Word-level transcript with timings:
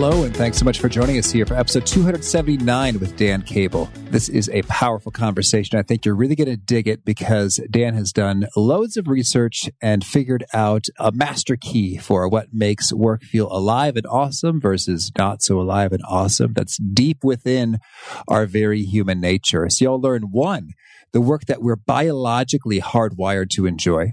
Hello, 0.00 0.22
and 0.22 0.36
thanks 0.36 0.56
so 0.56 0.64
much 0.64 0.78
for 0.78 0.88
joining 0.88 1.18
us 1.18 1.32
here 1.32 1.44
for 1.44 1.54
episode 1.54 1.84
279 1.84 3.00
with 3.00 3.16
Dan 3.16 3.42
Cable. 3.42 3.90
This 4.12 4.28
is 4.28 4.48
a 4.50 4.62
powerful 4.62 5.10
conversation. 5.10 5.76
I 5.76 5.82
think 5.82 6.04
you're 6.04 6.14
really 6.14 6.36
going 6.36 6.48
to 6.48 6.56
dig 6.56 6.86
it 6.86 7.04
because 7.04 7.60
Dan 7.68 7.94
has 7.94 8.12
done 8.12 8.46
loads 8.56 8.96
of 8.96 9.08
research 9.08 9.68
and 9.82 10.06
figured 10.06 10.44
out 10.54 10.84
a 11.00 11.10
master 11.10 11.56
key 11.56 11.96
for 11.96 12.28
what 12.28 12.54
makes 12.54 12.92
work 12.92 13.24
feel 13.24 13.50
alive 13.50 13.96
and 13.96 14.06
awesome 14.06 14.60
versus 14.60 15.10
not 15.18 15.42
so 15.42 15.60
alive 15.60 15.92
and 15.92 16.02
awesome. 16.06 16.52
That's 16.52 16.76
deep 16.76 17.24
within 17.24 17.80
our 18.28 18.46
very 18.46 18.84
human 18.84 19.20
nature. 19.20 19.68
So 19.68 19.84
you'll 19.84 20.00
learn 20.00 20.30
one, 20.30 20.74
the 21.10 21.20
work 21.20 21.46
that 21.46 21.60
we're 21.60 21.74
biologically 21.74 22.80
hardwired 22.80 23.50
to 23.54 23.66
enjoy. 23.66 24.12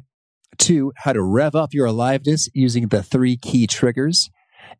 Two, 0.57 0.93
how 0.98 1.13
to 1.13 1.21
rev 1.21 1.54
up 1.54 1.76
your 1.76 1.85
aliveness 1.85 2.49
using 2.55 2.88
the 2.88 3.04
three 3.04 3.38
key 3.38 3.67
triggers. 3.67 4.31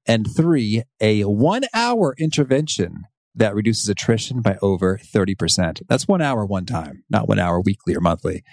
And 0.08 0.28
three, 0.36 0.84
a 1.00 1.24
one 1.24 1.64
hour 1.74 2.16
intervention 2.18 3.06
that 3.36 3.56
reduces 3.56 3.90
attrition 3.90 4.42
by 4.42 4.58
over 4.62 4.98
30%. 4.98 5.82
That's 5.88 6.08
one 6.08 6.22
hour 6.22 6.46
one 6.46 6.66
time, 6.66 7.04
not 7.10 7.28
one 7.28 7.40
hour 7.40 7.60
weekly 7.60 7.96
or 7.96 8.02
monthly. 8.02 8.44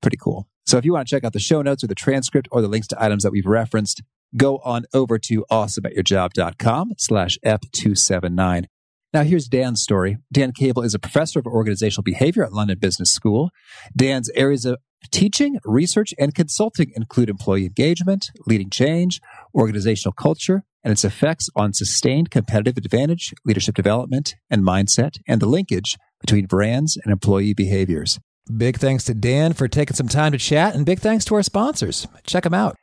Pretty 0.00 0.16
cool. 0.16 0.48
So 0.66 0.78
if 0.78 0.84
you 0.84 0.92
want 0.92 1.08
to 1.08 1.14
check 1.14 1.24
out 1.24 1.32
the 1.32 1.40
show 1.40 1.62
notes 1.62 1.84
or 1.84 1.88
the 1.88 1.94
transcript 1.94 2.48
or 2.50 2.62
the 2.62 2.68
links 2.68 2.86
to 2.88 3.02
items 3.02 3.22
that 3.22 3.32
we've 3.32 3.46
referenced, 3.46 4.02
go 4.36 4.58
on 4.58 4.84
over 4.94 5.18
to 5.18 5.44
awesomeatyourjob.com 5.50 6.92
slash 6.96 7.38
F279. 7.44 8.66
Now, 9.12 9.24
here's 9.24 9.48
Dan's 9.48 9.82
story. 9.82 10.18
Dan 10.32 10.52
Cable 10.52 10.82
is 10.82 10.94
a 10.94 11.00
professor 11.00 11.40
of 11.40 11.46
organizational 11.46 12.04
behavior 12.04 12.44
at 12.44 12.52
London 12.52 12.78
Business 12.78 13.10
School. 13.10 13.50
Dan's 13.96 14.30
areas 14.36 14.64
of 14.64 14.78
teaching, 15.10 15.58
research, 15.64 16.14
and 16.18 16.32
consulting 16.32 16.92
include 16.94 17.28
employee 17.28 17.66
engagement, 17.66 18.30
leading 18.46 18.70
change, 18.70 19.20
organizational 19.52 20.12
culture, 20.12 20.62
and 20.82 20.92
its 20.92 21.04
effects 21.04 21.48
on 21.54 21.72
sustained 21.72 22.30
competitive 22.30 22.76
advantage, 22.76 23.34
leadership 23.44 23.74
development, 23.74 24.34
and 24.48 24.62
mindset, 24.62 25.18
and 25.28 25.40
the 25.40 25.46
linkage 25.46 25.96
between 26.20 26.46
brands 26.46 26.96
and 26.96 27.12
employee 27.12 27.54
behaviors. 27.54 28.18
Big 28.56 28.78
thanks 28.78 29.04
to 29.04 29.14
Dan 29.14 29.52
for 29.52 29.68
taking 29.68 29.94
some 29.94 30.08
time 30.08 30.32
to 30.32 30.38
chat, 30.38 30.74
and 30.74 30.86
big 30.86 30.98
thanks 30.98 31.24
to 31.26 31.34
our 31.34 31.42
sponsors. 31.42 32.06
Check 32.24 32.44
them 32.44 32.54
out. 32.54 32.76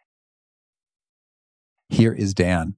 Here 1.90 2.14
is 2.14 2.34
Dan. 2.34 2.76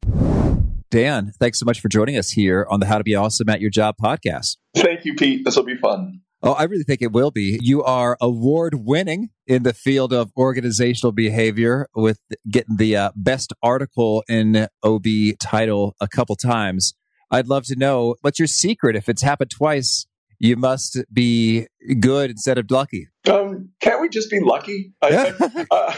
Dan, 0.92 1.34
thanks 1.40 1.60
so 1.60 1.66
much 1.66 1.80
for 1.80 1.88
joining 1.88 2.18
us 2.18 2.32
here 2.32 2.66
on 2.70 2.80
the 2.80 2.88
How 2.88 2.98
to 2.98 3.04
Be 3.04 3.16
Awesome 3.16 3.50
at 3.50 3.62
Your 3.62 3.70
Job 3.70 3.96
podcast. 4.02 4.58
Thank 4.76 5.06
you, 5.06 5.14
Pete. 5.14 5.46
This 5.46 5.56
will 5.56 5.64
be 5.64 5.78
fun. 5.78 6.22
Oh, 6.42 6.54
I 6.54 6.64
really 6.64 6.84
think 6.84 7.02
it 7.02 7.12
will 7.12 7.32
be. 7.32 7.60
You 7.62 7.84
are 7.84 8.18
award 8.22 8.86
winning 8.86 9.30
in 9.46 9.64
the 9.64 9.74
field 9.74 10.14
of 10.14 10.32
organizational 10.38 11.12
behavior 11.12 11.90
with 11.94 12.22
getting 12.50 12.78
the 12.78 12.96
uh, 12.96 13.12
best 13.14 13.52
article 13.62 14.24
in 14.30 14.68
OB 14.82 15.06
title 15.42 15.96
a 16.00 16.08
couple 16.08 16.38
times. 16.38 16.94
I'd 17.30 17.48
love 17.48 17.66
to 17.66 17.76
know 17.76 18.16
what's 18.22 18.40
your 18.40 18.48
secret. 18.48 18.96
If 18.96 19.10
it's 19.10 19.22
happened 19.22 19.52
twice, 19.52 20.08
you 20.40 20.56
must 20.56 20.98
be 21.12 21.68
good 22.00 22.32
instead 22.32 22.58
of 22.58 22.72
lucky. 22.72 23.10
Um, 23.30 23.72
can't 23.82 24.02
we 24.02 24.08
just 24.08 24.32
be 24.32 24.40
lucky? 24.40 24.94
I, 25.02 25.34
uh, 25.70 25.94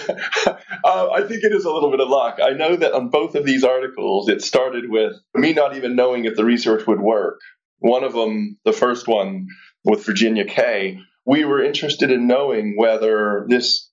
uh, 0.83 1.09
I 1.11 1.21
think 1.21 1.43
it 1.43 1.53
is 1.53 1.65
a 1.65 1.71
little 1.71 1.91
bit 1.91 1.99
of 1.99 2.09
luck. 2.09 2.39
I 2.43 2.49
know 2.49 2.75
that 2.75 2.93
on 2.93 3.09
both 3.09 3.35
of 3.35 3.45
these 3.45 3.63
articles, 3.63 4.27
it 4.27 4.41
started 4.41 4.89
with 4.89 5.13
me 5.35 5.53
not 5.53 5.77
even 5.77 5.95
knowing 5.95 6.25
if 6.25 6.35
the 6.35 6.43
research 6.45 6.87
would 6.87 6.99
work. 6.99 7.39
One 7.77 8.03
of 8.03 8.13
them, 8.13 8.57
the 8.65 8.73
first 8.73 9.07
one 9.07 9.47
with 9.83 10.05
Virginia 10.05 10.45
Kay, 10.45 10.99
we 11.25 11.45
were 11.45 11.63
interested 11.63 12.11
in 12.11 12.27
knowing 12.27 12.75
whether 12.77 13.45
this 13.47 13.89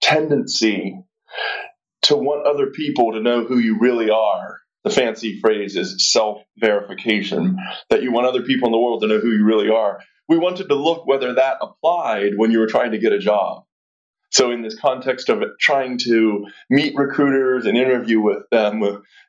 tendency 0.00 0.98
to 2.02 2.16
want 2.16 2.46
other 2.46 2.70
people 2.70 3.12
to 3.12 3.20
know 3.20 3.44
who 3.44 3.58
you 3.58 3.78
really 3.78 4.10
are 4.10 4.62
the 4.84 4.90
fancy 4.90 5.38
phrase 5.40 5.76
is 5.76 6.10
self 6.10 6.42
verification, 6.58 7.56
that 7.90 8.02
you 8.02 8.12
want 8.12 8.26
other 8.26 8.42
people 8.42 8.68
in 8.68 8.72
the 8.72 8.78
world 8.78 9.02
to 9.02 9.08
know 9.08 9.20
who 9.20 9.30
you 9.30 9.44
really 9.44 9.70
are. 9.70 10.00
We 10.28 10.38
wanted 10.38 10.68
to 10.68 10.74
look 10.74 11.06
whether 11.06 11.34
that 11.34 11.58
applied 11.60 12.32
when 12.36 12.50
you 12.50 12.58
were 12.58 12.66
trying 12.66 12.92
to 12.92 12.98
get 12.98 13.12
a 13.12 13.18
job. 13.18 13.64
So, 14.32 14.50
in 14.50 14.62
this 14.62 14.78
context 14.78 15.28
of 15.28 15.42
trying 15.60 15.98
to 16.04 16.46
meet 16.70 16.94
recruiters 16.96 17.66
and 17.66 17.76
interview 17.76 18.20
with 18.20 18.48
them, 18.50 18.80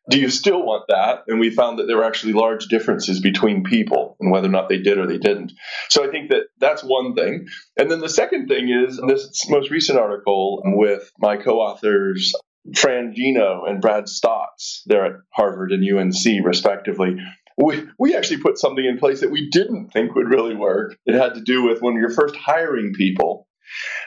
do 0.09 0.19
you 0.19 0.30
still 0.30 0.66
want 0.66 0.86
that? 0.88 1.24
And 1.28 1.40
we 1.40 1.50
found 1.50 1.80
that 1.80 1.88
there 1.88 1.97
were 1.97 2.06
actually 2.06 2.34
large 2.34 2.68
differences 2.68 3.19
between 3.19 3.63
people 3.63 4.16
and 4.19 4.31
whether 4.31 4.47
or 4.47 4.52
not 4.52 4.69
they 4.69 4.80
did 4.80 4.97
or 4.97 5.06
they 5.06 5.18
didn't. 5.18 5.52
So, 5.90 6.08
I 6.08 6.09
think 6.09 6.30
that 6.30 6.44
that's 6.58 6.84
one 6.84 7.16
thing. 7.16 7.47
And 7.78 7.92
then 7.92 8.00
the 8.00 8.09
second 8.09 8.47
thing 8.47 8.69
is 8.69 9.00
this 9.06 9.50
most 9.50 9.69
recent 9.69 10.00
article 10.00 10.62
with 10.66 11.12
my 11.19 11.36
co 11.36 11.59
authors, 11.59 12.34
Fran 12.74 13.13
Gino 13.13 13.66
and 13.66 13.81
Brad 13.81 14.06
Staats. 14.06 14.84
They're 14.86 15.06
at 15.06 15.22
Harvard 15.31 15.74
and 15.74 15.84
UNC, 15.84 16.46
respectively. 16.46 17.18
We, 17.58 17.84
we 18.00 18.16
actually 18.16 18.42
put 18.42 18.58
something 18.58 18.84
in 18.84 18.97
place 18.97 19.19
that 19.19 19.31
we 19.31 19.50
didn't 19.50 19.90
think 19.90 20.16
would 20.16 20.30
really 20.30 20.56
work. 20.56 20.97
It 21.06 21.13
had 21.13 21.36
to 21.36 21.42
do 21.42 21.63
with 21.63 21.81
when 21.81 21.96
you're 21.96 22.09
first 22.09 22.36
hiring 22.36 22.94
people, 22.94 23.47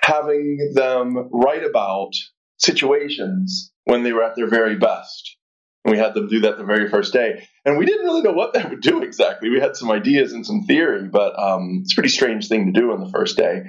having 0.06 0.72
them 0.74 1.28
write 1.32 1.64
about 1.64 2.12
situations 2.58 3.72
when 3.84 4.04
they 4.04 4.12
were 4.12 4.22
at 4.22 4.36
their 4.36 4.48
very 4.48 4.76
best. 4.76 5.36
And 5.84 5.92
we 5.92 5.98
had 5.98 6.14
them 6.14 6.28
do 6.28 6.40
that 6.40 6.58
the 6.58 6.64
very 6.64 6.88
first 6.88 7.12
day. 7.12 7.46
And 7.64 7.76
we 7.76 7.86
didn't 7.86 8.04
really 8.04 8.22
know 8.22 8.32
what 8.32 8.54
that 8.54 8.70
would 8.70 8.80
do 8.80 9.02
exactly. 9.02 9.50
We 9.50 9.60
had 9.60 9.74
some 9.74 9.90
ideas 9.90 10.32
and 10.32 10.46
some 10.46 10.62
theory, 10.62 11.08
but 11.08 11.36
um, 11.36 11.80
it's 11.82 11.92
a 11.92 11.96
pretty 11.96 12.08
strange 12.08 12.48
thing 12.48 12.66
to 12.66 12.80
do 12.80 12.92
on 12.92 13.00
the 13.00 13.10
first 13.10 13.36
day. 13.36 13.62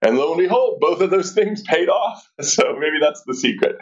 And 0.00 0.18
lo 0.18 0.32
and 0.32 0.40
behold, 0.40 0.78
both 0.80 1.00
of 1.00 1.10
those 1.10 1.32
things 1.32 1.62
paid 1.62 1.88
off. 1.88 2.28
So 2.42 2.76
maybe 2.78 2.98
that's 3.00 3.22
the 3.26 3.34
secret. 3.34 3.76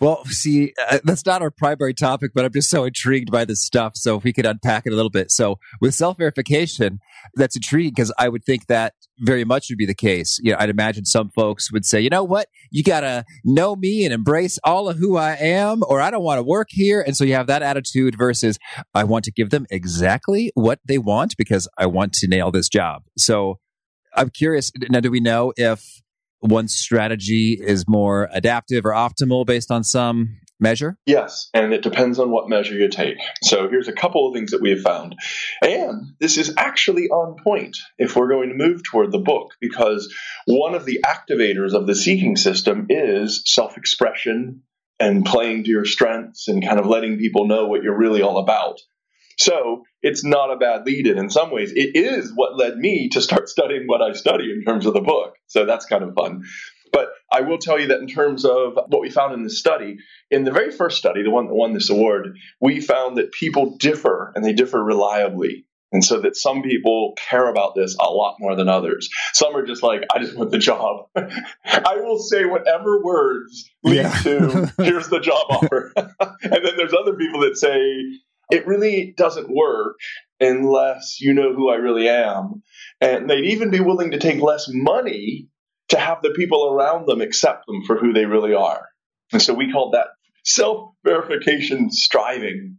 Well, 0.00 0.24
see, 0.24 0.72
uh, 0.90 0.98
that's 1.04 1.24
not 1.24 1.42
our 1.42 1.52
primary 1.52 1.94
topic, 1.94 2.32
but 2.34 2.44
I'm 2.44 2.52
just 2.52 2.68
so 2.68 2.84
intrigued 2.84 3.30
by 3.30 3.44
this 3.44 3.64
stuff. 3.64 3.92
So 3.94 4.16
if 4.16 4.24
we 4.24 4.32
could 4.32 4.46
unpack 4.46 4.84
it 4.84 4.92
a 4.92 4.96
little 4.96 5.10
bit. 5.10 5.30
So 5.30 5.60
with 5.80 5.94
self 5.94 6.18
verification, 6.18 6.98
that's 7.34 7.54
intriguing 7.54 7.92
because 7.94 8.12
I 8.18 8.28
would 8.28 8.44
think 8.44 8.66
that 8.66 8.94
very 9.20 9.44
much 9.44 9.66
would 9.70 9.78
be 9.78 9.86
the 9.86 9.94
case. 9.94 10.40
You 10.42 10.52
know, 10.52 10.56
I'd 10.58 10.70
imagine 10.70 11.04
some 11.04 11.30
folks 11.30 11.70
would 11.70 11.84
say, 11.84 12.00
you 12.00 12.10
know 12.10 12.24
what, 12.24 12.48
you 12.72 12.82
got 12.82 13.00
to 13.00 13.24
know 13.44 13.76
me 13.76 14.04
and 14.04 14.12
embrace 14.12 14.58
all 14.64 14.88
of 14.88 14.96
who 14.98 15.16
I 15.16 15.36
am, 15.36 15.82
or 15.86 16.00
I 16.00 16.10
don't 16.10 16.24
want 16.24 16.38
to 16.38 16.42
work 16.42 16.68
here. 16.70 17.00
And 17.00 17.16
so 17.16 17.22
you 17.22 17.34
have 17.34 17.46
that 17.46 17.62
attitude 17.62 18.18
versus 18.18 18.58
I 18.94 19.04
want 19.04 19.24
to 19.26 19.30
give 19.30 19.50
them 19.50 19.66
exactly 19.70 20.50
what 20.54 20.80
they 20.84 20.98
want 20.98 21.36
because 21.36 21.68
I 21.78 21.86
want 21.86 22.12
to 22.14 22.26
nail 22.26 22.50
this 22.50 22.68
job. 22.68 23.02
So 23.16 23.60
I'm 24.16 24.30
curious. 24.30 24.72
Now, 24.90 25.00
do 25.00 25.10
we 25.10 25.20
know 25.20 25.52
if 25.56 26.02
one 26.42 26.68
strategy 26.68 27.58
is 27.60 27.84
more 27.88 28.28
adaptive 28.32 28.84
or 28.84 28.90
optimal 28.90 29.46
based 29.46 29.70
on 29.70 29.84
some 29.84 30.38
measure? 30.60 30.96
Yes, 31.06 31.50
and 31.54 31.72
it 31.72 31.82
depends 31.82 32.18
on 32.18 32.30
what 32.30 32.48
measure 32.48 32.74
you 32.74 32.88
take. 32.88 33.18
So 33.42 33.68
here's 33.68 33.88
a 33.88 33.92
couple 33.92 34.28
of 34.28 34.34
things 34.34 34.52
that 34.52 34.62
we 34.62 34.70
have 34.70 34.80
found. 34.80 35.16
And 35.62 36.14
this 36.20 36.38
is 36.38 36.54
actually 36.56 37.08
on 37.08 37.36
point 37.42 37.76
if 37.98 38.16
we're 38.16 38.30
going 38.30 38.48
to 38.48 38.54
move 38.54 38.82
toward 38.84 39.12
the 39.12 39.18
book, 39.18 39.52
because 39.60 40.14
one 40.46 40.74
of 40.74 40.84
the 40.84 41.04
activators 41.04 41.74
of 41.74 41.86
the 41.86 41.94
seeking 41.94 42.36
system 42.36 42.86
is 42.88 43.42
self 43.44 43.76
expression 43.76 44.62
and 45.00 45.24
playing 45.24 45.64
to 45.64 45.70
your 45.70 45.84
strengths 45.84 46.48
and 46.48 46.64
kind 46.64 46.78
of 46.78 46.86
letting 46.86 47.18
people 47.18 47.46
know 47.46 47.66
what 47.66 47.82
you're 47.82 47.98
really 47.98 48.22
all 48.22 48.38
about. 48.38 48.78
So 49.38 49.82
it's 50.02 50.24
not 50.24 50.52
a 50.52 50.56
bad 50.56 50.84
lead 50.84 51.06
in. 51.06 51.18
In 51.18 51.30
some 51.30 51.50
ways, 51.50 51.72
it 51.74 51.92
is 51.94 52.32
what 52.34 52.58
led 52.58 52.76
me 52.76 53.08
to 53.10 53.20
start 53.20 53.48
studying 53.48 53.84
what 53.86 54.02
I 54.02 54.12
study 54.12 54.50
in 54.50 54.64
terms 54.64 54.86
of 54.86 54.94
the 54.94 55.00
book. 55.00 55.36
So 55.46 55.64
that's 55.64 55.86
kind 55.86 56.02
of 56.02 56.14
fun. 56.14 56.42
But 56.92 57.08
I 57.32 57.40
will 57.40 57.58
tell 57.58 57.80
you 57.80 57.88
that 57.88 58.00
in 58.00 58.06
terms 58.06 58.44
of 58.44 58.74
what 58.88 59.00
we 59.00 59.10
found 59.10 59.32
in 59.32 59.42
this 59.42 59.58
study, 59.58 59.96
in 60.30 60.44
the 60.44 60.52
very 60.52 60.70
first 60.70 60.98
study, 60.98 61.22
the 61.22 61.30
one 61.30 61.46
that 61.46 61.54
won 61.54 61.72
this 61.72 61.88
award, 61.88 62.36
we 62.60 62.80
found 62.80 63.16
that 63.16 63.32
people 63.32 63.76
differ 63.78 64.32
and 64.36 64.44
they 64.44 64.52
differ 64.52 64.82
reliably. 64.82 65.64
And 65.92 66.02
so 66.02 66.20
that 66.20 66.36
some 66.36 66.62
people 66.62 67.14
care 67.28 67.48
about 67.48 67.74
this 67.74 67.96
a 68.00 68.08
lot 68.08 68.36
more 68.40 68.56
than 68.56 68.68
others. 68.68 69.10
Some 69.34 69.54
are 69.54 69.66
just 69.66 69.82
like, 69.82 70.04
I 70.14 70.20
just 70.20 70.34
want 70.34 70.50
the 70.50 70.58
job. 70.58 71.06
I 71.64 71.96
will 71.96 72.18
say 72.18 72.46
whatever 72.46 73.02
words 73.02 73.70
lead 73.84 73.96
yeah. 73.96 74.10
to, 74.22 74.72
here's 74.78 75.08
the 75.08 75.20
job 75.20 75.44
offer. 75.50 75.92
and 75.96 76.64
then 76.64 76.76
there's 76.78 76.94
other 76.94 77.14
people 77.14 77.40
that 77.40 77.58
say, 77.58 77.76
it 78.52 78.66
really 78.66 79.14
doesn't 79.16 79.48
work 79.48 79.96
unless 80.38 81.20
you 81.20 81.32
know 81.32 81.54
who 81.54 81.70
I 81.70 81.76
really 81.76 82.08
am. 82.08 82.62
And 83.00 83.28
they'd 83.28 83.52
even 83.52 83.70
be 83.70 83.80
willing 83.80 84.10
to 84.10 84.18
take 84.18 84.42
less 84.42 84.66
money 84.68 85.48
to 85.88 85.98
have 85.98 86.18
the 86.22 86.34
people 86.36 86.68
around 86.70 87.06
them 87.06 87.22
accept 87.22 87.66
them 87.66 87.82
for 87.86 87.96
who 87.96 88.12
they 88.12 88.26
really 88.26 88.52
are. 88.52 88.88
And 89.32 89.40
so 89.40 89.54
we 89.54 89.72
called 89.72 89.94
that 89.94 90.08
self 90.44 90.92
verification 91.02 91.90
striving. 91.90 92.76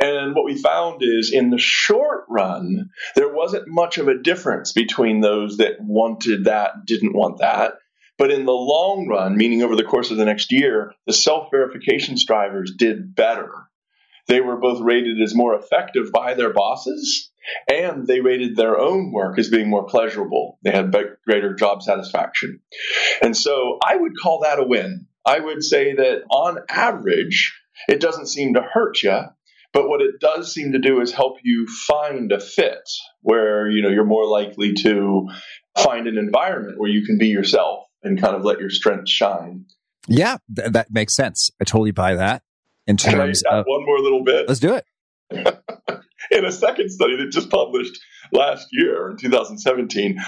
And 0.00 0.34
what 0.34 0.46
we 0.46 0.56
found 0.56 1.02
is 1.02 1.30
in 1.30 1.50
the 1.50 1.58
short 1.58 2.24
run, 2.28 2.88
there 3.14 3.32
wasn't 3.32 3.68
much 3.68 3.98
of 3.98 4.08
a 4.08 4.18
difference 4.18 4.72
between 4.72 5.20
those 5.20 5.58
that 5.58 5.76
wanted 5.78 6.44
that, 6.44 6.86
didn't 6.86 7.14
want 7.14 7.38
that. 7.38 7.74
But 8.16 8.30
in 8.30 8.46
the 8.46 8.52
long 8.52 9.08
run, 9.08 9.36
meaning 9.36 9.62
over 9.62 9.76
the 9.76 9.84
course 9.84 10.10
of 10.10 10.16
the 10.16 10.24
next 10.24 10.52
year, 10.52 10.94
the 11.06 11.12
self 11.12 11.50
verification 11.50 12.16
strivers 12.16 12.72
did 12.76 13.14
better. 13.14 13.61
They 14.28 14.40
were 14.40 14.56
both 14.56 14.80
rated 14.80 15.20
as 15.20 15.34
more 15.34 15.54
effective 15.54 16.12
by 16.12 16.34
their 16.34 16.52
bosses, 16.52 17.30
and 17.68 18.06
they 18.06 18.20
rated 18.20 18.56
their 18.56 18.78
own 18.78 19.12
work 19.12 19.38
as 19.38 19.50
being 19.50 19.68
more 19.68 19.84
pleasurable. 19.84 20.58
They 20.62 20.70
had 20.70 20.94
greater 21.26 21.54
job 21.54 21.82
satisfaction. 21.82 22.60
And 23.20 23.36
so 23.36 23.78
I 23.84 23.96
would 23.96 24.12
call 24.20 24.40
that 24.40 24.58
a 24.58 24.64
win. 24.64 25.06
I 25.24 25.40
would 25.40 25.62
say 25.62 25.94
that 25.94 26.22
on 26.30 26.58
average, 26.68 27.58
it 27.88 28.00
doesn't 28.00 28.28
seem 28.28 28.54
to 28.54 28.62
hurt 28.62 29.02
you 29.02 29.20
but 29.72 29.88
what 29.88 30.02
it 30.02 30.20
does 30.20 30.52
seem 30.52 30.72
to 30.72 30.78
do 30.78 31.00
is 31.00 31.12
help 31.12 31.38
you 31.42 31.66
find 31.66 32.30
a 32.30 32.40
fit 32.40 32.88
where 33.22 33.70
you 33.70 33.82
know 33.82 33.88
you're 33.88 34.04
more 34.04 34.26
likely 34.26 34.74
to 34.74 35.28
find 35.78 36.06
an 36.06 36.18
environment 36.18 36.78
where 36.78 36.90
you 36.90 37.04
can 37.06 37.18
be 37.18 37.28
yourself 37.28 37.84
and 38.02 38.20
kind 38.20 38.36
of 38.36 38.44
let 38.44 38.60
your 38.60 38.70
strengths 38.70 39.10
shine. 39.10 39.64
Yeah, 40.08 40.38
th- 40.54 40.72
that 40.72 40.88
makes 40.90 41.14
sense. 41.14 41.50
I 41.60 41.64
totally 41.64 41.92
buy 41.92 42.16
that. 42.16 42.42
In 42.86 42.96
terms 42.96 43.42
of 43.50 43.64
one 43.66 43.84
more 43.84 44.00
little 44.00 44.24
bit, 44.24 44.48
let's 44.48 44.60
do 44.60 44.74
it. 44.74 44.84
in 46.30 46.44
a 46.44 46.52
second 46.52 46.90
study 46.90 47.16
that 47.16 47.30
just 47.30 47.50
published 47.50 48.00
last 48.32 48.68
year 48.72 49.10
in 49.10 49.16
2017, 49.16 50.18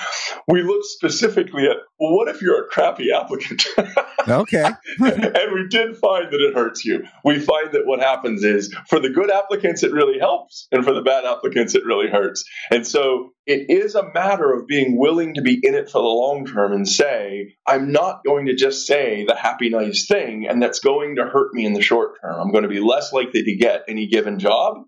we 0.48 0.62
looked 0.62 0.86
specifically 0.86 1.64
at 1.66 1.76
well, 1.98 2.16
what 2.16 2.28
if 2.28 2.42
you're 2.42 2.64
a 2.64 2.68
crappy 2.68 3.12
applicant? 3.12 3.64
okay. 4.28 4.64
and 4.98 5.52
we 5.54 5.68
did 5.68 5.96
find 5.96 6.32
that 6.32 6.40
it 6.40 6.54
hurts 6.54 6.84
you. 6.84 7.04
We 7.24 7.38
find 7.38 7.72
that 7.72 7.86
what 7.86 8.00
happens 8.00 8.42
is 8.42 8.74
for 8.88 8.98
the 8.98 9.10
good 9.10 9.30
applicants, 9.30 9.82
it 9.82 9.92
really 9.92 10.18
helps, 10.18 10.66
and 10.72 10.84
for 10.84 10.92
the 10.92 11.02
bad 11.02 11.24
applicants, 11.24 11.74
it 11.74 11.84
really 11.84 12.10
hurts. 12.10 12.44
And 12.70 12.86
so 12.86 13.30
it 13.46 13.70
is 13.70 13.94
a 13.94 14.12
matter 14.12 14.52
of 14.52 14.66
being 14.66 14.98
willing 14.98 15.34
to 15.34 15.42
be 15.42 15.60
in 15.62 15.74
it 15.74 15.88
for 15.88 16.02
the 16.02 16.08
long 16.08 16.46
term 16.46 16.72
and 16.72 16.88
say, 16.88 17.54
I'm 17.66 17.92
not 17.92 18.24
going 18.26 18.46
to 18.46 18.54
just 18.54 18.86
say 18.86 19.24
the 19.26 19.36
happy, 19.36 19.70
nice 19.70 20.06
thing, 20.06 20.46
and 20.48 20.62
that's 20.62 20.80
going 20.80 21.16
to 21.16 21.24
hurt 21.24 21.54
me 21.54 21.64
in 21.64 21.74
the 21.74 21.82
short 21.82 22.20
term. 22.20 22.40
I'm 22.40 22.50
going 22.50 22.64
to 22.64 22.68
be 22.68 22.80
less 22.80 23.12
likely 23.12 23.44
to 23.44 23.56
get 23.56 23.84
any 23.88 24.08
given 24.08 24.38
job 24.38 24.84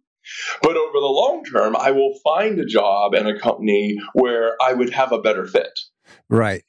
but 0.62 0.76
over 0.76 0.93
the 0.94 1.06
long 1.06 1.44
term, 1.44 1.76
I 1.76 1.90
will 1.90 2.14
find 2.25 2.58
a 2.58 2.67
job 2.67 3.14
and 3.14 3.28
a 3.28 3.38
company 3.38 3.99
where 4.14 4.56
I 4.62 4.73
would 4.73 4.90
have 4.90 5.12
a 5.12 5.20
better 5.20 5.46
fit. 5.46 5.78
Right. 6.28 6.64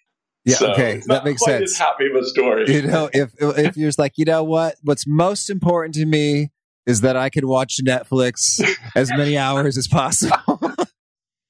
Yeah. 0.45 0.55
So 0.55 0.71
okay. 0.71 1.01
That 1.07 1.25
makes 1.25 1.43
sense. 1.43 1.73
As 1.73 1.77
happy 1.77 2.07
of 2.09 2.15
a 2.15 2.25
story. 2.25 2.73
You 2.73 2.83
know, 2.83 3.09
if 3.11 3.33
if 3.39 3.75
you're 3.75 3.89
just 3.89 3.99
like, 3.99 4.13
you 4.15 4.25
know 4.25 4.43
what, 4.43 4.75
what's 4.81 5.05
most 5.05 5.49
important 5.49 5.95
to 5.95 6.05
me 6.05 6.51
is 6.85 7.01
that 7.01 7.17
I 7.17 7.29
can 7.29 7.47
watch 7.47 7.79
Netflix 7.85 8.61
as 8.95 9.09
many 9.11 9.37
hours 9.37 9.77
as 9.77 9.87
possible. 9.87 10.37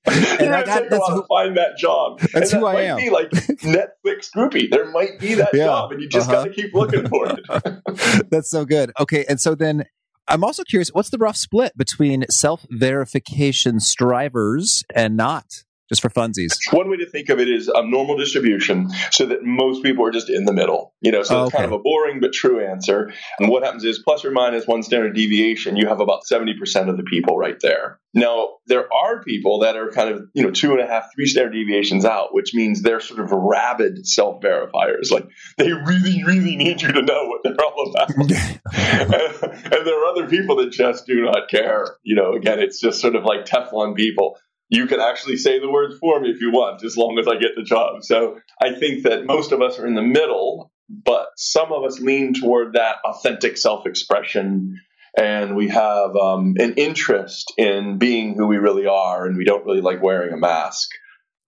and 0.07 0.41
yeah, 0.41 0.63
got, 0.63 0.89
that's 0.89 1.09
who, 1.09 1.23
find 1.27 1.57
that 1.57 1.77
job. 1.77 2.19
That's 2.33 2.51
and 2.51 2.61
who 2.61 2.67
that 2.67 2.75
I 2.75 2.81
am. 2.83 2.97
Be 2.97 3.09
like 3.09 3.29
Netflix 3.29 4.31
groupie. 4.35 4.69
There 4.69 4.89
might 4.91 5.19
be 5.19 5.35
that 5.35 5.49
yeah. 5.53 5.65
job, 5.65 5.91
and 5.91 6.01
you 6.01 6.09
just 6.09 6.29
uh-huh. 6.29 6.45
got 6.45 6.55
to 6.55 6.61
keep 6.61 6.73
looking 6.73 7.07
for 7.07 7.27
it. 7.29 8.29
that's 8.31 8.49
so 8.49 8.65
good. 8.65 8.91
Okay, 8.99 9.25
and 9.29 9.39
so 9.39 9.53
then 9.53 9.85
I'm 10.27 10.43
also 10.43 10.63
curious, 10.63 10.89
what's 10.89 11.09
the 11.09 11.17
rough 11.17 11.37
split 11.37 11.77
between 11.77 12.25
self 12.29 12.65
verification 12.69 13.79
strivers 13.79 14.83
and 14.93 15.15
not? 15.15 15.63
Just 15.89 16.01
for 16.01 16.09
funsies. 16.09 16.57
One 16.71 16.89
way 16.89 16.97
to 16.97 17.09
think 17.09 17.29
of 17.29 17.39
it 17.39 17.49
is 17.49 17.69
a 17.69 17.85
normal 17.87 18.17
distribution 18.17 18.89
so 19.11 19.25
that 19.27 19.43
most 19.43 19.83
people 19.83 20.05
are 20.05 20.11
just 20.11 20.29
in 20.29 20.45
the 20.45 20.53
middle. 20.53 20.93
You 21.01 21.11
know, 21.11 21.23
so 21.23 21.45
it's 21.45 21.53
kind 21.53 21.65
of 21.65 21.71
a 21.71 21.79
boring 21.79 22.19
but 22.19 22.33
true 22.33 22.65
answer. 22.65 23.11
And 23.39 23.49
what 23.49 23.63
happens 23.63 23.83
is 23.85 23.99
plus 23.99 24.25
or 24.25 24.31
minus 24.31 24.67
one 24.67 24.83
standard 24.83 25.15
deviation, 25.15 25.77
you 25.77 25.87
have 25.87 26.01
about 26.01 26.21
70% 26.29 26.89
of 26.89 26.97
the 26.97 27.03
people 27.03 27.37
right 27.37 27.57
there. 27.61 27.99
Now, 28.13 28.55
there 28.65 28.91
are 28.91 29.23
people 29.23 29.59
that 29.59 29.77
are 29.77 29.91
kind 29.91 30.09
of, 30.09 30.23
you 30.33 30.43
know, 30.43 30.51
two 30.51 30.71
and 30.71 30.81
a 30.81 30.87
half, 30.87 31.13
three 31.13 31.27
standard 31.27 31.53
deviations 31.53 32.03
out, 32.03 32.33
which 32.33 32.53
means 32.53 32.81
they're 32.81 32.99
sort 32.99 33.19
of 33.19 33.31
rabid 33.31 34.07
self 34.07 34.41
verifiers. 34.41 35.11
Like 35.11 35.27
they 35.57 35.71
really, 35.71 36.23
really 36.23 36.55
need 36.55 36.81
you 36.81 36.91
to 36.91 37.01
know 37.01 37.27
what 37.27 37.41
they're 37.43 37.63
all 37.63 37.91
about. 37.91 38.09
and, 38.09 38.31
and 39.73 39.87
there 39.87 40.03
are 40.03 40.05
other 40.07 40.27
people 40.27 40.55
that 40.57 40.71
just 40.71 41.05
do 41.05 41.21
not 41.21 41.47
care. 41.49 41.97
You 42.03 42.15
know, 42.15 42.33
again, 42.33 42.59
it's 42.59 42.79
just 42.79 42.99
sort 42.99 43.15
of 43.15 43.23
like 43.23 43.45
Teflon 43.45 43.95
people 43.95 44.37
you 44.69 44.87
can 44.87 44.99
actually 44.99 45.37
say 45.37 45.59
the 45.59 45.69
words 45.69 45.97
for 45.99 46.19
me 46.19 46.29
if 46.29 46.41
you 46.41 46.51
want, 46.51 46.83
as 46.83 46.97
long 46.97 47.17
as 47.19 47.27
I 47.27 47.35
get 47.35 47.51
the 47.55 47.63
job. 47.63 48.03
So 48.03 48.39
I 48.61 48.73
think 48.73 49.03
that 49.03 49.25
most 49.25 49.51
of 49.51 49.61
us 49.61 49.79
are 49.79 49.87
in 49.87 49.95
the 49.95 50.01
middle, 50.01 50.71
but 50.89 51.27
some 51.37 51.71
of 51.71 51.83
us 51.83 51.99
lean 51.99 52.33
toward 52.33 52.73
that 52.73 52.97
authentic 53.05 53.57
self 53.57 53.85
expression. 53.85 54.79
And 55.17 55.55
we 55.55 55.69
have 55.69 56.15
um, 56.15 56.55
an 56.59 56.73
interest 56.75 57.51
in 57.57 57.97
being 57.97 58.35
who 58.35 58.45
we 58.45 58.57
really 58.57 58.85
are, 58.85 59.25
and 59.25 59.35
we 59.35 59.45
don't 59.45 59.65
really 59.65 59.81
like 59.81 60.01
wearing 60.01 60.33
a 60.33 60.37
mask. 60.37 60.89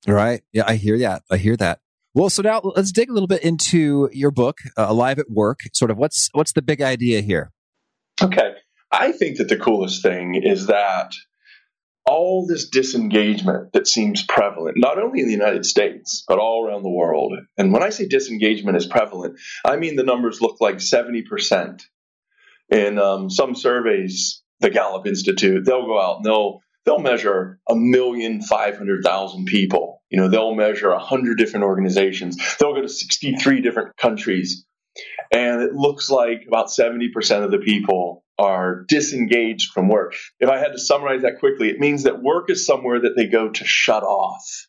Right. 0.07 0.42
Yeah, 0.54 0.63
I 0.66 0.75
hear 0.75 0.98
that. 1.00 1.24
I 1.30 1.38
hear 1.38 1.56
that. 1.57 1.80
Well, 2.16 2.30
so 2.30 2.42
now 2.42 2.62
let's 2.63 2.92
dig 2.92 3.10
a 3.10 3.13
little 3.13 3.27
bit 3.27 3.44
into 3.44 4.10
your 4.12 4.31
book, 4.31 4.57
uh, 4.75 4.88
Alive 4.89 5.19
at 5.19 5.30
Work. 5.30 5.60
Sort 5.74 5.92
of 5.92 5.98
what's 5.98 6.30
what's 6.33 6.54
the 6.54 6.62
big 6.62 6.81
idea 6.81 7.21
here? 7.21 7.51
Okay. 8.21 8.56
I 8.92 9.12
think 9.12 9.38
that 9.38 9.50
the 9.50 9.57
coolest 9.57 10.01
thing 10.01 10.36
is 10.36 10.66
that 10.68 11.13
all 12.09 12.47
this 12.47 12.69
disengagement 12.69 13.71
that 13.73 13.88
seems 13.88 14.23
prevalent, 14.23 14.77
not 14.77 14.97
only 14.97 15.19
in 15.19 15.27
the 15.27 15.31
United 15.33 15.63
States, 15.63 16.23
but 16.27 16.39
all 16.39 16.65
around 16.65 16.81
the 16.81 16.89
world. 16.89 17.33
And 17.56 17.71
when 17.71 17.83
I 17.83 17.89
say 17.89 18.07
disengagement 18.07 18.77
is 18.77 18.88
prevalent, 18.88 19.39
I 19.63 19.77
mean 19.77 19.95
the 19.95 20.03
numbers 20.03 20.41
look 20.41 20.59
like 20.59 20.77
70%. 20.77 21.83
In 22.71 22.97
um, 22.97 23.29
some 23.29 23.53
surveys, 23.56 24.41
the 24.59 24.71
Gallup 24.71 25.06
Institute, 25.06 25.65
they'll 25.65 25.85
go 25.85 26.01
out 26.01 26.17
and 26.17 26.25
they'll 26.25 26.61
they'll 26.85 27.00
measure 27.00 27.59
a 27.69 27.75
million 27.75 28.41
five 28.41 28.77
hundred 28.77 29.03
thousand 29.03 29.45
people. 29.45 30.01
You 30.09 30.19
know, 30.19 30.29
they'll 30.29 30.56
measure 30.56 30.89
a 30.89 31.00
hundred 31.00 31.38
different 31.38 31.65
organizations. 31.65 32.38
They'll 32.59 32.73
go 32.73 32.81
to 32.81 32.89
63 32.89 33.61
different 33.61 33.97
countries. 33.97 34.65
And 35.31 35.61
it 35.61 35.73
looks 35.73 36.09
like 36.09 36.45
about 36.47 36.67
70% 36.67 37.44
of 37.44 37.51
the 37.51 37.59
people 37.59 38.19
are 38.39 38.86
disengaged 38.88 39.74
from 39.74 39.89
work. 39.89 40.15
If 40.39 40.50
I 40.50 40.57
had 40.57 40.71
to 40.71 40.80
summarize 40.80 41.24
that 41.24 41.39
quickly, 41.39 41.69
it 41.69 41.80
means 41.80 42.03
that 42.03 42.24
work 42.24 42.50
is 42.50 42.65
somewhere 42.65 43.01
that 43.01 43.13
they 43.15 43.27
go 43.27 43.50
to 43.50 43.65
shut 43.65 44.03
off. 44.03 44.68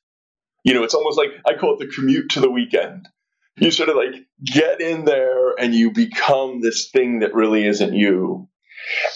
You 0.64 0.75
know, 0.75 0.82
it's 0.82 0.94
almost 0.94 1.17
like 1.17 1.31
I 1.46 1.58
call 1.58 1.75
it 1.75 1.78
the 1.78 1.94
commute 1.94 2.31
to 2.31 2.40
the 2.40 2.50
weekend. 2.50 3.08
You 3.56 3.70
sort 3.70 3.88
of 3.88 3.96
like 3.96 4.14
get 4.44 4.81
in 4.81 5.05
there 5.05 5.52
and 5.58 5.75
you 5.75 5.93
become 5.93 6.61
this 6.61 6.90
thing 6.90 7.20
that 7.20 7.34
really 7.34 7.67
isn't 7.67 7.94
you. 7.94 8.49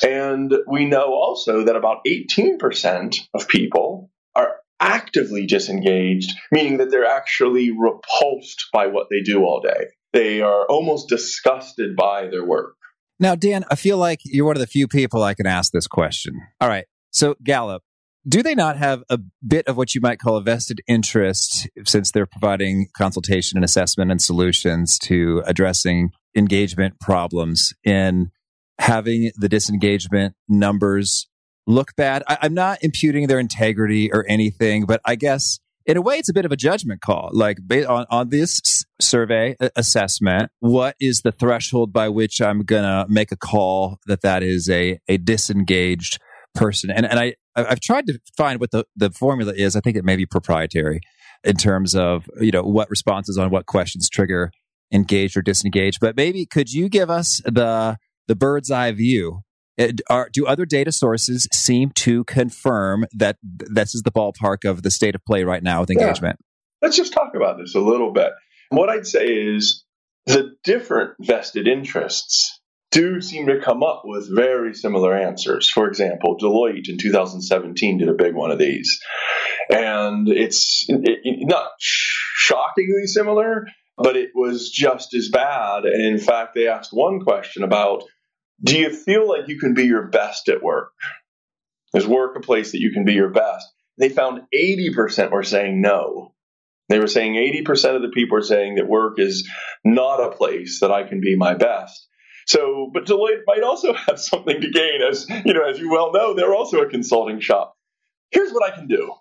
And 0.03 0.53
we 0.69 0.85
know 0.85 1.15
also 1.15 1.65
that 1.65 1.77
about 1.77 2.05
18% 2.07 3.17
of 3.35 3.49
people 3.49 4.11
are 4.35 4.57
actively 4.81 5.47
disengaged, 5.47 6.33
meaning 6.53 6.77
that 6.79 6.91
they're 6.91 7.07
actually 7.07 7.71
repulsed 7.71 8.67
by 8.73 8.89
what 8.89 9.07
they 9.11 9.23
do 9.23 9.43
all 9.45 9.61
day. 9.61 9.87
They 10.12 10.43
are 10.43 10.67
almost 10.67 11.09
disgusted 11.09 11.97
by 11.97 12.28
their 12.28 12.45
work. 12.45 12.76
Now, 13.21 13.35
Dan, 13.35 13.64
I 13.71 13.76
feel 13.76 13.97
like 13.97 14.21
you're 14.25 14.47
one 14.47 14.56
of 14.56 14.61
the 14.61 14.66
few 14.66 14.88
people 14.88 15.23
I 15.23 15.35
can 15.35 15.47
ask 15.47 15.73
this 15.73 15.87
question. 15.87 16.40
All 16.61 16.68
right. 16.68 16.85
So, 17.11 17.37
Gallup, 17.42 17.83
do 18.26 18.42
they 18.42 18.54
not 18.54 18.76
have 18.76 19.02
a 19.11 19.18
bit 19.47 19.68
of 19.68 19.76
what 19.76 19.94
you 19.94 20.00
might 20.00 20.18
call 20.18 20.37
a 20.37 20.42
vested 20.42 20.80
interest 20.88 21.68
since 21.85 22.11
they're 22.11 22.26
providing 22.26 22.88
consultation 22.97 23.59
and 23.59 23.64
assessment 23.64 24.11
and 24.11 24.21
solutions 24.21 24.99
to 25.00 25.42
addressing 25.47 26.11
engagement 26.35 26.99
problems 27.00 27.73
in 27.85 28.30
having 28.78 29.30
the 29.37 29.49
disengagement 29.49 30.35
numbers 30.49 31.28
look 31.66 31.94
bad? 31.97 32.25
I, 32.26 32.38
am 32.42 32.54
not 32.54 32.78
imputing 32.83 33.26
their 33.26 33.38
integrity 33.38 34.11
or 34.12 34.25
anything, 34.28 34.87
but 34.87 35.00
I 35.04 35.16
guess 35.16 35.61
in 35.87 35.97
a 35.97 36.00
way, 36.00 36.17
it's 36.17 36.29
a 36.29 36.33
bit 36.33 36.45
of 36.45 36.53
a 36.53 36.57
judgment 36.57 37.00
call. 37.00 37.31
Like 37.33 37.59
on, 37.71 38.07
on 38.11 38.31
this 38.31 38.85
survey 39.00 39.57
assessment, 39.76 40.50
what 40.61 40.97
is 40.99 41.21
the 41.21 41.33
threshold 41.33 41.93
by 41.93 42.09
which 42.09 42.41
I'm 42.41 42.62
going 42.62 42.85
to 42.85 43.07
make 43.09 43.33
a 43.33 43.37
call 43.37 43.99
that 44.07 44.23
that 44.23 44.43
is 44.43 44.69
a, 44.71 44.99
a 45.09 45.19
disengaged 45.19 46.19
person? 46.55 46.91
And, 46.91 47.05
and 47.05 47.19
I, 47.19 47.35
I've 47.55 47.81
tried 47.81 48.07
to 48.07 48.19
find 48.37 48.61
what 48.61 48.71
the, 48.71 48.85
the 48.97 49.11
formula 49.11 49.53
is. 49.55 49.76
I 49.76 49.81
think 49.81 49.97
it 49.97 50.05
may 50.05 50.17
be 50.17 50.26
proprietary 50.26 51.00
in 51.45 51.57
terms 51.57 51.95
of, 51.95 52.29
you 52.41 52.50
know, 52.50 52.62
what 52.62 52.88
responses 52.88 53.37
on 53.37 53.50
what 53.50 53.67
questions 53.67 54.09
trigger 54.09 54.50
engaged 54.93 55.37
or 55.37 55.43
disengaged. 55.43 55.99
But 56.00 56.17
maybe 56.17 56.47
could 56.47 56.73
you 56.73 56.88
give 56.88 57.11
us 57.11 57.43
the, 57.45 57.99
the 58.26 58.35
bird's 58.35 58.71
eye 58.71 58.93
view 58.93 59.41
Uh, 59.78 59.85
it, 59.85 60.00
are, 60.09 60.28
do 60.33 60.47
other 60.47 60.66
data 60.66 60.93
sources 60.93 61.49
seem 61.52 61.90
to 61.90 62.25
confirm 62.25 63.07
that 63.12 63.37
this 63.43 63.95
is 63.95 64.02
the 64.02 64.12
ballpark 64.12 64.69
of 64.69 64.83
the 64.83 64.90
state 64.90 65.14
of 65.14 65.25
play 65.25 65.45
right 65.45 65.62
now 65.62 65.81
with 65.81 65.90
engagement? 65.90 66.38
Yeah. 66.40 66.87
Let's 66.87 66.97
just 66.97 67.12
talk 67.12 67.35
about 67.35 67.59
this 67.59 67.75
a 67.75 67.81
little 67.81 68.12
bit. 68.12 68.31
What 68.71 68.88
I'd 68.88 69.07
say 69.07 69.26
is 69.26 69.85
the 70.26 70.54
different 70.64 71.12
vested 71.21 71.66
interests 71.66 72.61
do 72.90 73.21
seem 73.21 73.47
to 73.49 73.61
come 73.61 73.83
up 73.83 74.02
with 74.04 74.35
very 74.35 74.73
similar 74.73 75.16
answers. 75.16 75.69
For 75.69 75.88
example, 75.88 76.37
Deloitte 76.40 76.88
in 76.88 76.97
2017 76.97 77.99
did 77.99 78.09
a 78.09 78.14
big 78.14 78.35
one 78.35 78.52
of 78.52 78.59
these. 78.59 79.00
And 79.69 80.28
it's 80.28 80.87
it, 80.88 81.00
it, 81.25 81.49
not 81.49 81.71
shockingly 81.81 83.07
similar, 83.07 83.66
but 83.97 84.16
it 84.16 84.31
was 84.35 84.71
just 84.71 85.12
as 85.14 85.28
bad. 85.28 85.85
And 85.85 86.02
in 86.02 86.19
fact, 86.19 86.54
they 86.54 86.69
asked 86.69 86.90
one 86.93 87.21
question 87.21 87.64
about 87.64 88.04
do 88.62 88.78
you 88.78 88.90
feel 88.90 89.28
like 89.28 89.49
you 89.49 89.58
can 89.58 89.75
be 89.75 89.84
your 89.84 90.08
best 90.08 90.49
at 90.49 90.62
work? 90.62 90.92
Is 91.94 92.06
work 92.06 92.37
a 92.37 92.40
place 92.40 92.73
that 92.73 92.80
you 92.80 92.92
can 92.92 93.04
be 93.04 93.14
your 93.14 93.30
best? 93.30 93.66
They 93.99 94.08
found 94.08 94.42
80% 94.54 95.30
were 95.30 95.42
saying 95.42 95.80
no. 95.80 96.34
They 96.88 96.99
were 96.99 97.06
saying 97.06 97.34
80% 97.34 97.96
of 97.96 98.02
the 98.02 98.08
people 98.08 98.38
are 98.38 98.42
saying 98.42 98.75
that 98.76 98.88
work 98.88 99.18
is 99.18 99.49
not 99.84 100.23
a 100.23 100.37
place 100.37 100.80
that 100.80 100.90
I 100.90 101.04
can 101.04 101.20
be 101.20 101.37
my 101.37 101.54
best. 101.54 102.08
So, 102.46 102.90
but 102.92 103.06
Deloitte 103.06 103.42
might 103.46 103.62
also 103.62 103.92
have 104.06 104.20
something 104.20 104.61
to 104.61 104.70
gain, 104.70 105.00
as 105.08 105.26
you 105.28 105.54
know, 105.54 105.64
as 105.68 105.78
you 105.78 105.90
well 105.90 106.12
know, 106.12 106.34
they're 106.34 106.54
also 106.54 106.80
a 106.80 106.88
consulting 106.88 107.40
shop. 107.40 107.75
Here's 108.30 108.52
what 108.52 108.70
I 108.70 108.75
can 108.75 108.87
do 108.88 109.12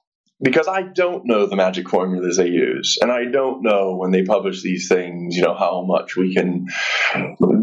because 0.43 0.67
I 0.67 0.81
don't 0.81 1.25
know 1.25 1.45
the 1.45 1.55
magic 1.55 1.89
formulas 1.89 2.38
they 2.38 2.50
use, 2.50 2.97
and 3.01 3.12
I 3.12 3.25
don't 3.25 3.63
know 3.63 3.95
when 3.95 4.12
they 4.12 4.23
publish 4.23 4.62
these 4.62 4.88
things, 4.88 5.35
you 5.35 5.43
know, 5.43 5.55
how 5.55 5.83
much 5.83 6.15
we 6.15 6.33
can 6.33 6.67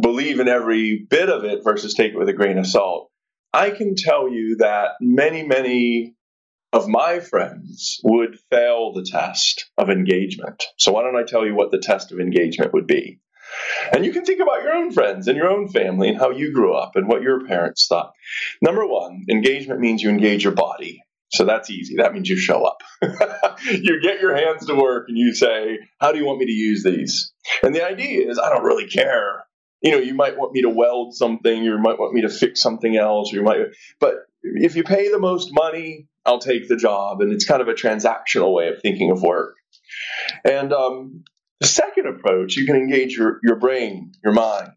believe 0.00 0.40
in 0.40 0.48
every 0.48 1.06
bit 1.08 1.28
of 1.28 1.44
it 1.44 1.62
versus 1.62 1.94
take 1.94 2.12
it 2.12 2.18
with 2.18 2.28
a 2.28 2.34
grain 2.34 2.58
of 2.58 2.66
salt. 2.66 3.10
I 3.52 3.70
can 3.70 3.94
tell 3.96 4.28
you 4.30 4.56
that 4.58 4.92
many, 5.00 5.42
many 5.42 6.14
of 6.72 6.88
my 6.88 7.20
friends 7.20 8.00
would 8.04 8.38
fail 8.50 8.92
the 8.92 9.04
test 9.04 9.70
of 9.76 9.90
engagement. 9.90 10.64
So 10.78 10.92
why 10.92 11.02
don't 11.02 11.16
I 11.16 11.24
tell 11.24 11.44
you 11.44 11.54
what 11.54 11.72
the 11.72 11.78
test 11.78 12.12
of 12.12 12.20
engagement 12.20 12.72
would 12.72 12.86
be? 12.86 13.20
And 13.92 14.04
you 14.04 14.12
can 14.12 14.24
think 14.24 14.40
about 14.40 14.62
your 14.62 14.72
own 14.72 14.92
friends 14.92 15.26
and 15.26 15.36
your 15.36 15.50
own 15.50 15.68
family 15.68 16.08
and 16.08 16.18
how 16.18 16.30
you 16.30 16.52
grew 16.52 16.74
up 16.74 16.92
and 16.94 17.08
what 17.08 17.22
your 17.22 17.44
parents 17.46 17.88
thought. 17.88 18.12
Number 18.62 18.86
one, 18.86 19.24
engagement 19.28 19.80
means 19.80 20.02
you 20.02 20.10
engage 20.10 20.44
your 20.44 20.54
body. 20.54 21.02
So 21.32 21.44
that's 21.44 21.70
easy. 21.70 21.96
That 21.96 22.12
means 22.12 22.28
you 22.28 22.36
show 22.36 22.64
up. 22.64 22.82
you 23.70 24.00
get 24.02 24.20
your 24.20 24.34
hands 24.34 24.66
to 24.66 24.74
work 24.74 25.06
and 25.08 25.16
you 25.16 25.32
say, 25.34 25.78
How 26.00 26.12
do 26.12 26.18
you 26.18 26.26
want 26.26 26.38
me 26.38 26.46
to 26.46 26.52
use 26.52 26.82
these? 26.82 27.32
And 27.62 27.74
the 27.74 27.86
idea 27.86 28.28
is, 28.28 28.38
I 28.38 28.48
don't 28.48 28.64
really 28.64 28.88
care. 28.88 29.44
You 29.80 29.92
know, 29.92 29.98
you 29.98 30.14
might 30.14 30.36
want 30.36 30.52
me 30.52 30.62
to 30.62 30.68
weld 30.68 31.14
something, 31.14 31.62
you 31.62 31.78
might 31.78 31.98
want 31.98 32.12
me 32.12 32.22
to 32.22 32.28
fix 32.28 32.60
something 32.60 32.96
else, 32.96 33.32
or 33.32 33.36
you 33.36 33.42
might, 33.42 33.60
but 33.98 34.14
if 34.42 34.76
you 34.76 34.82
pay 34.82 35.10
the 35.10 35.18
most 35.18 35.50
money, 35.52 36.08
I'll 36.26 36.38
take 36.38 36.68
the 36.68 36.76
job. 36.76 37.20
And 37.20 37.32
it's 37.32 37.46
kind 37.46 37.62
of 37.62 37.68
a 37.68 37.74
transactional 37.74 38.52
way 38.52 38.68
of 38.68 38.82
thinking 38.82 39.10
of 39.10 39.22
work. 39.22 39.56
And 40.44 40.72
um, 40.72 41.24
the 41.60 41.66
second 41.66 42.06
approach, 42.06 42.56
you 42.56 42.66
can 42.66 42.76
engage 42.76 43.16
your, 43.16 43.38
your 43.42 43.56
brain, 43.56 44.12
your 44.22 44.32
mind. 44.32 44.72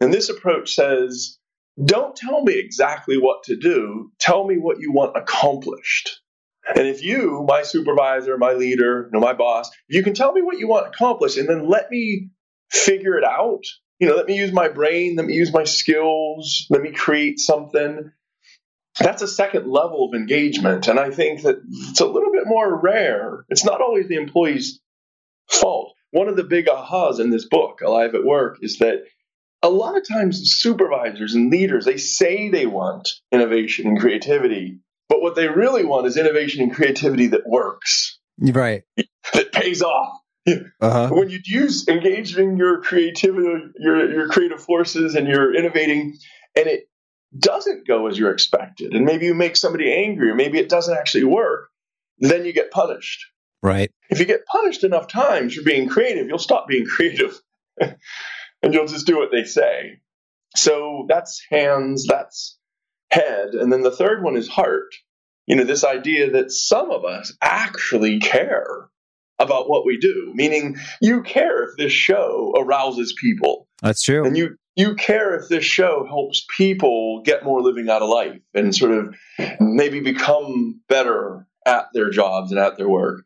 And 0.00 0.12
this 0.12 0.30
approach 0.30 0.74
says, 0.74 1.38
don't 1.82 2.16
tell 2.16 2.42
me 2.42 2.54
exactly 2.54 3.16
what 3.18 3.44
to 3.44 3.56
do. 3.56 4.10
Tell 4.18 4.46
me 4.46 4.56
what 4.56 4.80
you 4.80 4.92
want 4.92 5.16
accomplished. 5.16 6.20
And 6.74 6.86
if 6.86 7.02
you, 7.02 7.44
my 7.48 7.62
supervisor, 7.62 8.36
my 8.36 8.52
leader, 8.52 9.04
you 9.06 9.18
know, 9.18 9.24
my 9.24 9.32
boss, 9.32 9.70
you 9.88 10.02
can 10.02 10.14
tell 10.14 10.32
me 10.32 10.42
what 10.42 10.58
you 10.58 10.68
want 10.68 10.88
accomplished 10.88 11.38
and 11.38 11.48
then 11.48 11.68
let 11.68 11.90
me 11.90 12.30
figure 12.70 13.16
it 13.16 13.24
out. 13.24 13.62
You 13.98 14.08
know, 14.08 14.16
let 14.16 14.26
me 14.26 14.36
use 14.36 14.52
my 14.52 14.68
brain, 14.68 15.16
let 15.16 15.26
me 15.26 15.34
use 15.34 15.52
my 15.52 15.64
skills, 15.64 16.66
let 16.70 16.82
me 16.82 16.92
create 16.92 17.38
something. 17.38 18.12
That's 19.00 19.22
a 19.22 19.28
second 19.28 19.70
level 19.70 20.08
of 20.08 20.14
engagement. 20.14 20.88
And 20.88 20.98
I 20.98 21.10
think 21.10 21.42
that 21.42 21.56
it's 21.90 22.00
a 22.00 22.06
little 22.06 22.32
bit 22.32 22.46
more 22.46 22.80
rare. 22.80 23.44
It's 23.48 23.64
not 23.64 23.80
always 23.80 24.08
the 24.08 24.16
employee's 24.16 24.80
fault. 25.48 25.94
One 26.10 26.28
of 26.28 26.36
the 26.36 26.44
big 26.44 26.66
ahas 26.66 27.20
in 27.20 27.30
this 27.30 27.46
book, 27.46 27.80
Alive 27.80 28.14
at 28.14 28.24
Work, 28.24 28.58
is 28.62 28.78
that 28.78 29.04
a 29.62 29.68
lot 29.68 29.96
of 29.96 30.06
times 30.06 30.52
supervisors 30.60 31.34
and 31.34 31.50
leaders 31.50 31.84
they 31.84 31.96
say 31.96 32.48
they 32.48 32.66
want 32.66 33.08
innovation 33.32 33.86
and 33.86 34.00
creativity 34.00 34.78
but 35.08 35.22
what 35.22 35.34
they 35.34 35.48
really 35.48 35.84
want 35.84 36.06
is 36.06 36.16
innovation 36.16 36.62
and 36.62 36.74
creativity 36.74 37.28
that 37.28 37.46
works. 37.46 38.18
Right. 38.38 38.82
That 39.34 39.52
pays 39.52 39.82
off. 39.82 40.14
Uh-huh. 40.80 41.10
when 41.10 41.28
you 41.28 41.40
use 41.44 41.86
engaging 41.88 42.56
your 42.56 42.80
creativity 42.80 43.70
your, 43.78 44.10
your 44.10 44.28
creative 44.28 44.62
forces 44.62 45.14
and 45.14 45.28
you're 45.28 45.54
innovating 45.54 46.16
and 46.56 46.66
it 46.66 46.88
doesn't 47.38 47.86
go 47.86 48.06
as 48.06 48.18
you're 48.18 48.30
expected 48.32 48.94
and 48.94 49.04
maybe 49.04 49.26
you 49.26 49.34
make 49.34 49.56
somebody 49.56 49.92
angry 49.92 50.30
or 50.30 50.34
maybe 50.34 50.58
it 50.58 50.70
doesn't 50.70 50.96
actually 50.96 51.24
work 51.24 51.68
then 52.20 52.46
you 52.46 52.54
get 52.54 52.70
punished. 52.70 53.26
Right. 53.62 53.90
If 54.08 54.20
you 54.20 54.24
get 54.24 54.46
punished 54.46 54.84
enough 54.84 55.08
times 55.08 55.54
for 55.54 55.62
being 55.62 55.86
creative 55.86 56.28
you'll 56.28 56.38
stop 56.38 56.66
being 56.66 56.86
creative 56.86 57.38
and 58.62 58.74
you'll 58.74 58.86
just 58.86 59.06
do 59.06 59.16
what 59.16 59.30
they 59.32 59.44
say. 59.44 60.00
So 60.56 61.06
that's 61.08 61.42
hands, 61.50 62.06
that's 62.06 62.58
head. 63.10 63.50
And 63.52 63.72
then 63.72 63.82
the 63.82 63.94
third 63.94 64.22
one 64.22 64.36
is 64.36 64.48
heart. 64.48 64.94
You 65.46 65.56
know, 65.56 65.64
this 65.64 65.84
idea 65.84 66.30
that 66.32 66.50
some 66.50 66.90
of 66.90 67.04
us 67.04 67.32
actually 67.40 68.18
care 68.20 68.88
about 69.38 69.70
what 69.70 69.86
we 69.86 69.98
do, 69.98 70.32
meaning 70.34 70.76
you 71.00 71.22
care 71.22 71.64
if 71.64 71.76
this 71.76 71.92
show 71.92 72.52
arouses 72.56 73.14
people. 73.18 73.68
That's 73.80 74.02
true. 74.02 74.26
And 74.26 74.36
you 74.36 74.56
you 74.76 74.94
care 74.94 75.36
if 75.36 75.48
this 75.48 75.64
show 75.64 76.04
helps 76.06 76.46
people 76.56 77.22
get 77.24 77.44
more 77.44 77.60
living 77.60 77.88
out 77.88 78.02
of 78.02 78.08
life 78.08 78.40
and 78.54 78.74
sort 78.74 78.92
of 78.92 79.14
maybe 79.58 80.00
become 80.00 80.80
better 80.88 81.48
at 81.66 81.86
their 81.92 82.10
jobs 82.10 82.52
and 82.52 82.60
at 82.60 82.76
their 82.76 82.88
work 82.88 83.24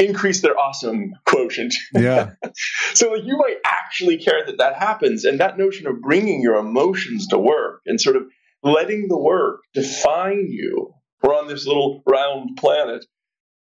increase 0.00 0.40
their 0.40 0.58
awesome 0.58 1.12
quotient. 1.26 1.74
Yeah. 1.94 2.30
so 2.94 3.12
like, 3.12 3.24
you 3.24 3.36
might 3.36 3.56
actually 3.64 4.18
care 4.18 4.44
that 4.46 4.58
that 4.58 4.76
happens. 4.76 5.24
And 5.24 5.38
that 5.40 5.58
notion 5.58 5.86
of 5.86 6.00
bringing 6.00 6.42
your 6.42 6.56
emotions 6.56 7.28
to 7.28 7.38
work 7.38 7.82
and 7.86 8.00
sort 8.00 8.16
of 8.16 8.24
letting 8.62 9.08
the 9.08 9.18
work 9.18 9.60
define 9.74 10.48
you. 10.50 10.94
We're 11.22 11.36
on 11.36 11.48
this 11.48 11.66
little 11.66 12.02
round 12.06 12.56
planet. 12.56 13.04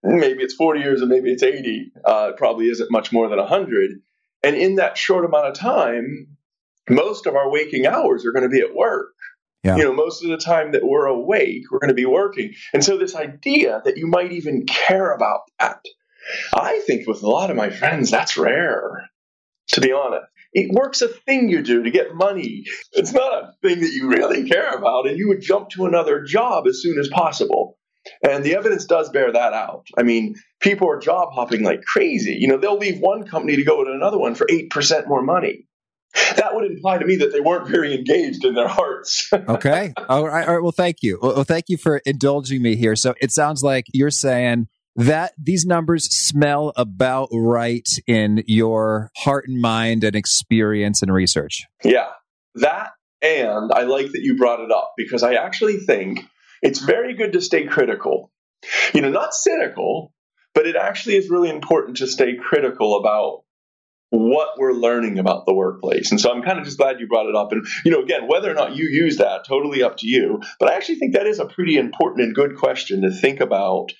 Maybe 0.04 0.44
it's 0.44 0.56
40 0.56 0.80
years 0.80 1.01
and 1.01 1.10
maybe 1.10 1.32
it's 1.32 1.44
80. 1.44 1.92
Uh, 2.06 2.30
it 2.32 2.38
probably 2.38 2.68
isn't 2.68 2.92
much 2.92 3.12
more 3.12 3.28
than 3.30 3.40
100. 3.40 3.92
And 4.44 4.56
in 4.56 4.75
that 4.75 4.98
short 4.98 5.25
amount 5.25 5.48
of 5.48 5.54
time, 5.54 6.38
most 6.90 7.28
of 7.28 7.36
our 7.36 7.50
waking 7.51 7.86
hours 7.86 8.25
are 8.25 8.32
going 8.32 8.44
to 8.44 8.50
be 8.50 8.62
at 8.62 8.75
work. 8.75 9.10
Yeah. 9.63 9.75
You 9.75 9.84
know, 9.84 9.94
most 9.94 10.24
of 10.24 10.32
the 10.32 10.38
time 10.38 10.72
that 10.72 10.84
we're 10.84 11.06
awake, 11.06 11.63
we're 11.72 11.80
going 11.80 11.90
to 11.90 11.94
be 11.94 12.06
working. 12.06 12.54
And 12.74 12.84
so 12.84 12.98
this 12.98 13.16
idea 13.16 13.82
that 13.86 13.98
you 13.98 14.08
might 14.08 14.32
even 14.32 14.66
care 14.66 15.13
about 15.13 15.42
that 15.60 15.84
I 16.54 16.82
think 16.86 17.08
with 17.08 17.24
a 17.24 17.28
lot 17.28 17.50
of 17.50 17.58
my 17.58 17.70
friends, 17.70 18.12
that's 18.12 18.38
rare, 18.38 19.10
to 19.70 19.82
be 19.82 19.92
honest. 19.92 20.25
It 20.54 20.72
works 20.72 21.01
a 21.01 21.08
thing 21.08 21.50
you 21.50 21.62
do 21.62 21.84
to 21.84 21.92
get 21.92 22.13
money. 22.13 22.66
It's 22.92 23.13
not 23.13 23.34
a 23.34 23.54
thing 23.62 23.80
that 23.82 23.94
you 23.94 24.10
really 24.10 24.50
care 24.50 24.72
about, 24.72 25.08
and 25.08 25.18
you 25.18 25.30
would 25.30 25.42
jump 25.42 25.70
to 25.70 25.86
another 25.86 26.24
job 26.24 26.68
as 26.68 26.82
soon 26.82 27.00
as 27.00 27.08
possible. 27.08 27.78
And 28.28 28.44
the 28.44 28.56
evidence 28.56 28.86
does 28.86 29.10
bear 29.10 29.32
that 29.32 29.54
out. 29.54 29.86
I 29.98 30.04
mean, 30.04 30.36
people 30.60 30.90
are 30.90 31.00
job 31.00 31.30
hopping 31.34 31.63
like 31.63 31.84
crazy. 31.84 32.36
You 32.40 32.48
know, 32.48 32.58
they'll 32.58 32.78
leave 32.78 33.00
one 33.00 33.24
company 33.25 33.56
to 33.56 33.63
go 33.63 33.84
to 33.84 33.92
another 33.92 34.18
one 34.18 34.36
for 34.36 34.46
8% 34.48 35.08
more 35.08 35.22
money. 35.22 35.68
That 36.36 36.54
would 36.56 36.70
imply 36.70 36.98
to 36.98 37.06
me 37.06 37.18
that 37.18 37.32
they 37.32 37.40
weren't 37.40 37.70
very 37.70 37.96
engaged 37.96 38.44
in 38.44 38.54
their 38.54 38.68
hearts. 38.68 39.30
okay. 39.34 39.94
All 40.10 40.28
right. 40.28 40.46
All 40.48 40.56
right. 40.56 40.63
Well, 40.63 40.74
thank 40.74 40.98
you. 41.01 41.20
Well, 41.22 41.46
thank 41.46 41.66
you 41.70 41.78
for 41.78 42.01
indulging 42.06 42.62
me 42.62 42.75
here. 42.75 42.98
So 42.98 43.13
it 43.22 43.32
sounds 43.32 43.63
like 43.63 43.86
you're 43.94 44.12
saying 44.12 44.68
that 44.95 45.33
these 45.38 45.65
numbers 45.65 46.05
smell 46.05 46.74
about 46.75 47.29
right 47.31 47.88
in 48.07 48.43
your 48.48 49.10
heart 49.17 49.45
and 49.48 49.62
mind 49.62 50.03
and 50.03 50.15
experience 50.15 51.01
and 51.01 51.13
research. 51.13 51.65
Yeah, 51.83 52.07
that 52.55 52.91
and 53.21 53.71
I 53.74 53.83
like 53.83 54.12
that 54.12 54.21
you 54.21 54.36
brought 54.36 54.60
it 54.60 54.71
up 54.71 54.93
because 54.98 55.24
I 55.24 55.36
actually 55.36 55.77
think 55.77 56.25
it's 56.62 56.79
very 56.79 57.13
good 57.13 57.33
to 57.33 57.41
stay 57.41 57.65
critical. 57.65 58.31
You 58.93 59.01
know, 59.01 59.10
not 59.10 59.33
cynical, 59.33 60.13
but 60.53 60.67
it 60.67 60.75
actually 60.75 61.15
is 61.15 61.29
really 61.29 61.50
important 61.50 61.98
to 61.98 62.07
stay 62.07 62.36
critical 62.36 62.98
about 62.98 63.43
what 64.10 64.50
we're 64.57 64.74
learning 64.74 65.19
about 65.19 65.45
the 65.45 65.53
workplace. 65.53 66.12
And 66.12 66.19
so 66.19 66.31
I'm 66.31 66.43
kind 66.43 66.60
of 66.60 66.65
just 66.65 66.77
glad 66.77 67.00
you 67.00 67.07
brought 67.07 67.27
it 67.27 67.36
up. 67.36 67.53
And, 67.53 67.65
you 67.86 67.91
know, 67.91 68.01
again, 68.01 68.27
whether 68.27 68.51
or 68.51 68.53
not 68.53 68.75
you 68.75 68.89
use 68.89 69.17
that, 69.17 69.45
totally 69.48 69.83
up 69.83 69.98
to 69.98 70.07
you. 70.07 70.41
But 70.60 70.69
I 70.69 70.75
actually 70.75 70.95
think 70.95 71.13
that 71.13 71.27
is 71.27 71.39
a 71.39 71.45
pretty 71.45 71.77
important 71.77 72.25
and 72.25 72.36
good 72.36 72.57
question 72.57 73.03
to 73.03 73.12
think 73.12 73.39
about 73.39 73.93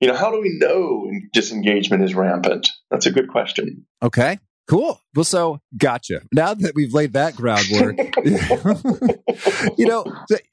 you 0.00 0.08
know, 0.08 0.14
how 0.14 0.30
do 0.30 0.40
we 0.40 0.58
know 0.58 1.10
disengagement 1.32 2.02
is 2.02 2.14
rampant? 2.14 2.68
That's 2.90 3.06
a 3.06 3.10
good 3.10 3.28
question. 3.28 3.86
Okay. 4.02 4.38
Cool. 4.66 4.98
Well, 5.14 5.24
so 5.24 5.60
gotcha. 5.76 6.22
Now 6.32 6.54
that 6.54 6.74
we've 6.74 6.94
laid 6.94 7.12
that 7.12 7.36
groundwork, 7.36 7.98
you 9.78 9.86
know, 9.86 10.04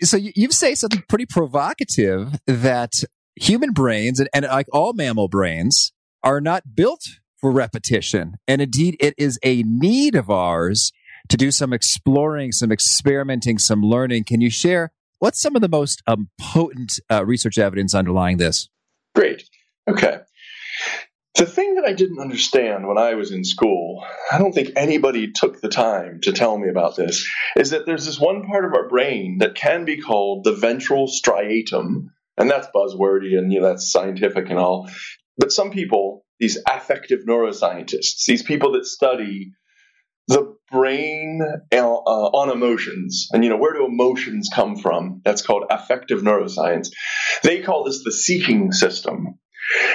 so 0.01 0.17
you 0.17 0.51
say 0.51 0.75
something 0.75 1.03
pretty 1.07 1.25
provocative 1.25 2.33
that 2.45 2.91
human 3.35 3.71
brains 3.71 4.19
and, 4.19 4.27
and 4.33 4.45
like 4.45 4.67
all 4.73 4.91
mammal 4.93 5.29
brains 5.29 5.93
are 6.23 6.41
not 6.41 6.75
built 6.75 7.03
for 7.39 7.51
repetition. 7.51 8.35
And 8.47 8.61
indeed, 8.61 8.97
it 8.99 9.13
is 9.17 9.39
a 9.43 9.63
need 9.63 10.15
of 10.15 10.29
ours 10.29 10.91
to 11.29 11.37
do 11.37 11.49
some 11.49 11.71
exploring, 11.71 12.51
some 12.51 12.71
experimenting, 12.71 13.57
some 13.57 13.81
learning. 13.81 14.25
Can 14.25 14.41
you 14.41 14.49
share 14.49 14.91
what's 15.19 15.41
some 15.41 15.55
of 15.55 15.61
the 15.61 15.69
most 15.69 16.03
um, 16.05 16.29
potent 16.39 16.99
uh, 17.09 17.25
research 17.25 17.57
evidence 17.57 17.95
underlying 17.95 18.37
this? 18.37 18.67
Okay. 19.89 20.19
The 21.35 21.45
thing 21.45 21.75
that 21.75 21.85
I 21.85 21.93
didn't 21.93 22.19
understand 22.19 22.87
when 22.87 22.97
I 22.97 23.15
was 23.15 23.31
in 23.31 23.43
school, 23.43 24.05
I 24.31 24.37
don't 24.37 24.53
think 24.53 24.73
anybody 24.75 25.31
took 25.31 25.61
the 25.61 25.69
time 25.69 26.19
to 26.23 26.33
tell 26.33 26.57
me 26.57 26.69
about 26.69 26.95
this, 26.95 27.27
is 27.55 27.71
that 27.71 27.85
there's 27.85 28.05
this 28.05 28.19
one 28.19 28.43
part 28.45 28.65
of 28.65 28.73
our 28.73 28.89
brain 28.89 29.37
that 29.39 29.55
can 29.55 29.85
be 29.85 30.01
called 30.01 30.43
the 30.43 30.53
ventral 30.53 31.07
striatum. 31.07 32.07
And 32.37 32.49
that's 32.49 32.67
buzzwordy 32.75 33.37
and 33.37 33.51
you 33.51 33.61
know, 33.61 33.67
that's 33.67 33.91
scientific 33.91 34.49
and 34.49 34.59
all. 34.59 34.89
But 35.37 35.51
some 35.51 35.71
people, 35.71 36.25
these 36.39 36.57
affective 36.69 37.21
neuroscientists, 37.27 38.25
these 38.27 38.43
people 38.43 38.73
that 38.73 38.85
study 38.85 39.53
the 40.27 40.55
brain 40.71 41.41
uh, 41.73 41.77
on 41.77 42.49
emotions 42.49 43.27
and 43.33 43.43
you 43.43 43.49
know 43.49 43.57
where 43.57 43.73
do 43.73 43.85
emotions 43.85 44.49
come 44.53 44.77
from 44.77 45.21
that's 45.25 45.41
called 45.41 45.63
affective 45.69 46.21
neuroscience 46.21 46.89
they 47.43 47.61
call 47.61 47.83
this 47.83 48.03
the 48.05 48.11
seeking 48.11 48.71
system 48.71 49.37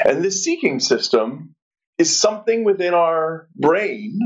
and 0.07 0.25
this 0.25 0.45
seeking 0.45 0.81
system 0.81 1.55
is 1.99 2.19
something 2.19 2.65
within 2.65 2.95
our 2.95 3.49
brain 3.57 4.19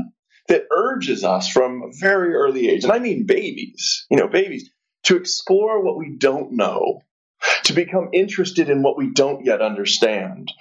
that 0.47 0.65
urges 0.71 1.23
us 1.23 1.49
from 1.49 1.83
a 1.83 1.91
very 1.99 2.33
early 2.35 2.69
age, 2.69 2.83
and 2.83 2.91
I 2.91 2.99
mean 2.99 3.25
babies, 3.25 4.05
you 4.09 4.17
know, 4.17 4.27
babies, 4.27 4.69
to 5.03 5.15
explore 5.15 5.83
what 5.83 5.97
we 5.97 6.15
don't 6.17 6.53
know, 6.53 7.01
to 7.65 7.73
become 7.73 8.09
interested 8.13 8.69
in 8.69 8.83
what 8.83 8.97
we 8.97 9.11
don't 9.13 9.45
yet 9.45 9.61
understand, 9.61 10.51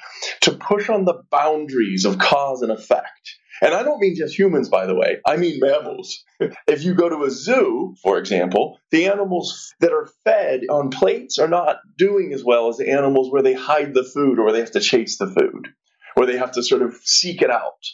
to 0.42 0.52
push 0.52 0.88
on 0.88 1.04
the 1.04 1.22
boundaries 1.30 2.04
of 2.04 2.18
cause 2.18 2.62
and 2.62 2.72
effect. 2.72 3.36
And 3.62 3.74
I 3.74 3.82
don't 3.82 4.00
mean 4.00 4.16
just 4.16 4.38
humans, 4.38 4.68
by 4.68 4.86
the 4.86 4.94
way, 4.94 5.18
I 5.26 5.36
mean 5.36 5.58
mammals. 5.60 6.24
if 6.66 6.82
you 6.82 6.94
go 6.94 7.08
to 7.08 7.24
a 7.24 7.30
zoo, 7.30 7.94
for 8.02 8.18
example, 8.18 8.78
the 8.90 9.06
animals 9.06 9.74
that 9.80 9.92
are 9.92 10.08
fed 10.24 10.62
on 10.70 10.90
plates 10.90 11.38
are 11.38 11.48
not 11.48 11.76
doing 11.98 12.32
as 12.32 12.42
well 12.42 12.68
as 12.68 12.78
the 12.78 12.90
animals 12.90 13.30
where 13.30 13.42
they 13.42 13.52
hide 13.52 13.94
the 13.94 14.04
food 14.04 14.38
or 14.38 14.52
they 14.52 14.60
have 14.60 14.70
to 14.72 14.80
chase 14.80 15.18
the 15.18 15.26
food, 15.26 15.68
where 16.14 16.26
they 16.26 16.38
have 16.38 16.52
to 16.52 16.62
sort 16.62 16.82
of 16.82 16.94
seek 17.04 17.42
it 17.42 17.50
out. 17.50 17.84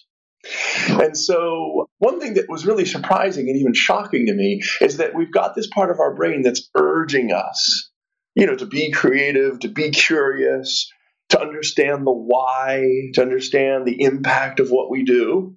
And 0.89 1.17
so, 1.17 1.89
one 1.99 2.21
thing 2.21 2.35
that 2.35 2.49
was 2.49 2.67
really 2.67 2.85
surprising 2.85 3.49
and 3.49 3.59
even 3.59 3.75
shocking 3.75 4.27
to 4.27 4.33
me 4.33 4.63
is 4.81 4.99
that 4.99 5.15
we've 5.15 5.33
got 5.33 5.57
this 5.57 5.67
part 5.67 5.91
of 5.91 5.99
our 5.99 6.15
brain 6.15 6.43
that's 6.43 6.71
urging 6.77 7.33
us, 7.33 7.91
you 8.37 8.47
know, 8.47 8.55
to 8.55 8.67
be 8.67 8.93
creative, 8.93 9.59
to 9.61 9.69
be 9.69 9.91
curious, 9.91 10.89
to 11.31 11.41
understand 11.41 12.07
the 12.07 12.13
why, 12.13 13.11
to 13.15 13.23
understand 13.23 13.87
the 13.87 14.03
impact 14.03 14.61
of 14.61 14.71
what 14.71 14.91
we 14.91 15.05
do. 15.05 15.57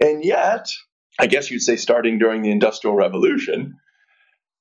And 0.00 0.24
yet, 0.24 0.68
I 1.18 1.26
guess 1.26 1.50
you'd 1.50 1.60
say 1.60 1.76
starting 1.76 2.18
during 2.18 2.42
the 2.42 2.50
Industrial 2.50 2.94
Revolution, 2.94 3.76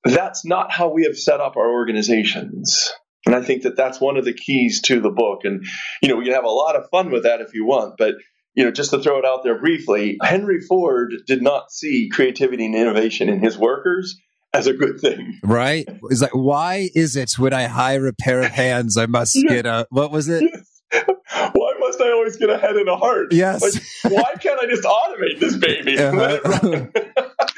that's 0.03 0.45
not 0.45 0.71
how 0.71 0.89
we 0.89 1.03
have 1.03 1.17
set 1.17 1.41
up 1.41 1.57
our 1.57 1.71
organizations. 1.71 2.91
And 3.25 3.35
I 3.35 3.41
think 3.41 3.63
that 3.63 3.75
that's 3.75 3.99
one 3.99 4.17
of 4.17 4.25
the 4.25 4.33
keys 4.33 4.81
to 4.83 5.01
the 5.01 5.09
book. 5.09 5.41
And, 5.45 5.65
you 6.01 6.09
know, 6.09 6.15
we 6.15 6.25
can 6.25 6.33
have 6.33 6.43
a 6.43 6.49
lot 6.49 6.75
of 6.75 6.89
fun 6.91 7.09
with 7.09 7.23
that 7.23 7.41
if 7.41 7.53
you 7.53 7.65
want, 7.65 7.95
but 7.97 8.15
you 8.55 8.63
know, 8.63 8.71
just 8.71 8.91
to 8.91 8.99
throw 8.99 9.19
it 9.19 9.25
out 9.25 9.43
there 9.43 9.59
briefly, 9.59 10.17
Henry 10.23 10.61
Ford 10.61 11.13
did 11.27 11.41
not 11.41 11.71
see 11.71 12.09
creativity 12.09 12.65
and 12.65 12.75
innovation 12.75 13.27
in 13.29 13.43
his 13.43 13.57
workers 13.57 14.19
as 14.55 14.67
a 14.67 14.73
good 14.73 14.99
thing. 14.99 15.39
Right? 15.43 15.87
It's 16.09 16.21
like, 16.21 16.33
why 16.33 16.89
is 16.95 17.15
it 17.15 17.37
when 17.37 17.53
I 17.53 17.65
hire 17.65 18.07
a 18.07 18.13
pair 18.13 18.41
of 18.41 18.51
hands, 18.51 18.97
I 18.97 19.05
must 19.05 19.37
get 19.47 19.65
a, 19.65 19.87
what 19.89 20.11
was 20.11 20.29
it? 20.29 20.43
Why 21.51 21.73
must 21.79 21.99
I 21.99 22.11
always 22.11 22.37
get 22.37 22.49
a 22.49 22.57
head 22.57 22.77
and 22.77 22.87
a 22.87 22.95
heart? 22.95 23.33
Yes. 23.33 23.61
Like, 23.61 24.13
why 24.13 24.33
can't 24.39 24.59
I 24.59 24.67
just 24.67 24.83
automate 24.83 25.39
this 25.39 25.57
baby? 25.57 25.97
Uh-huh. 25.99 26.85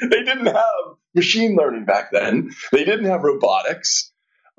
they 0.00 0.24
didn't 0.24 0.46
have 0.46 0.96
machine 1.14 1.54
learning 1.54 1.84
back 1.84 2.10
then. 2.10 2.50
They 2.72 2.84
didn't 2.84 3.04
have 3.04 3.22
robotics. 3.22 4.10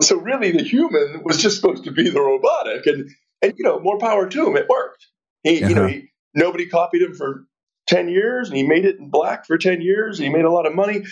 So 0.01 0.17
really 0.17 0.51
the 0.51 0.63
human 0.63 1.23
was 1.25 1.41
just 1.41 1.57
supposed 1.57 1.83
to 1.85 1.91
be 1.91 2.09
the 2.09 2.21
robotic 2.21 2.85
and, 2.85 3.09
and 3.41 3.53
you 3.57 3.65
know, 3.65 3.79
more 3.79 3.97
power 3.97 4.29
to 4.29 4.47
him. 4.47 4.55
It 4.55 4.69
worked. 4.69 5.07
He, 5.43 5.57
uh-huh. 5.57 5.69
you 5.69 5.75
know, 5.75 5.85
uh-huh. 5.85 5.93
he, 5.93 6.09
Nobody 6.33 6.67
copied 6.67 7.01
him 7.01 7.13
for 7.13 7.45
10 7.87 8.09
years, 8.09 8.49
and 8.49 8.57
he 8.57 8.63
made 8.63 8.85
it 8.85 8.97
in 8.99 9.09
black 9.09 9.45
for 9.45 9.57
10 9.57 9.81
years, 9.81 10.19
and 10.19 10.27
he 10.27 10.33
made 10.33 10.45
a 10.45 10.51
lot 10.51 10.65
of 10.65 10.75
money. 10.75 11.03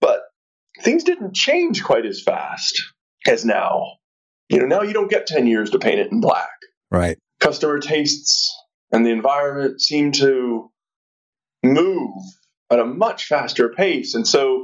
But 0.00 0.20
things 0.82 1.04
didn't 1.04 1.34
change 1.34 1.82
quite 1.82 2.06
as 2.06 2.22
fast 2.22 2.82
as 3.26 3.44
now. 3.44 3.96
You 4.48 4.60
know, 4.60 4.66
now 4.66 4.82
you 4.82 4.92
don't 4.92 5.10
get 5.10 5.26
10 5.26 5.46
years 5.46 5.70
to 5.70 5.78
paint 5.78 5.98
it 5.98 6.12
in 6.12 6.20
black. 6.20 6.50
Right. 6.90 7.18
Customer 7.40 7.78
tastes 7.80 8.54
and 8.92 9.04
the 9.04 9.10
environment 9.10 9.80
seem 9.80 10.12
to 10.12 10.70
move 11.62 12.22
at 12.70 12.78
a 12.78 12.84
much 12.84 13.26
faster 13.26 13.68
pace. 13.70 14.14
And 14.14 14.26
so 14.26 14.62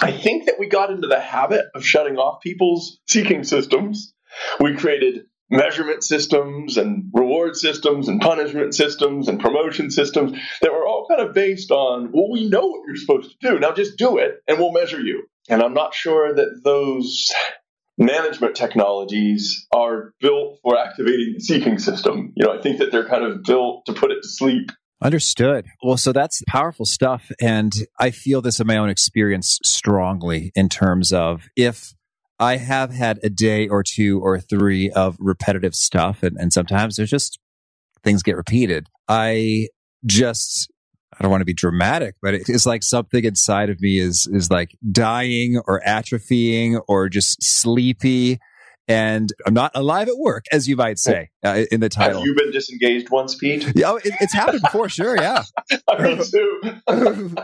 I 0.00 0.12
think 0.12 0.46
that 0.46 0.58
we 0.58 0.68
got 0.68 0.90
into 0.90 1.08
the 1.08 1.20
habit 1.20 1.66
of 1.74 1.84
shutting 1.84 2.16
off 2.16 2.42
people's 2.42 2.98
seeking 3.06 3.44
systems. 3.44 4.14
We 4.60 4.76
created 4.76 5.24
measurement 5.50 6.04
systems 6.04 6.76
and 6.76 7.10
reward 7.12 7.56
systems 7.56 8.08
and 8.08 8.20
punishment 8.20 8.74
systems 8.74 9.28
and 9.28 9.40
promotion 9.40 9.90
systems 9.90 10.38
that 10.62 10.72
were 10.72 10.86
all 10.86 11.06
kind 11.08 11.20
of 11.20 11.34
based 11.34 11.70
on, 11.70 12.10
well, 12.12 12.30
we 12.30 12.48
know 12.48 12.66
what 12.66 12.82
you're 12.86 12.96
supposed 12.96 13.30
to 13.40 13.48
do. 13.48 13.58
Now 13.58 13.72
just 13.72 13.98
do 13.98 14.18
it 14.18 14.42
and 14.46 14.58
we'll 14.58 14.72
measure 14.72 15.00
you. 15.00 15.24
And 15.48 15.62
I'm 15.62 15.74
not 15.74 15.94
sure 15.94 16.32
that 16.34 16.60
those 16.62 17.30
management 17.98 18.54
technologies 18.54 19.66
are 19.74 20.14
built 20.20 20.58
for 20.62 20.78
activating 20.78 21.34
the 21.34 21.40
seeking 21.40 21.78
system. 21.78 22.32
You 22.36 22.46
know, 22.46 22.58
I 22.58 22.62
think 22.62 22.78
that 22.78 22.92
they're 22.92 23.08
kind 23.08 23.24
of 23.24 23.42
built 23.42 23.86
to 23.86 23.92
put 23.92 24.10
it 24.12 24.22
to 24.22 24.28
sleep. 24.28 24.70
Understood. 25.02 25.66
Well, 25.82 25.96
so 25.96 26.12
that's 26.12 26.42
powerful 26.46 26.84
stuff. 26.84 27.30
And 27.40 27.72
I 27.98 28.10
feel 28.10 28.42
this 28.42 28.60
in 28.60 28.66
my 28.66 28.76
own 28.76 28.90
experience 28.90 29.58
strongly 29.64 30.52
in 30.54 30.68
terms 30.68 31.12
of 31.12 31.48
if 31.56 31.94
I 32.40 32.56
have 32.56 32.90
had 32.90 33.20
a 33.22 33.28
day 33.28 33.68
or 33.68 33.82
two 33.82 34.18
or 34.20 34.40
three 34.40 34.90
of 34.90 35.16
repetitive 35.20 35.74
stuff, 35.74 36.22
and, 36.22 36.38
and 36.40 36.52
sometimes 36.52 36.96
there's 36.96 37.10
just 37.10 37.38
things 38.02 38.22
get 38.22 38.36
repeated. 38.36 38.88
I 39.08 39.68
just 40.06 40.72
I 41.12 41.22
don't 41.22 41.30
want 41.30 41.42
to 41.42 41.46
be 41.46 41.52
dramatic, 41.52 42.14
but 42.22 42.32
it's 42.32 42.64
like 42.64 42.82
something 42.82 43.24
inside 43.24 43.68
of 43.68 43.80
me 43.80 43.98
is 43.98 44.26
is 44.32 44.50
like 44.50 44.74
dying 44.90 45.60
or 45.66 45.82
atrophying 45.86 46.80
or 46.88 47.10
just 47.10 47.42
sleepy, 47.42 48.38
and 48.88 49.30
I'm 49.46 49.52
not 49.52 49.72
alive 49.74 50.08
at 50.08 50.16
work, 50.16 50.46
as 50.50 50.66
you 50.66 50.76
might 50.76 50.98
say 50.98 51.28
uh, 51.44 51.64
in 51.70 51.80
the 51.80 51.90
title. 51.90 52.20
Have 52.20 52.26
you 52.26 52.34
been 52.34 52.52
disengaged 52.52 53.10
once, 53.10 53.34
Pete? 53.34 53.70
Yeah, 53.74 53.96
it, 53.96 54.14
it's 54.18 54.32
happened 54.32 54.62
before, 54.62 54.88
sure. 54.88 55.20
Yeah, 55.20 55.42
me 56.00 56.24
too. 56.24 56.60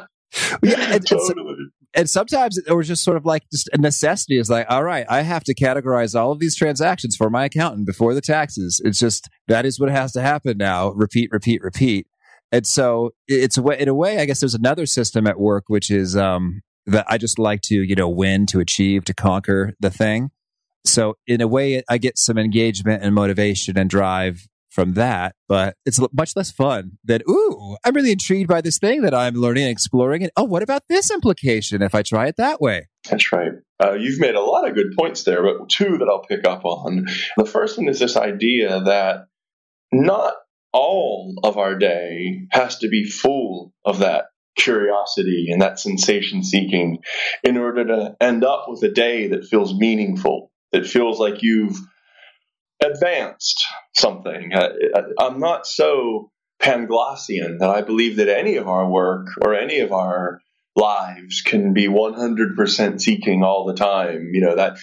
yeah, 0.63 0.93
and, 0.95 1.07
totally 1.07 1.35
and 1.39 1.71
sometimes 2.05 2.59
it 2.59 2.73
was 2.73 2.89
just 2.89 3.05
sort 3.05 3.17
of 3.17 3.25
like 3.25 3.43
just 3.51 3.69
a 3.73 3.79
necessity 3.79 4.39
is 4.39 4.51
like 4.51 4.67
all 4.69 4.83
right 4.83 5.07
i 5.09 5.23
have 5.23 5.45
to 5.45 5.55
categorize 5.55 6.19
all 6.19 6.33
of 6.33 6.39
these 6.39 6.57
transactions 6.57 7.17
for 7.17 7.31
my 7.31 7.45
accountant 7.45 7.87
before 7.87 8.15
the 8.15 8.21
taxes. 8.21 8.81
It's 8.85 8.99
just 8.99 9.29
that 9.49 9.65
is 9.67 9.81
what 9.81 9.91
has 9.91 10.13
to 10.13 10.23
happen 10.23 10.59
now. 10.59 10.91
Repeat 10.91 11.31
repeat 11.33 11.63
repeat. 11.63 12.07
And 12.53 12.67
so 12.67 13.11
it's 13.27 13.57
a 13.57 13.63
way 13.63 13.79
in 13.79 13.89
a 13.89 13.95
way 13.95 14.19
i 14.21 14.25
guess 14.25 14.41
there's 14.41 14.55
another 14.55 14.87
system 14.87 15.27
at 15.27 15.39
work 15.39 15.65
which 15.67 15.91
is 15.91 16.17
um, 16.17 16.63
that 16.87 17.07
i 17.09 17.19
just 17.19 17.39
like 17.39 17.61
to 17.63 17.83
you 17.83 17.95
know 17.95 18.09
win 18.09 18.47
to 18.47 18.61
achieve 18.61 19.05
to 19.05 19.15
conquer 19.15 19.75
the 19.81 19.91
thing. 19.91 20.31
So 20.85 21.15
in 21.27 21.41
a 21.41 21.49
way 21.49 21.83
i 21.89 21.99
get 21.99 22.19
some 22.19 22.39
engagement 22.39 23.03
and 23.03 23.15
motivation 23.15 23.79
and 23.79 23.91
drive 23.91 24.47
from 24.77 24.93
that, 24.93 25.35
but 25.49 25.75
it's 25.87 25.99
much 26.13 26.37
less 26.37 26.53
fun 26.53 26.99
than, 27.03 27.23
ooh, 27.29 27.77
I'm 27.83 27.95
really 27.95 28.13
intrigued 28.13 28.49
by 28.49 28.61
this 28.61 28.79
thing 28.79 29.01
that 29.03 29.15
I'm 29.15 29.35
learning 29.35 29.65
and 29.65 29.73
exploring. 29.73 30.23
And 30.23 30.31
oh, 30.37 30.45
what 30.45 30.63
about 30.63 30.83
this 30.91 31.11
implication 31.11 31.81
if 31.81 31.95
I 31.95 32.03
try 32.03 32.27
it 32.27 32.37
that 32.37 32.61
way? 32.61 32.87
That's 33.09 33.33
right. 33.33 33.53
Uh, 33.83 33.95
you've 33.95 34.21
made 34.21 34.35
a 34.35 34.41
lot 34.41 34.69
of 34.69 34.75
good 34.75 34.93
points 34.99 35.25
there, 35.25 35.43
but 35.43 35.71
two 35.71 35.97
that 35.97 36.09
I'll 36.09 36.27
pick 36.29 36.47
up 36.47 36.67
on. 36.67 37.07
The 37.39 37.47
first 37.47 37.79
one 37.79 37.89
is 37.89 37.99
this 37.99 38.19
idea 38.19 38.81
that 38.81 39.29
not 39.93 40.35
all 40.75 41.35
of 41.43 41.57
our 41.57 41.79
day 41.79 42.47
has 42.51 42.77
to 42.81 42.89
be 42.89 43.05
full 43.05 43.73
of 43.83 44.01
that 44.01 44.27
curiosity 44.59 45.47
and 45.51 45.63
that 45.63 45.79
sensation 45.79 46.45
seeking 46.45 46.99
in 47.43 47.57
order 47.57 47.87
to 47.87 48.17
end 48.21 48.45
up 48.45 48.67
with 48.69 48.83
a 48.83 48.93
day 48.93 49.29
that 49.29 49.47
feels 49.47 49.75
meaningful, 49.75 50.51
that 50.73 50.87
feels 50.87 51.19
like 51.19 51.43
you've 51.43 51.79
advanced 52.83 53.65
something. 53.95 54.53
Uh, 54.55 54.69
I'm 55.19 55.39
not 55.39 55.67
so 55.67 56.31
Panglossian 56.61 57.59
that 57.59 57.71
I 57.71 57.83
believe 57.83 58.17
that 58.17 58.29
any 58.29 58.57
of 58.57 58.69
our 58.69 58.89
work 58.89 59.29
or 59.43 59.55
any 59.55 59.81
of 59.81 59.93
our 59.93 60.41
lives 60.75 61.43
can 61.43 61.73
be 61.73 61.89
100% 61.89 63.01
seeking 63.01 63.43
all 63.43 63.65
the 63.67 63.75
time. 63.75 64.31
You 64.33 64.43
know, 64.43 64.57
that 64.57 64.79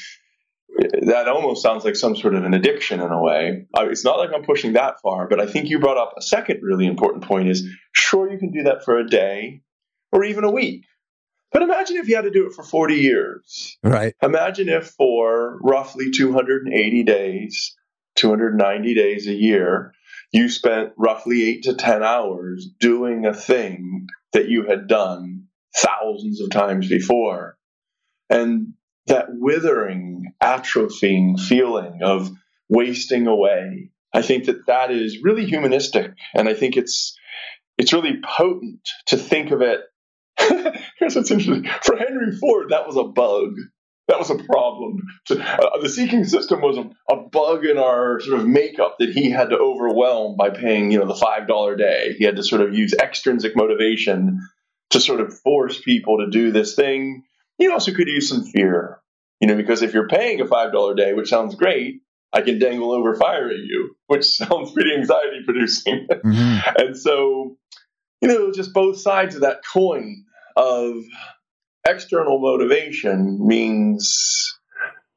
that 1.04 1.28
almost 1.28 1.62
sounds 1.62 1.86
like 1.86 1.96
some 1.96 2.16
sort 2.16 2.34
of 2.34 2.44
an 2.44 2.54
addiction 2.54 3.00
in 3.00 3.12
a 3.12 3.22
way. 3.22 3.68
It's 3.76 4.04
not 4.04 4.18
like 4.18 4.32
I'm 4.34 4.44
pushing 4.44 4.74
that 4.74 5.00
far, 5.02 5.28
but 5.28 5.40
I 5.40 5.46
think 5.46 5.70
you 5.70 5.80
brought 5.80 5.98
up 5.98 6.14
a 6.18 6.22
second 6.22 6.62
really 6.64 6.88
important 6.88 7.24
point 7.24 7.50
is 7.50 7.68
sure 7.92 8.32
you 8.32 8.40
can 8.40 8.52
do 8.52 8.64
that 8.64 8.84
for 8.84 8.98
a 8.98 9.08
day 9.08 9.62
or 10.12 10.24
even 10.24 10.44
a 10.44 10.52
week. 10.52 10.86
But 11.52 11.62
imagine 11.62 11.98
if 11.98 12.08
you 12.08 12.16
had 12.16 12.24
to 12.24 12.32
do 12.32 12.48
it 12.48 12.54
for 12.54 12.64
40 12.64 12.96
years. 12.96 13.78
Right. 13.84 14.16
Imagine 14.24 14.70
if 14.70 14.88
for 14.88 15.60
roughly 15.62 16.10
280 16.10 17.04
days 17.04 17.76
290 18.16 18.94
days 18.94 19.28
a 19.28 19.34
year, 19.34 19.94
you 20.32 20.50
spent 20.50 20.94
roughly 20.98 21.44
eight 21.44 21.64
to 21.64 21.76
10 21.76 22.04
hours 22.04 22.68
doing 22.80 23.26
a 23.26 23.34
thing 23.34 24.08
that 24.34 24.50
you 24.50 24.66
had 24.68 24.88
done 24.88 25.46
thousands 25.76 26.42
of 26.42 26.50
times 26.50 26.90
before. 26.90 27.58
And 28.30 28.74
that 29.08 29.28
withering, 29.30 30.34
atrophying 30.42 31.40
feeling 31.40 32.00
of 32.04 32.32
wasting 32.70 33.28
away, 33.28 33.92
I 34.14 34.22
think 34.22 34.46
that 34.46 34.66
that 34.68 34.92
is 34.92 35.22
really 35.22 35.46
humanistic. 35.46 36.12
And 36.34 36.48
I 36.48 36.54
think 36.54 36.78
it's, 36.78 37.18
it's 37.78 37.94
really 37.94 38.20
potent 38.24 38.88
to 39.08 39.18
think 39.18 39.52
of 39.52 39.62
it. 39.62 39.82
Here's 40.98 41.16
what's 41.16 41.32
interesting. 41.32 41.70
For 41.84 41.96
Henry 41.98 42.36
Ford, 42.40 42.70
that 42.70 42.88
was 42.88 42.98
a 42.98 43.04
bug. 43.04 43.54
That 44.08 44.20
was 44.20 44.30
a 44.30 44.36
problem. 44.36 45.02
So, 45.28 45.40
uh, 45.40 45.80
the 45.82 45.88
seeking 45.88 46.26
system 46.26 46.62
was 46.62 46.78
a, 46.78 46.90
a, 47.10 47.22
bug 47.30 47.66
in 47.66 47.78
our 47.78 48.20
sort 48.20 48.40
of 48.40 48.46
makeup 48.46 48.98
that 49.00 49.10
he 49.10 49.30
had 49.30 49.50
to 49.52 49.58
overwhelm 49.58 50.36
by 50.36 50.50
paying, 50.50 50.92
you 50.92 51.00
know, 51.00 51.08
the 51.08 51.16
five 51.16 51.48
dollar 51.48 51.78
day. 51.78 52.14
He 52.18 52.26
had 52.26 52.36
to 52.36 52.44
sort 52.44 52.62
of 52.62 52.74
use 52.74 52.94
extrinsic 52.94 53.56
motivation 53.56 54.42
to 54.90 55.00
sort 55.00 55.22
of 55.22 55.38
force 55.40 55.80
people 55.80 56.18
to 56.18 56.30
do 56.30 56.52
this 56.52 56.76
thing. 56.76 57.24
He 57.58 57.70
also 57.70 57.94
could 57.94 58.08
use 58.08 58.28
some 58.28 58.44
fear, 58.44 59.00
you 59.40 59.48
know, 59.48 59.56
because 59.56 59.82
if 59.82 59.94
you're 59.94 60.10
paying 60.10 60.42
a 60.42 60.48
five 60.48 60.74
dollar 60.74 60.96
day, 60.96 61.14
which 61.14 61.30
sounds 61.30 61.56
great, 61.56 62.02
I 62.34 62.42
can 62.42 62.60
dangle 62.60 62.92
over 62.92 63.16
firing 63.16 63.66
you, 63.66 63.96
which 64.08 64.26
sounds 64.38 64.72
pretty 64.74 64.96
anxiety 64.96 65.44
producing. 65.46 66.08
Mm-hmm. 66.10 66.60
and 66.78 66.98
so, 66.98 67.56
you 68.22 68.28
know, 68.28 68.52
just 68.52 68.74
both 68.74 69.00
sides 69.00 69.36
of 69.36 69.42
that 69.42 69.62
coin 69.72 70.26
of 70.56 71.04
external 71.88 72.40
motivation 72.40 73.46
means 73.46 74.54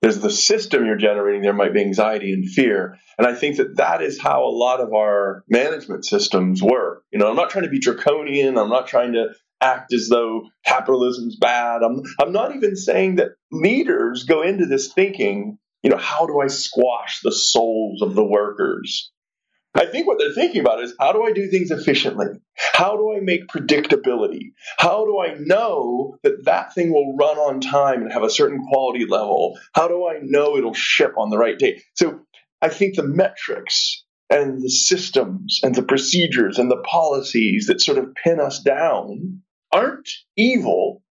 there's 0.02 0.18
the 0.18 0.30
system 0.30 0.84
you're 0.84 0.96
generating, 0.96 1.42
there 1.42 1.52
might 1.52 1.72
be 1.72 1.80
anxiety 1.80 2.32
and 2.32 2.48
fear. 2.48 2.98
And 3.18 3.26
I 3.26 3.34
think 3.34 3.56
that 3.56 3.76
that 3.76 4.02
is 4.02 4.20
how 4.20 4.44
a 4.44 4.50
lot 4.50 4.80
of 4.80 4.92
our 4.92 5.42
management 5.48 6.04
systems 6.04 6.62
work. 6.62 7.02
You 7.10 7.18
know, 7.18 7.28
I'm 7.28 7.36
not 7.36 7.50
trying 7.50 7.64
to 7.64 7.70
be 7.70 7.80
draconian, 7.80 8.58
I'm 8.58 8.68
not 8.68 8.86
trying 8.86 9.14
to 9.14 9.30
act 9.60 9.92
as 9.94 10.08
though 10.08 10.48
capitalism's 10.66 11.36
bad. 11.36 11.82
I'm, 11.82 12.02
I'm 12.20 12.32
not 12.32 12.54
even 12.54 12.76
saying 12.76 13.16
that 13.16 13.30
leaders 13.50 14.24
go 14.24 14.42
into 14.42 14.66
this 14.66 14.92
thinking, 14.92 15.58
you 15.82 15.90
know, 15.90 15.96
how 15.96 16.26
do 16.26 16.40
I 16.40 16.48
squash 16.48 17.20
the 17.22 17.32
souls 17.32 18.02
of 18.02 18.14
the 18.14 18.24
workers? 18.24 19.10
I 19.76 19.86
think 19.86 20.06
what 20.06 20.18
they're 20.18 20.32
thinking 20.32 20.60
about 20.60 20.82
is 20.82 20.94
how 20.98 21.12
do 21.12 21.24
I 21.24 21.32
do 21.32 21.48
things 21.48 21.70
efficiently? 21.70 22.26
How 22.72 22.96
do 22.96 23.14
I 23.14 23.20
make 23.20 23.48
predictability? 23.48 24.52
How 24.78 25.04
do 25.04 25.20
I 25.20 25.36
know 25.38 26.16
that 26.22 26.44
that 26.44 26.74
thing 26.74 26.92
will 26.92 27.16
run 27.16 27.36
on 27.36 27.60
time 27.60 28.02
and 28.02 28.12
have 28.12 28.22
a 28.22 28.30
certain 28.30 28.66
quality 28.68 29.06
level? 29.06 29.58
How 29.74 29.88
do 29.88 30.08
I 30.08 30.18
know 30.22 30.56
it'll 30.56 30.74
ship 30.74 31.12
on 31.18 31.30
the 31.30 31.38
right 31.38 31.58
day? 31.58 31.82
So 31.94 32.20
I 32.62 32.68
think 32.68 32.96
the 32.96 33.02
metrics 33.02 34.04
and 34.30 34.62
the 34.62 34.70
systems 34.70 35.60
and 35.62 35.74
the 35.74 35.82
procedures 35.82 36.58
and 36.58 36.70
the 36.70 36.82
policies 36.82 37.66
that 37.66 37.80
sort 37.80 37.98
of 37.98 38.14
pin 38.14 38.40
us 38.40 38.60
down 38.60 39.42
aren't 39.72 40.08
evil. 40.36 41.02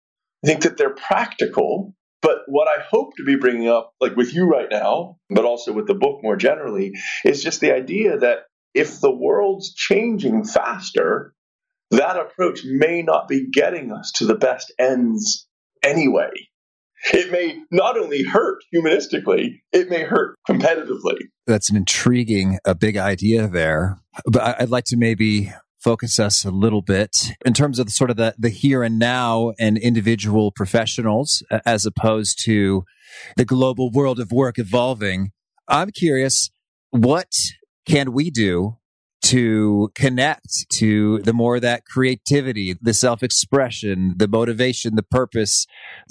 I 0.44 0.48
think 0.48 0.64
that 0.64 0.78
they're 0.78 0.96
practical. 0.96 1.94
But 2.22 2.40
what 2.48 2.68
I 2.68 2.82
hope 2.82 3.16
to 3.18 3.24
be 3.24 3.36
bringing 3.36 3.68
up, 3.68 3.94
like 4.02 4.16
with 4.16 4.34
you 4.34 4.48
right 4.48 4.68
now, 4.70 5.18
but 5.30 5.46
also 5.46 5.72
with 5.72 5.86
the 5.86 5.94
book 5.94 6.22
more 6.24 6.36
generally, 6.36 6.94
is 7.24 7.44
just 7.44 7.62
the 7.62 7.72
idea 7.72 8.18
that 8.18 8.46
if 8.76 9.00
the 9.00 9.16
world's 9.16 9.74
changing 9.74 10.44
faster, 10.44 11.34
that 11.92 12.18
approach 12.18 12.62
may 12.66 13.02
not 13.02 13.28
be 13.28 13.50
getting 13.50 13.92
us 13.92 14.12
to 14.16 14.26
the 14.26 14.36
best 14.36 14.74
ends 14.78 15.48
anyway. 15.82 16.30
It 17.14 17.32
may 17.32 17.60
not 17.72 17.98
only 17.98 18.24
hurt 18.24 18.64
humanistically, 18.74 19.62
it 19.72 19.90
may 19.90 20.04
hurt 20.04 20.36
competitively. 20.50 21.18
That's 21.46 21.70
an 21.70 21.78
intriguing, 21.78 22.58
a 22.66 22.76
big 22.76 22.98
idea 22.98 23.48
there. 23.48 24.00
But 24.26 24.60
I'd 24.62 24.70
like 24.70 24.86
to 24.86 24.98
maybe 24.98 25.52
focus 25.84 26.20
us 26.20 26.44
a 26.44 26.50
little 26.50 26.82
bit 26.82 27.16
in 27.46 27.54
terms 27.54 27.78
of 27.78 27.86
the, 27.86 27.92
sort 27.92 28.10
of 28.10 28.18
the, 28.18 28.34
the 28.40 28.50
here 28.50 28.82
and 28.82 28.98
now 28.98 29.54
and 29.60 29.78
individual 29.78 30.52
professionals 30.52 31.44
as 31.66 31.86
opposed 31.86 32.44
to 32.46 32.84
the 33.38 33.46
global 33.46 33.92
world 33.92 34.20
of 34.20 34.32
work 34.32 34.58
evolving. 34.58 35.32
I'm 35.68 35.92
curious, 35.92 36.50
what 36.90 37.32
can 37.86 38.14
we 38.14 38.30
do 38.30 38.78
to 39.26 39.92
connect 39.96 40.70
to 40.70 41.20
the 41.20 41.34
more 41.34 41.60
that 41.60 41.86
creativity, 41.86 42.76
the 42.80 42.94
self 42.94 43.24
expression, 43.24 44.14
the 44.18 44.28
motivation, 44.28 44.96
the 44.96 45.04
purpose, 45.04 45.66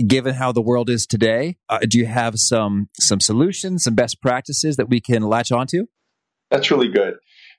given 0.05 0.35
how 0.35 0.51
the 0.51 0.63
world 0.63 0.91
is 0.91 1.07
today? 1.07 1.57
Uh, 1.69 1.79
do 1.89 1.99
you 1.99 2.07
have 2.07 2.35
some, 2.37 2.89
some 2.99 3.21
solutions, 3.21 3.85
some 3.85 3.95
best 3.95 4.21
practices 4.21 4.77
that 4.77 4.89
we 4.89 5.01
can 5.01 5.23
latch 5.23 5.53
onto? 5.53 5.87
That's 6.51 6.71
really 6.71 6.89
good. 6.89 7.15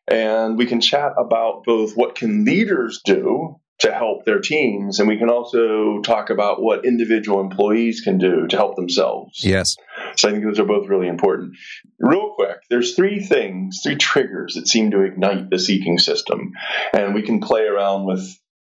And 0.07 0.57
we 0.57 0.65
can 0.65 0.81
chat 0.81 1.13
about 1.17 1.63
both 1.65 1.93
what 1.95 2.15
can 2.15 2.45
leaders 2.45 3.01
do 3.03 3.59
to 3.79 3.93
help 3.93 4.25
their 4.25 4.39
teams. 4.39 4.99
And 4.99 5.07
we 5.07 5.17
can 5.17 5.29
also 5.29 5.99
talk 6.01 6.29
about 6.29 6.61
what 6.61 6.85
individual 6.85 7.41
employees 7.41 8.01
can 8.01 8.17
do 8.17 8.47
to 8.47 8.55
help 8.55 8.75
themselves. 8.75 9.43
Yes. 9.43 9.75
So 10.15 10.29
I 10.29 10.31
think 10.31 10.45
those 10.45 10.59
are 10.59 10.65
both 10.65 10.87
really 10.87 11.07
important. 11.07 11.55
Real 11.99 12.34
there's 12.69 12.95
three 12.95 13.19
things, 13.19 13.81
three 13.83 13.95
triggers 13.95 14.55
that 14.55 14.67
seem 14.67 14.91
to 14.91 15.01
ignite 15.01 15.49
the 15.49 15.59
seeking 15.59 15.97
system. 15.97 16.51
And 16.93 17.13
we 17.13 17.21
can 17.21 17.39
play 17.39 17.61
around 17.61 18.05
with 18.05 18.25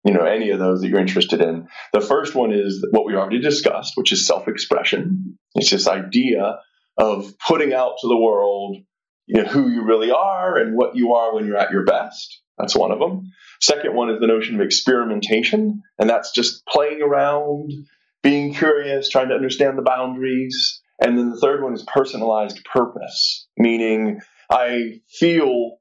you 0.04 0.14
know 0.14 0.24
any 0.24 0.50
of 0.50 0.58
those 0.58 0.80
that 0.80 0.88
you're 0.88 1.00
interested 1.00 1.40
in. 1.40 1.68
The 1.92 2.00
first 2.00 2.34
one 2.34 2.52
is 2.52 2.84
what 2.90 3.06
we 3.06 3.14
already 3.14 3.40
discussed, 3.40 3.92
which 3.96 4.12
is 4.12 4.26
self-expression. 4.26 5.38
It's 5.54 5.70
this 5.70 5.88
idea 5.88 6.58
of 6.96 7.32
putting 7.46 7.72
out 7.72 7.94
to 8.00 8.08
the 8.08 8.16
world 8.16 8.76
you 9.28 9.42
know, 9.42 9.48
who 9.48 9.68
you 9.68 9.84
really 9.84 10.10
are 10.10 10.56
and 10.56 10.74
what 10.74 10.96
you 10.96 11.12
are 11.12 11.34
when 11.34 11.46
you're 11.46 11.58
at 11.58 11.70
your 11.70 11.84
best. 11.84 12.40
That's 12.56 12.74
one 12.74 12.90
of 12.90 12.98
them. 12.98 13.30
Second 13.60 13.94
one 13.94 14.10
is 14.10 14.20
the 14.20 14.26
notion 14.26 14.54
of 14.54 14.62
experimentation, 14.62 15.82
and 15.98 16.08
that's 16.08 16.32
just 16.32 16.64
playing 16.66 17.02
around, 17.02 17.70
being 18.22 18.54
curious, 18.54 19.08
trying 19.08 19.28
to 19.28 19.34
understand 19.34 19.76
the 19.76 19.82
boundaries. 19.82 20.80
And 21.00 21.16
then 21.16 21.30
the 21.30 21.38
third 21.38 21.62
one 21.62 21.74
is 21.74 21.84
personalized 21.84 22.64
purpose, 22.64 23.46
meaning 23.56 24.20
I 24.50 25.00
feel 25.08 25.78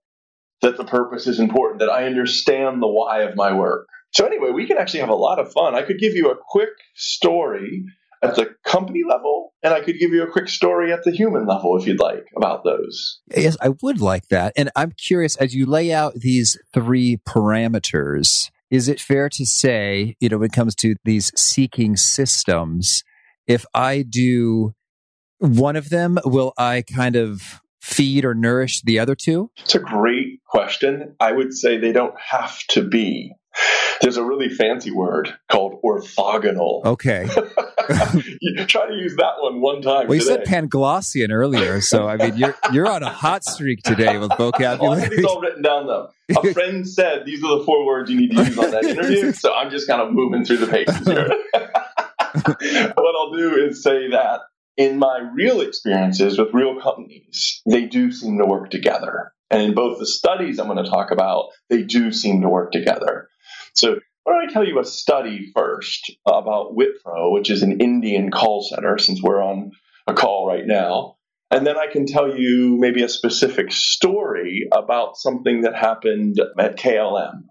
that 0.62 0.78
the 0.78 0.86
purpose 0.86 1.28
is 1.28 1.40
important, 1.40 1.80
that 1.80 1.90
I 1.90 2.06
understand 2.06 2.82
the 2.82 2.88
why 2.88 3.22
of 3.22 3.36
my 3.36 3.54
work. 3.54 3.88
So, 4.12 4.26
anyway, 4.26 4.52
we 4.52 4.68
can 4.68 4.78
actually 4.78 5.02
have 5.02 5.10
a 5.10 5.16
lot 5.16 5.40
of 5.40 5.52
fun. 5.52 5.76
I 5.76 5.82
could 5.82 6.00
give 6.00 6.14
you 6.14 6.32
a 6.32 6.36
quick 6.50 6.70
story 6.96 7.86
at 8.24 8.36
the 8.36 8.56
company 8.66 9.02
level, 9.08 9.54
and 9.62 9.74
I 9.74 9.82
could 9.82 10.00
give 10.00 10.12
you 10.12 10.24
a 10.24 10.32
quick 10.32 10.50
story 10.50 10.92
at 10.92 11.04
the 11.04 11.12
human 11.12 11.46
level 11.46 11.78
if 11.78 11.86
you'd 11.86 12.00
like 12.00 12.26
about 12.36 12.64
those. 12.64 13.20
Yes, 13.36 13.58
I 13.62 13.70
would 13.82 14.02
like 14.02 14.28
that. 14.30 14.54
And 14.56 14.72
I'm 14.76 14.92
curious, 14.92 15.36
as 15.36 15.54
you 15.54 15.66
lay 15.66 15.94
out 15.94 16.16
these 16.16 16.58
three 16.74 17.18
parameters, 17.28 18.50
is 18.70 18.88
it 18.88 19.00
fair 19.00 19.30
to 19.30 19.46
say, 19.46 20.16
you 20.20 20.30
know, 20.30 20.38
when 20.38 20.48
it 20.48 20.54
comes 20.54 20.76
to 20.76 20.96
these 21.06 21.32
seeking 21.40 21.96
systems, 21.96 23.04
if 23.46 23.66
I 23.74 24.02
do 24.02 24.74
one 25.39 25.76
of 25.76 25.89
them, 25.89 26.17
will 26.26 26.54
I 26.58 26.84
kind 26.84 27.15
of 27.15 27.62
feed 27.80 28.26
or 28.26 28.34
nourish 28.34 28.82
the 28.82 29.00
other 29.00 29.15
two? 29.15 29.52
It's 29.58 29.76
a 29.76 29.80
great 29.80 30.43
question. 30.45 31.15
I 31.19 31.32
would 31.32 31.54
say 31.54 31.78
they 31.78 31.93
don't 31.93 32.19
have 32.19 32.60
to 32.69 32.84
be. 32.84 33.34
There's 34.02 34.17
a 34.17 34.23
really 34.23 34.50
fancy 34.50 34.91
word 34.91 35.34
called 35.50 35.82
orthogonal. 35.84 36.86
Okay. 36.86 37.28
you 38.41 38.65
try 38.65 38.88
to 38.88 38.93
use 38.93 39.15
that 39.15 39.34
one 39.39 39.62
one 39.62 39.82
time. 39.82 40.08
Well, 40.08 40.15
you 40.15 40.23
today. 40.23 40.45
said 40.45 40.69
Panglossian 40.69 41.32
earlier, 41.32 41.82
so 41.82 42.08
I 42.08 42.17
mean 42.17 42.38
you're 42.38 42.56
you're 42.71 42.88
on 42.88 43.02
a 43.02 43.10
hot 43.10 43.43
streak 43.43 43.82
today 43.82 44.19
with 44.19 44.32
vocabulary. 44.38 45.10
I 45.17 45.23
all 45.23 45.41
written 45.41 45.63
down 45.63 45.88
though. 45.88 46.12
A 46.30 46.54
friend 46.54 46.88
said 46.88 47.26
these 47.26 47.43
are 47.43 47.58
the 47.58 47.65
four 47.65 47.86
words 47.88 48.12
you 48.12 48.17
need 48.17 48.32
to 48.32 48.43
use 48.43 48.58
on 48.60 48.69
that 48.69 48.84
interview, 48.84 49.32
so 49.34 49.54
I'm 49.54 49.71
just 49.71 49.88
kind 49.88 50.02
of 50.02 50.13
moving 50.13 50.45
through 50.45 50.58
the 50.58 50.67
pages 50.67 51.08
here. 51.08 51.30
what 52.93 53.15
I'll 53.15 53.32
do 53.32 53.65
is 53.65 53.82
say 53.82 54.12
that 54.12 54.41
in 54.78 55.00
my 55.00 55.28
real 55.34 55.62
experiences 55.62 56.38
with 56.38 56.54
real 56.54 56.80
companies, 56.80 57.62
they 57.66 57.86
do 57.86 58.12
seem 58.12 58.38
to 58.38 58.46
work 58.46 58.70
together. 58.70 59.34
And 59.50 59.62
in 59.62 59.74
both 59.74 60.00
the 60.00 60.06
studies 60.06 60.60
I'm 60.60 60.68
going 60.68 60.84
to 60.84 60.90
talk 60.90 61.12
about, 61.12 61.50
they 61.70 61.84
do 61.84 62.12
seem 62.12 62.42
to 62.42 62.50
work 62.50 62.72
together. 62.72 63.30
So 63.74 64.00
why 64.24 64.34
don't 64.34 64.50
I 64.50 64.54
tell 64.54 64.68
you 64.68 64.80
a 64.80 64.86
study 64.86 65.52
first 65.56 66.12
about 66.28 66.76
Wipro, 66.76 67.32
which 67.32 67.50
is 67.50 67.63
an 67.63 67.80
Indian 67.80 68.30
call 68.30 68.62
center, 68.62 68.98
since 68.98 69.22
we're 69.22 69.42
on 69.42 69.72
a 70.06 70.13
call 70.13 70.48
right 70.48 70.66
now. 70.66 71.16
And 71.50 71.66
then 71.66 71.78
I 71.78 71.88
can 71.88 72.06
tell 72.06 72.38
you 72.38 72.78
maybe 72.78 73.04
a 73.04 73.10
specific 73.10 73.72
story 73.72 74.68
about 74.72 75.16
something 75.16 75.62
that 75.62 75.76
happened 75.76 76.42
at 76.60 76.76
KLM, 76.76 77.44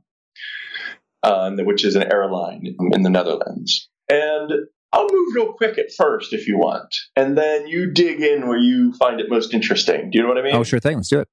uh, 1.23 1.51
which 1.61 1.85
is 1.85 1.97
an 1.97 2.12
airline 2.12 2.77
in 2.93 3.03
the 3.03 3.11
Netherlands. 3.11 3.89
And 4.09 4.53
I'll 4.97 5.13
move 5.13 5.35
real 5.35 5.53
quick 5.53 5.77
at 5.77 5.93
first 5.95 6.33
if 6.33 6.49
you 6.49 6.57
want, 6.57 6.95
and 7.15 7.37
then 7.37 7.67
you 7.67 7.93
dig 7.93 8.23
in 8.23 8.49
where 8.49 8.57
you 8.57 8.95
find 8.95 9.21
it 9.21 9.27
most 9.29 9.53
interesting. 9.53 10.11
Do 10.11 10.17
you 10.17 10.23
know 10.23 10.29
what 10.31 10.39
I 10.39 10.43
mean? 10.43 10.57
Oh, 10.57 10.65
sure 10.65 10.81
thing. 10.81 10.97
Let's 10.97 11.11
do 11.11 11.21
it. 11.21 11.29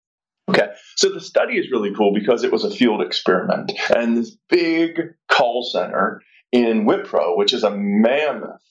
Okay, 0.50 0.68
so 0.98 1.08
the 1.08 1.22
study 1.22 1.54
is 1.54 1.72
really 1.72 1.94
cool 1.96 2.14
because 2.14 2.44
it 2.44 2.52
was 2.52 2.66
a 2.66 2.70
field 2.70 3.02
experiment. 3.02 3.72
And 3.96 4.18
this 4.18 4.36
big 4.50 5.00
call 5.32 5.64
center 5.64 6.22
in 6.52 6.86
Wipro, 6.86 7.38
which 7.38 7.54
is 7.54 7.64
a 7.64 7.72
mammoth 7.72 8.62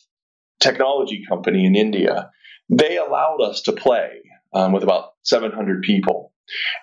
technology 0.60 1.24
company 1.26 1.64
in 1.64 1.74
India, 1.74 2.30
they 2.68 2.98
allowed 2.98 3.40
us 3.40 3.62
to 3.62 3.72
play 3.72 4.20
um, 4.52 4.72
with 4.72 4.82
about 4.82 5.12
700 5.22 5.80
people. 5.80 6.34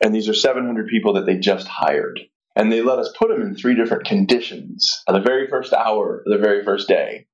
And 0.03 0.15
these 0.15 0.27
are 0.27 0.33
700 0.33 0.87
people 0.87 1.13
that 1.13 1.27
they 1.27 1.37
just 1.37 1.67
hired. 1.67 2.19
And 2.55 2.71
they 2.71 2.81
let 2.81 2.97
us 2.97 3.13
put 3.17 3.29
them 3.29 3.43
in 3.43 3.55
three 3.55 3.75
different 3.75 4.05
conditions 4.05 5.03
at 5.07 5.13
the 5.13 5.21
very 5.21 5.47
first 5.47 5.73
hour, 5.73 6.23
the 6.25 6.39
very 6.39 6.63
first 6.63 6.87
day. 6.87 7.27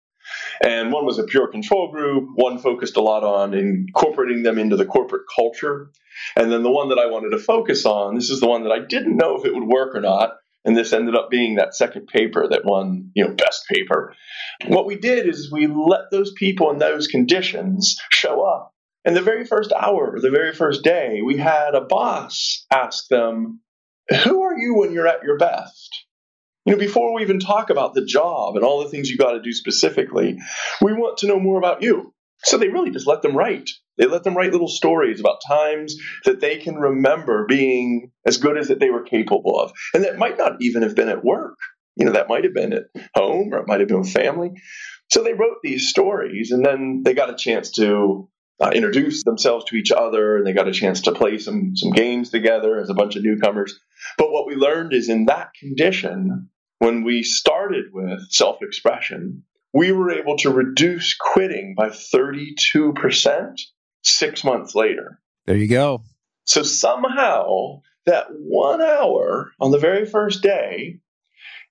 And 0.64 0.92
one 0.92 1.06
was 1.06 1.20
a 1.20 1.24
pure 1.24 1.48
control 1.48 1.92
group. 1.92 2.30
One 2.36 2.60
focused 2.60 2.98
a 2.98 3.02
lot 3.02 3.24
on 3.24 3.54
incorporating 3.54 4.44
them 4.44 4.58
into 4.58 4.76
the 4.76 4.86
corporate 4.86 5.24
culture. 5.34 5.92
And 6.36 6.52
then 6.52 6.64
the 6.64 6.72
one 6.72 6.90
that 6.90 7.00
I 7.00 7.08
wanted 7.08 7.32
to 7.32 7.44
focus 7.44 7.86
on, 7.86 8.16
this 8.16 8.30
is 8.30 8.40
the 8.40 8.48
one 8.48 8.64
that 8.64 8.72
I 8.72 8.80
didn't 8.80 9.18
know 9.18 9.38
if 9.38 9.46
it 9.46 9.54
would 9.54 9.68
work 9.68 9.96
or 9.96 10.02
not. 10.02 10.38
And 10.64 10.76
this 10.76 10.94
ended 10.94 11.16
up 11.16 11.30
being 11.30 11.56
that 11.56 11.76
second 11.76 12.08
paper 12.08 12.48
that 12.50 12.66
won, 12.66 13.12
you 13.14 13.24
know, 13.24 13.34
best 13.34 13.68
paper. 13.68 14.16
What 14.66 14.88
we 14.88 14.96
did 14.96 15.28
is 15.28 15.52
we 15.52 15.68
let 15.68 16.10
those 16.12 16.32
people 16.34 16.72
in 16.72 16.80
those 16.80 17.08
conditions 17.08 17.98
show 18.12 18.42
up. 18.42 18.74
And 19.06 19.16
the 19.16 19.22
very 19.22 19.46
first 19.46 19.72
hour, 19.72 20.20
the 20.20 20.32
very 20.32 20.54
first 20.54 20.84
day, 20.84 21.22
we 21.24 21.38
had 21.38 21.76
a 21.76 21.82
boss 21.82 22.66
ask 22.74 23.08
them, 23.08 23.62
Who 24.24 24.42
are 24.42 24.58
you 24.58 24.76
when 24.76 24.92
you're 24.92 25.08
at 25.08 25.24
your 25.24 25.38
best? 25.38 26.05
You 26.66 26.74
know, 26.74 26.80
before 26.80 27.14
we 27.14 27.22
even 27.22 27.40
talk 27.40 27.70
about 27.70 27.94
the 27.94 28.06
job 28.06 28.56
and 28.56 28.66
all 28.66 28.84
the 28.84 28.90
things 28.90 29.10
you 29.10 29.18
got 29.18 29.34
to 29.34 29.42
do 29.42 29.54
specifically, 29.54 30.40
we 30.82 30.94
want 30.94 31.20
to 31.20 31.28
know 31.28 31.40
more 31.40 31.60
about 31.60 31.84
you. 31.84 32.14
So 32.44 32.58
they 32.58 32.70
really 32.70 32.92
just 32.92 33.08
let 33.08 33.22
them 33.22 33.36
write. 33.36 33.70
They 33.98 34.08
let 34.08 34.24
them 34.24 34.36
write 34.36 34.52
little 34.52 34.68
stories 34.68 35.20
about 35.20 35.42
times 35.48 35.96
that 36.26 36.42
they 36.42 36.58
can 36.58 36.76
remember 36.76 37.46
being 37.46 38.12
as 38.26 38.38
good 38.38 38.58
as 38.58 38.68
that 38.68 38.80
they 38.80 38.90
were 38.90 39.04
capable 39.04 39.60
of. 39.60 39.72
And 39.94 40.04
that 40.04 40.18
might 40.18 40.38
not 40.38 40.58
even 40.60 40.82
have 40.82 40.96
been 40.96 41.10
at 41.10 41.24
work. 41.24 41.58
You 41.96 42.06
know, 42.06 42.12
that 42.14 42.28
might 42.28 42.44
have 42.44 42.54
been 42.54 42.74
at 42.74 42.86
home 43.16 43.54
or 43.54 43.60
it 43.60 43.68
might 43.68 43.80
have 43.80 43.88
been 43.88 44.00
with 44.00 44.12
family. 44.12 44.52
So 45.12 45.24
they 45.24 45.34
wrote 45.34 45.58
these 45.64 45.90
stories 45.90 46.52
and 46.52 46.66
then 46.66 47.04
they 47.06 47.14
got 47.14 47.30
a 47.30 47.36
chance 47.36 47.72
to 47.74 48.28
uh, 48.60 48.72
introduce 48.74 49.24
themselves 49.24 49.66
to 49.66 49.76
each 49.76 49.92
other 49.92 50.38
and 50.38 50.46
they 50.46 50.54
got 50.54 50.68
a 50.68 50.74
chance 50.74 51.02
to 51.02 51.12
play 51.12 51.38
some 51.38 51.76
some 51.76 51.92
games 51.92 52.30
together 52.32 52.80
as 52.80 52.90
a 52.90 52.94
bunch 52.94 53.16
of 53.16 53.24
newcomers. 53.24 53.80
But 54.18 54.32
what 54.32 54.48
we 54.48 54.56
learned 54.56 54.94
is 54.94 55.10
in 55.10 55.26
that 55.26 55.50
condition, 55.60 56.50
when 56.80 57.04
we 57.04 57.24
started 57.24 57.86
with 57.94 58.32
self-expression, 58.32 59.44
we 59.74 59.92
were 59.92 60.12
able 60.12 60.38
to 60.38 60.50
reduce 60.50 61.16
quitting 61.16 61.76
by 61.76 61.90
32% 61.90 63.60
six 64.04 64.44
months 64.44 64.76
later. 64.76 65.20
There 65.46 65.58
you 65.58 65.68
go. 65.68 66.04
So 66.46 66.64
somehow 66.64 67.82
that 68.06 68.28
one 68.30 68.82
hour 68.82 69.52
on 69.60 69.72
the 69.72 69.80
very 69.80 70.06
first 70.06 70.42
day 70.42 71.00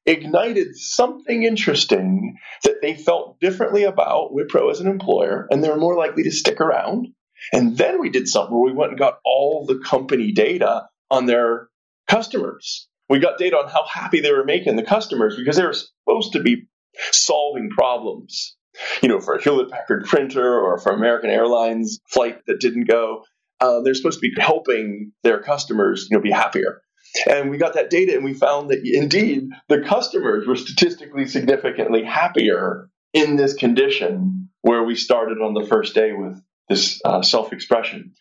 ignited 0.06 0.76
something 0.76 1.44
interesting 1.44 2.36
that 2.64 2.82
they 2.82 2.94
felt 2.94 3.40
differently 3.40 3.84
about 3.84 4.32
Wipro 4.32 4.70
as 4.70 4.80
an 4.80 4.88
employer, 4.88 5.46
and 5.50 5.62
they 5.62 5.70
were 5.70 5.76
more 5.76 5.96
likely 5.96 6.24
to 6.24 6.30
stick 6.30 6.60
around. 6.60 7.08
And 7.52 7.76
then 7.76 8.00
we 8.00 8.10
did 8.10 8.28
something 8.28 8.54
where 8.54 8.72
we 8.72 8.76
went 8.76 8.90
and 8.92 8.98
got 8.98 9.18
all 9.24 9.64
the 9.66 9.78
company 9.78 10.32
data 10.32 10.88
on 11.10 11.26
their 11.26 11.68
customers. 12.08 12.88
We 13.08 13.18
got 13.18 13.38
data 13.38 13.56
on 13.56 13.68
how 13.68 13.84
happy 13.86 14.20
they 14.20 14.32
were 14.32 14.44
making 14.44 14.76
the 14.76 14.82
customers 14.82 15.36
because 15.36 15.56
they 15.56 15.64
were 15.64 15.74
supposed 15.74 16.32
to 16.32 16.40
be 16.40 16.66
solving 17.12 17.70
problems. 17.70 18.56
You 19.02 19.08
know, 19.08 19.20
for 19.20 19.34
a 19.34 19.42
Hewlett 19.42 19.70
Packard 19.70 20.04
printer 20.06 20.58
or 20.60 20.78
for 20.78 20.92
American 20.92 21.30
Airlines 21.30 22.00
flight 22.08 22.38
that 22.46 22.60
didn't 22.60 22.88
go, 22.88 23.22
uh, 23.60 23.80
they're 23.80 23.94
supposed 23.94 24.20
to 24.20 24.28
be 24.28 24.34
helping 24.40 25.12
their 25.22 25.40
customers, 25.40 26.08
you 26.10 26.16
know, 26.16 26.22
be 26.22 26.30
happier. 26.30 26.82
And 27.30 27.50
we 27.50 27.58
got 27.58 27.74
that 27.74 27.90
data 27.90 28.14
and 28.14 28.24
we 28.24 28.34
found 28.34 28.70
that 28.70 28.80
indeed 28.84 29.48
the 29.68 29.82
customers 29.82 30.46
were 30.46 30.56
statistically 30.56 31.26
significantly 31.26 32.02
happier 32.02 32.88
in 33.12 33.36
this 33.36 33.54
condition 33.54 34.48
where 34.62 34.82
we 34.82 34.96
started 34.96 35.38
on 35.38 35.54
the 35.54 35.66
first 35.66 35.94
day 35.94 36.12
with 36.12 36.42
this 36.68 37.00
uh, 37.04 37.22
self 37.22 37.52
expression. 37.52 38.14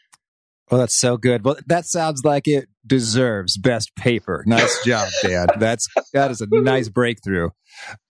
Well, 0.74 0.80
that's 0.80 0.98
so 0.98 1.18
good. 1.18 1.46
Well, 1.46 1.58
that 1.68 1.86
sounds 1.86 2.24
like 2.24 2.48
it 2.48 2.68
deserves 2.84 3.58
best 3.58 3.96
paper. 3.96 4.44
Nice 4.48 4.84
job, 4.84 5.08
Dan. 5.22 5.46
That's 5.60 5.88
that 6.14 6.32
is 6.32 6.42
a 6.42 6.48
nice 6.50 6.90
breakthrough. 6.90 7.52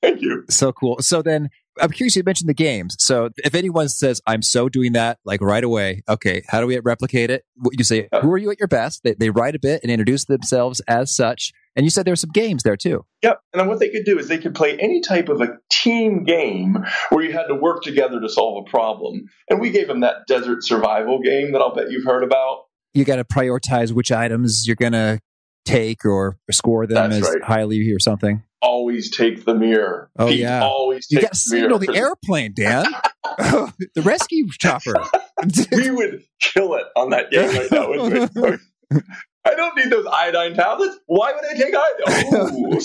Thank 0.02 0.22
you. 0.22 0.46
So 0.50 0.72
cool. 0.72 0.96
So 1.02 1.22
then 1.22 1.50
I'm 1.80 1.92
curious, 1.92 2.16
you 2.16 2.24
mentioned 2.24 2.50
the 2.50 2.54
games. 2.54 2.96
So 3.00 3.30
if 3.38 3.56
anyone 3.56 3.90
says, 3.90 4.22
I'm 4.28 4.42
so 4.42 4.70
doing 4.70 4.94
that, 4.94 5.20
like 5.26 5.42
right 5.42 5.64
away, 5.64 6.04
okay, 6.08 6.44
how 6.48 6.62
do 6.62 6.68
we 6.68 6.80
replicate 6.80 7.30
it? 7.30 7.44
You 7.72 7.84
say, 7.84 8.10
oh. 8.12 8.22
who 8.22 8.32
are 8.32 8.38
you 8.38 8.52
at 8.52 8.60
your 8.60 8.68
best? 8.68 9.02
They, 9.04 9.14
they 9.14 9.30
write 9.30 9.56
a 9.56 9.60
bit 9.60 9.82
and 9.82 9.92
introduce 9.92 10.26
themselves 10.26 10.82
as 10.82 11.16
such. 11.16 11.52
And 11.76 11.86
you 11.86 11.90
said 11.90 12.06
there 12.06 12.12
were 12.12 12.18
some 12.18 12.32
games 12.32 12.64
there 12.64 12.78
too. 12.78 13.06
Yep. 13.24 13.40
And 13.52 13.60
then 13.60 13.68
what 13.68 13.80
they 13.80 13.90
could 13.90 14.06
do 14.06 14.20
is 14.20 14.28
they 14.28 14.38
could 14.38 14.54
play 14.54 14.78
any 14.78 15.02
type 15.02 15.30
of 15.30 15.42
a 15.42 15.58
team 15.72 16.24
game 16.24 16.86
where 17.10 17.24
you 17.26 17.32
had 17.32 17.48
to 17.48 17.56
work 17.56 17.82
together 17.82 18.20
to 18.20 18.30
solve 18.30 18.66
a 18.66 18.70
problem. 18.70 19.24
And 19.50 19.60
we 19.60 19.72
gave 19.72 19.88
them 19.88 20.02
that 20.02 20.28
desert 20.28 20.64
survival 20.64 21.20
game 21.22 21.54
that 21.54 21.62
I'll 21.62 21.74
bet 21.74 21.90
you've 21.90 22.06
heard 22.06 22.24
about. 22.24 22.66
You 22.94 23.06
got 23.06 23.16
to 23.16 23.24
prioritize 23.24 23.92
which 23.92 24.12
items 24.12 24.68
you're 24.68 24.76
going 24.76 24.94
to 24.94 25.20
take 25.66 26.06
or 26.06 26.38
score 26.52 26.86
them 26.86 27.10
That's 27.10 27.26
as 27.26 27.34
right. 27.34 27.44
highly 27.44 27.92
or 27.92 28.00
something. 28.00 28.44
Always 28.64 29.12
take 29.12 29.44
the 29.44 29.54
mirror. 29.54 30.10
Oh, 30.18 30.28
Pete, 30.28 30.40
yeah. 30.40 30.64
Always 30.64 31.06
You 31.12 31.18
take 31.20 31.26
got 31.30 31.34
to 31.34 31.50
the 31.50 31.56
mirror. 31.56 31.64
signal 31.66 31.80
the 31.80 32.00
airplane, 32.00 32.54
Dan. 32.56 32.86
the 33.38 34.02
rescue 34.04 34.48
chopper. 34.58 34.96
we 35.74 35.92
would 35.92 36.24
kill 36.42 36.76
it 36.76 36.86
on 36.96 37.10
that 37.10 37.30
game 37.30 37.50
right 37.50 37.72
now. 37.72 37.90
wouldn't 37.90 38.34
we? 38.36 39.00
I 39.46 39.56
don't 39.56 39.76
need 39.76 39.90
those 39.90 40.06
iodine 40.06 40.54
tablets. 40.54 40.98
Why 41.08 41.34
would 41.34 41.44
I 41.44 41.54
take 41.56 41.74
iodine? 41.76 42.34
Ooh, 42.56 42.80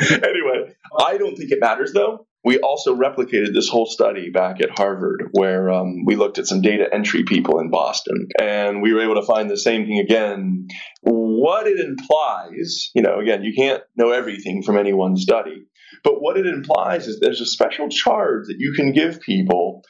anyway, 0.00 0.74
I 0.98 1.18
don't 1.18 1.36
think 1.36 1.50
it 1.50 1.60
matters 1.60 1.92
though. 1.92 2.26
We 2.46 2.60
also 2.60 2.94
replicated 2.94 3.52
this 3.52 3.68
whole 3.68 3.86
study 3.86 4.30
back 4.30 4.60
at 4.62 4.70
Harvard 4.70 5.30
where 5.32 5.68
um, 5.68 6.04
we 6.04 6.14
looked 6.14 6.38
at 6.38 6.46
some 6.46 6.60
data 6.60 6.86
entry 6.92 7.24
people 7.24 7.58
in 7.58 7.70
Boston 7.70 8.28
and 8.40 8.80
we 8.80 8.94
were 8.94 9.02
able 9.02 9.16
to 9.16 9.26
find 9.26 9.50
the 9.50 9.56
same 9.56 9.84
thing 9.84 9.98
again. 9.98 10.68
What 11.02 11.66
it 11.66 11.80
implies, 11.80 12.92
you 12.94 13.02
know, 13.02 13.18
again, 13.18 13.42
you 13.42 13.52
can't 13.52 13.82
know 13.96 14.12
everything 14.12 14.62
from 14.62 14.78
any 14.78 14.92
one 14.92 15.16
study, 15.16 15.66
but 16.04 16.22
what 16.22 16.36
it 16.36 16.46
implies 16.46 17.08
is 17.08 17.18
there's 17.18 17.40
a 17.40 17.46
special 17.46 17.88
charge 17.88 18.46
that 18.46 18.60
you 18.60 18.74
can 18.76 18.92
give 18.92 19.20
people 19.20 19.82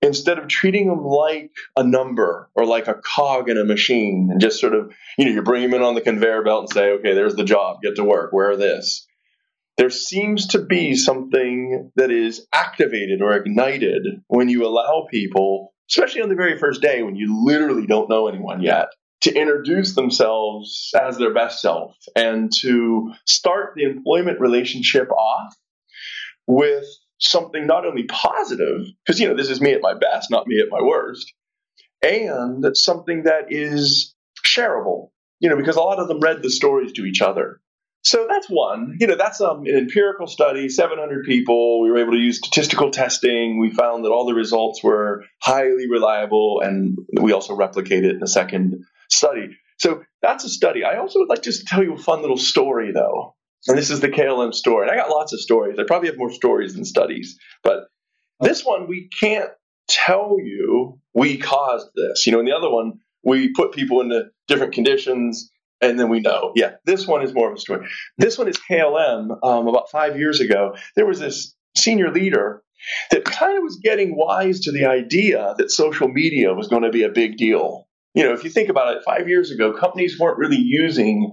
instead 0.00 0.38
of 0.38 0.46
treating 0.46 0.86
them 0.86 1.04
like 1.04 1.50
a 1.76 1.82
number 1.82 2.48
or 2.54 2.64
like 2.64 2.86
a 2.86 2.94
cog 2.94 3.50
in 3.50 3.58
a 3.58 3.64
machine 3.64 4.28
and 4.30 4.40
just 4.40 4.60
sort 4.60 4.74
of, 4.74 4.92
you 5.18 5.24
know, 5.24 5.32
you 5.32 5.42
bring 5.42 5.62
them 5.62 5.74
in 5.74 5.82
on 5.82 5.96
the 5.96 6.00
conveyor 6.00 6.44
belt 6.44 6.60
and 6.60 6.72
say, 6.72 6.90
okay, 6.92 7.14
there's 7.14 7.34
the 7.34 7.42
job, 7.42 7.78
get 7.82 7.96
to 7.96 8.04
work, 8.04 8.32
wear 8.32 8.56
this. 8.56 9.07
There 9.78 9.90
seems 9.90 10.48
to 10.48 10.58
be 10.58 10.96
something 10.96 11.92
that 11.94 12.10
is 12.10 12.46
activated 12.52 13.22
or 13.22 13.34
ignited 13.34 14.02
when 14.26 14.48
you 14.48 14.66
allow 14.66 15.06
people, 15.08 15.72
especially 15.88 16.20
on 16.20 16.28
the 16.28 16.34
very 16.34 16.58
first 16.58 16.82
day 16.82 17.02
when 17.04 17.14
you 17.14 17.44
literally 17.46 17.86
don't 17.86 18.10
know 18.10 18.26
anyone 18.26 18.60
yet, 18.60 18.88
to 19.20 19.32
introduce 19.32 19.94
themselves 19.94 20.90
as 21.00 21.16
their 21.16 21.32
best 21.32 21.62
self 21.62 21.94
and 22.16 22.52
to 22.60 23.12
start 23.24 23.74
the 23.76 23.84
employment 23.84 24.40
relationship 24.40 25.10
off 25.12 25.54
with 26.48 26.84
something 27.18 27.66
not 27.66 27.86
only 27.86 28.02
positive, 28.04 28.86
because, 29.06 29.20
you 29.20 29.28
know, 29.28 29.36
this 29.36 29.50
is 29.50 29.60
me 29.60 29.72
at 29.72 29.80
my 29.80 29.94
best, 29.94 30.28
not 30.28 30.46
me 30.48 30.60
at 30.60 30.70
my 30.70 30.82
worst, 30.82 31.32
and 32.02 32.76
something 32.76 33.24
that 33.24 33.46
is 33.50 34.14
shareable, 34.44 35.10
you 35.38 35.48
know, 35.48 35.56
because 35.56 35.76
a 35.76 35.80
lot 35.80 36.00
of 36.00 36.08
them 36.08 36.20
read 36.20 36.42
the 36.42 36.50
stories 36.50 36.92
to 36.92 37.04
each 37.04 37.22
other. 37.22 37.60
So 38.02 38.26
that's 38.28 38.48
one. 38.48 38.96
You 39.00 39.06
know, 39.08 39.16
that's 39.16 39.40
um, 39.40 39.66
an 39.66 39.76
empirical 39.76 40.26
study, 40.26 40.68
700 40.68 41.24
people. 41.24 41.82
We 41.82 41.90
were 41.90 41.98
able 41.98 42.12
to 42.12 42.18
use 42.18 42.38
statistical 42.38 42.90
testing. 42.90 43.58
We 43.58 43.70
found 43.70 44.04
that 44.04 44.10
all 44.10 44.24
the 44.24 44.34
results 44.34 44.82
were 44.82 45.24
highly 45.42 45.88
reliable, 45.90 46.60
and 46.62 46.96
we 47.20 47.32
also 47.32 47.56
replicated 47.56 48.12
in 48.12 48.22
a 48.22 48.28
second 48.28 48.84
study. 49.10 49.56
So 49.78 50.04
that's 50.22 50.44
a 50.44 50.48
study. 50.48 50.84
I 50.84 50.98
also 50.98 51.20
would 51.20 51.28
like 51.28 51.42
just 51.42 51.60
to 51.60 51.66
tell 51.66 51.82
you 51.82 51.94
a 51.94 51.98
fun 51.98 52.20
little 52.20 52.36
story, 52.36 52.92
though. 52.92 53.34
And 53.66 53.76
this 53.76 53.90
is 53.90 54.00
the 54.00 54.08
KLM 54.08 54.54
story. 54.54 54.88
And 54.88 54.90
I 54.90 54.96
got 54.96 55.10
lots 55.10 55.32
of 55.32 55.40
stories. 55.40 55.78
I 55.78 55.84
probably 55.86 56.08
have 56.08 56.18
more 56.18 56.32
stories 56.32 56.74
than 56.74 56.84
studies. 56.84 57.38
But 57.62 57.88
this 58.40 58.64
one, 58.64 58.86
we 58.86 59.08
can't 59.20 59.50
tell 59.88 60.36
you 60.38 61.00
we 61.14 61.38
caused 61.38 61.88
this. 61.94 62.26
You 62.26 62.32
know, 62.32 62.40
in 62.40 62.46
the 62.46 62.52
other 62.56 62.70
one, 62.70 63.00
we 63.24 63.52
put 63.52 63.72
people 63.72 64.00
into 64.00 64.26
different 64.46 64.72
conditions 64.72 65.50
and 65.80 65.98
then 65.98 66.08
we 66.08 66.20
know. 66.20 66.52
Yeah, 66.54 66.72
this 66.84 67.06
one 67.06 67.22
is 67.22 67.34
more 67.34 67.50
of 67.50 67.56
a 67.56 67.60
story. 67.60 67.88
This 68.16 68.38
one 68.38 68.48
is 68.48 68.58
KLM. 68.58 69.38
Um, 69.42 69.68
about 69.68 69.90
five 69.90 70.18
years 70.18 70.40
ago, 70.40 70.74
there 70.96 71.06
was 71.06 71.20
this 71.20 71.54
senior 71.76 72.10
leader 72.10 72.62
that 73.10 73.24
kind 73.24 73.56
of 73.56 73.62
was 73.62 73.80
getting 73.82 74.16
wise 74.16 74.60
to 74.60 74.72
the 74.72 74.86
idea 74.86 75.54
that 75.58 75.70
social 75.70 76.08
media 76.08 76.54
was 76.54 76.68
going 76.68 76.82
to 76.82 76.90
be 76.90 77.02
a 77.02 77.08
big 77.08 77.36
deal. 77.36 77.86
You 78.14 78.24
know, 78.24 78.32
if 78.32 78.44
you 78.44 78.50
think 78.50 78.68
about 78.68 78.96
it, 78.96 79.02
five 79.04 79.28
years 79.28 79.50
ago, 79.50 79.72
companies 79.72 80.18
weren't 80.18 80.38
really 80.38 80.60
using 80.60 81.32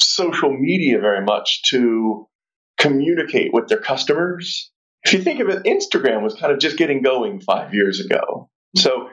social 0.00 0.52
media 0.52 1.00
very 1.00 1.24
much 1.24 1.62
to 1.70 2.28
communicate 2.78 3.52
with 3.52 3.68
their 3.68 3.80
customers. 3.80 4.70
If 5.02 5.12
you 5.12 5.22
think 5.22 5.40
of 5.40 5.48
it, 5.48 5.64
Instagram 5.64 6.22
was 6.22 6.34
kind 6.34 6.52
of 6.52 6.58
just 6.58 6.76
getting 6.76 7.02
going 7.02 7.40
five 7.40 7.74
years 7.74 8.00
ago. 8.00 8.50
So 8.76 9.08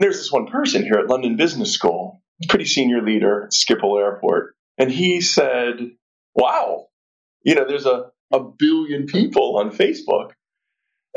there's 0.00 0.18
this 0.18 0.32
one 0.32 0.46
person 0.46 0.82
here 0.82 0.94
at 0.94 1.08
London 1.08 1.36
Business 1.36 1.72
School, 1.72 2.22
pretty 2.48 2.66
senior 2.66 3.02
leader 3.02 3.44
at 3.44 3.52
Schiphol 3.52 4.00
Airport, 4.00 4.54
and 4.78 4.90
he 4.90 5.20
said, 5.20 5.90
Wow, 6.34 6.88
you 7.42 7.54
know, 7.54 7.66
there's 7.66 7.86
a, 7.86 8.10
a 8.32 8.40
billion 8.40 9.06
people 9.06 9.58
on 9.58 9.70
Facebook. 9.70 10.32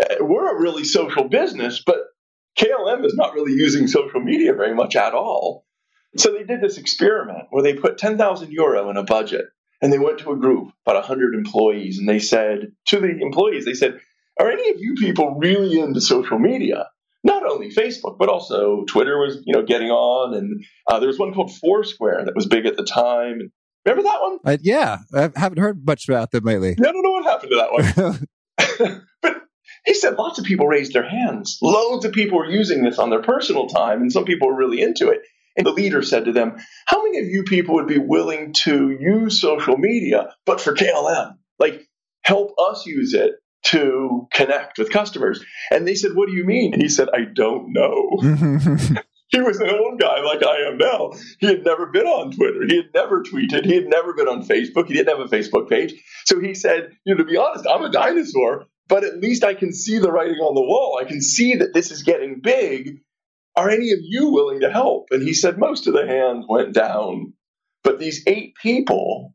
Uh, 0.02 0.16
We're 0.22 0.58
a 0.58 0.62
really 0.62 0.84
social 0.84 1.30
business, 1.30 1.84
but 1.86 1.98
KLM 2.60 3.06
is 3.06 3.16
not 3.16 3.34
really 3.34 3.54
using 3.54 3.88
social 3.88 4.20
media 4.22 4.54
very 4.54 4.76
much 4.76 4.96
at 4.96 5.14
all. 5.14 5.66
So 6.18 6.34
they 6.34 6.44
did 6.44 6.62
this 6.62 6.78
experiment 6.78 7.48
where 7.52 7.64
they 7.64 7.74
put 7.76 7.98
10,000 7.98 8.52
euro 8.52 8.90
in 8.90 8.98
a 8.98 9.04
budget 9.04 9.46
and 9.82 9.92
they 9.92 10.00
went 10.00 10.20
to 10.20 10.32
a 10.32 10.38
group, 10.38 10.72
about 10.86 10.98
100 10.98 11.36
employees, 11.36 12.00
and 12.00 12.08
they 12.08 12.20
said 12.20 12.74
to 12.88 13.00
the 13.00 13.20
employees, 13.22 13.66
they 13.66 13.74
said, 13.74 14.00
Are 14.40 14.52
any 14.52 14.70
of 14.72 14.78
you 14.80 14.96
people 14.96 15.36
really 15.40 15.80
into 15.80 16.02
social 16.02 16.38
media? 16.40 16.90
Not 17.24 17.46
only 17.46 17.70
Facebook, 17.70 18.18
but 18.18 18.30
also 18.30 18.84
Twitter 18.86 19.18
was, 19.20 19.42
you 19.46 19.54
know, 19.54 19.64
getting 19.64 19.90
on, 19.90 20.34
and 20.34 20.64
uh, 20.88 21.00
there 21.00 21.08
was 21.08 21.20
one 21.20 21.34
called 21.34 21.54
Foursquare 21.54 22.26
that 22.26 22.36
was 22.36 22.48
big 22.48 22.66
at 22.66 22.78
the 22.78 22.84
time. 22.84 23.52
Remember 23.86 24.04
that 24.04 24.22
one? 24.22 24.40
Uh, 24.46 24.58
yeah, 24.62 24.98
I 25.14 25.30
haven't 25.36 25.60
heard 25.60 25.86
much 25.86 26.08
about 26.08 26.32
them 26.32 26.44
lately. 26.44 26.72
I 26.72 26.92
don't 26.92 27.04
know 27.04 27.12
what 27.12 27.26
happened 27.26 27.52
to 27.52 27.58
that 27.58 28.28
one. 28.80 29.02
but 29.22 29.42
he 29.86 29.94
said 29.94 30.18
lots 30.18 30.40
of 30.40 30.46
people 30.46 30.68
raised 30.68 30.94
their 30.94 31.08
hands. 31.08 31.58
Loads 31.62 32.06
of 32.06 32.12
people 32.12 32.38
were 32.38 32.50
using 32.50 32.84
this 32.84 33.00
on 33.00 33.10
their 33.10 33.22
personal 33.22 33.68
time, 33.68 34.02
and 34.02 34.12
some 34.12 34.26
people 34.26 34.48
were 34.48 34.58
really 34.58 34.82
into 34.82 35.10
it. 35.10 35.22
And 35.58 35.66
the 35.66 35.72
leader 35.72 36.02
said 36.02 36.26
to 36.26 36.32
them, 36.32 36.58
How 36.86 37.04
many 37.04 37.20
of 37.20 37.26
you 37.26 37.44
people 37.44 37.76
would 37.76 37.88
be 37.88 37.98
willing 37.98 38.54
to 38.64 38.92
use 38.92 39.42
social 39.42 39.78
media, 39.78 40.34
but 40.46 40.62
for 40.62 40.74
KLM? 40.74 41.36
Like, 41.60 41.88
help 42.24 42.54
us 42.58 42.86
use 42.86 43.14
it 43.14 43.34
to 43.64 44.28
connect 44.34 44.78
with 44.78 44.90
customers. 44.90 45.44
And 45.70 45.88
they 45.88 45.96
said, 45.96 46.12
What 46.14 46.28
do 46.28 46.34
you 46.34 46.46
mean? 46.46 46.74
And 46.74 46.82
he 46.82 46.90
said, 46.90 47.10
I 47.14 47.26
don't 47.34 47.74
know. 47.74 48.18
he 49.30 49.42
was 49.42 49.60
an 49.60 49.70
old 49.70 50.00
guy 50.00 50.20
like 50.22 50.46
I 50.46 50.68
am 50.68 50.78
now. 50.78 51.12
He 51.40 51.48
had 51.48 51.64
never 51.64 51.88
been 51.88 52.06
on 52.06 52.32
Twitter. 52.32 52.66
He 52.68 52.78
had 52.78 52.94
never 52.94 53.24
tweeted. 53.24 53.66
He 53.66 53.76
had 53.76 53.88
never 53.88 54.14
been 54.14 54.28
on 54.28 54.44
Facebook. 54.44 54.88
He 54.88 54.94
didn't 54.94 55.18
have 55.18 55.26
a 55.26 55.36
Facebook 55.36 55.70
page. 55.70 55.94
So 56.26 56.40
he 56.40 56.54
said, 56.54 56.92
you 57.06 57.14
know, 57.14 57.24
to 57.24 57.30
be 57.30 57.38
honest, 57.38 57.66
I'm 57.68 57.84
a 57.84 57.92
dinosaur, 57.92 58.66
but 58.88 59.04
at 59.04 59.20
least 59.20 59.44
I 59.44 59.54
can 59.54 59.74
see 59.74 60.00
the 60.00 60.12
writing 60.12 60.40
on 60.40 60.56
the 60.56 60.62
wall. 60.62 61.00
I 61.02 61.06
can 61.06 61.22
see 61.22 61.56
that 61.56 61.74
this 61.74 61.92
is 61.92 62.04
getting 62.04 62.42
big. 62.42 63.00
Are 63.56 63.70
any 63.70 63.92
of 63.92 64.00
you 64.02 64.30
willing 64.30 64.62
to 64.62 64.72
help? 64.72 65.08
And 65.12 65.22
he 65.22 65.34
said 65.34 65.58
most 65.58 65.88
of 65.88 65.94
the 65.94 66.08
hands 66.08 66.46
went 66.48 66.74
down. 66.74 67.34
But 67.84 68.00
these 68.00 68.24
eight 68.28 68.56
people 68.56 69.34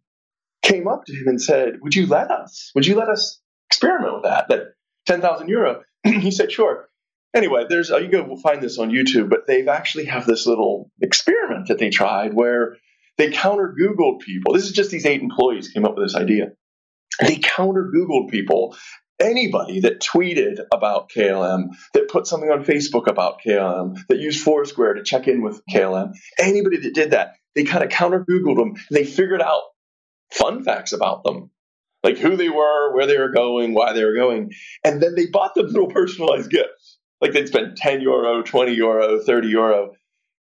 came 0.63 0.89
up 0.89 1.05
to 1.07 1.13
him 1.13 1.29
and 1.29 1.43
said, 1.43 1.75
Would 1.83 1.95
you 1.95 2.07
let 2.07 2.31
us? 2.31 2.71
Would 2.75 2.87
you 2.87 2.97
let 2.97 3.09
us 3.09 3.41
experiment 3.71 4.15
with 4.15 4.23
that? 4.25 4.49
That 4.49 4.75
10,000 5.07 5.49
euro? 5.49 5.83
he 6.05 6.31
said, 6.31 6.53
Sure. 6.53 6.89
Anyway, 7.35 7.67
there's 7.69 7.91
uh, 7.91 7.99
you 7.99 8.09
go 8.09 8.37
find 8.37 8.63
this 8.63 8.79
on 8.79 8.91
YouTube, 8.91 9.29
but 9.29 9.47
they've 9.47 9.69
actually 9.69 10.07
have 10.07 10.25
this 10.25 10.47
little 10.47 10.91
experiment 11.03 11.69
that 11.69 11.79
they 11.79 11.91
tried 11.91 12.33
where 12.33 12.77
they 13.19 13.31
counter 13.31 13.75
Googled 13.79 14.21
people. 14.21 14.55
This 14.55 14.65
is 14.65 14.73
just 14.73 14.91
these 14.91 15.05
eight 15.05 15.21
employees 15.21 15.69
came 15.69 15.85
up 15.85 15.97
with 15.97 16.07
this 16.07 16.17
idea. 16.17 16.53
They 17.21 17.37
counter 17.37 17.91
Googled 17.95 18.31
people 18.31 18.75
anybody 19.21 19.81
that 19.81 20.01
tweeted 20.01 20.61
about 20.73 21.11
KLM, 21.11 21.69
that 21.95 22.09
put 22.09 22.27
something 22.27 22.51
on 22.51 22.65
Facebook 22.65 23.07
about 23.07 23.41
KLM, 23.47 23.99
that 24.09 24.19
used 24.19 24.43
Foursquare 24.43 24.95
to 24.95 25.03
check 25.03 25.29
in 25.29 25.43
with 25.43 25.63
KLM, 25.71 26.13
anybody 26.39 26.79
that 26.79 26.95
did 26.95 27.13
that, 27.13 27.35
they 27.55 27.65
kind 27.65 27.85
of 27.85 27.91
counter 27.91 28.25
Googled 28.29 28.57
them. 28.57 28.75
they 28.91 29.05
figured 29.05 29.43
out 29.43 29.63
fun 30.33 30.65
facts 30.65 30.93
about 30.93 31.25
them, 31.25 31.51
like 32.07 32.19
who 32.19 32.37
they 32.37 32.49
were, 32.49 32.95
where 32.95 33.07
they 33.07 33.19
were 33.19 33.33
going, 33.33 33.75
why 33.75 33.93
they 33.93 34.05
were 34.05 34.15
going. 34.15 34.53
And 34.85 35.03
then 35.03 35.15
they 35.17 35.27
bought 35.27 35.55
them 35.55 35.67
little 35.67 35.89
personalized 35.89 36.51
gifts. 36.51 36.99
Like 37.21 37.33
they'd 37.33 37.49
spend 37.49 37.77
10 37.77 38.01
euro, 38.01 38.43
20 38.43 38.73
euro, 38.75 39.21
30 39.21 39.49
euro. 39.49 39.91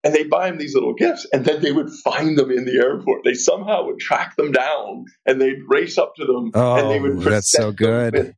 And 0.05 0.15
they'd 0.15 0.31
buy 0.31 0.49
them 0.49 0.59
these 0.59 0.75
little 0.75 0.95
gifts, 0.95 1.27
and 1.33 1.45
then 1.45 1.61
they 1.63 1.73
would 1.73 1.91
find 1.91 2.39
them 2.39 2.53
in 2.53 2.65
the 2.65 2.77
airport. 2.77 3.25
They 3.25 3.35
somehow 3.35 3.87
would 3.87 3.99
track 3.99 4.37
them 4.37 4.53
down, 4.53 5.07
and 5.25 5.41
they'd 5.41 5.59
race 5.67 5.99
up 5.99 6.15
to 6.17 6.25
them, 6.25 6.53
oh, 6.55 6.77
and 6.77 6.91
they 6.93 7.01
would. 7.01 7.27
Oh, 7.27 7.31
that's 7.31 7.51
so 7.51 7.73
good. 7.73 8.37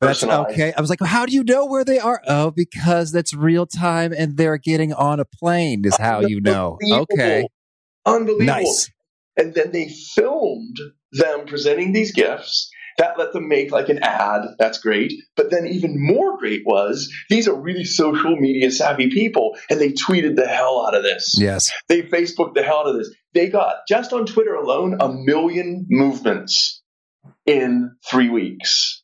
That's 0.00 0.24
okay. 0.24 0.72
I 0.74 0.80
was 0.80 0.88
like, 0.88 1.02
how 1.04 1.26
do 1.26 1.34
you 1.34 1.44
know 1.44 1.66
where 1.66 1.84
they 1.84 1.98
are? 1.98 2.22
Oh, 2.26 2.50
because 2.50 3.12
that's 3.12 3.34
real 3.34 3.66
time 3.66 4.14
and 4.16 4.38
they're 4.38 4.56
getting 4.56 4.94
on 4.94 5.20
a 5.20 5.26
plane 5.26 5.82
is 5.84 5.96
how 5.98 6.20
you 6.20 6.40
know. 6.40 6.78
Okay. 6.90 7.46
Unbelievable. 8.06 8.46
Nice. 8.46 8.90
And 9.36 9.52
then 9.52 9.72
they 9.72 9.90
filmed 9.90 10.78
them 11.12 11.46
presenting 11.46 11.92
these 11.92 12.12
gifts. 12.12 12.70
That 12.98 13.18
let 13.18 13.32
them 13.32 13.48
make 13.48 13.70
like 13.70 13.88
an 13.88 14.00
ad. 14.02 14.42
That's 14.58 14.78
great. 14.78 15.14
But 15.34 15.50
then 15.50 15.66
even 15.66 15.94
more 15.96 16.36
great 16.36 16.62
was 16.66 17.10
these 17.30 17.48
are 17.48 17.54
really 17.54 17.84
social 17.84 18.36
media 18.36 18.70
savvy 18.70 19.08
people 19.08 19.56
and 19.70 19.80
they 19.80 19.92
tweeted 19.92 20.36
the 20.36 20.46
hell 20.46 20.84
out 20.86 20.94
of 20.94 21.02
this. 21.02 21.34
Yes. 21.38 21.70
They 21.88 22.02
Facebooked 22.02 22.54
the 22.54 22.62
hell 22.62 22.80
out 22.80 22.88
of 22.88 22.96
this. 22.96 23.10
They 23.32 23.48
got 23.48 23.76
just 23.88 24.12
on 24.12 24.26
Twitter 24.26 24.54
alone 24.54 24.98
a 25.00 25.08
million 25.08 25.86
movements 25.88 26.82
in 27.46 27.92
three 28.08 28.28
weeks. 28.28 28.99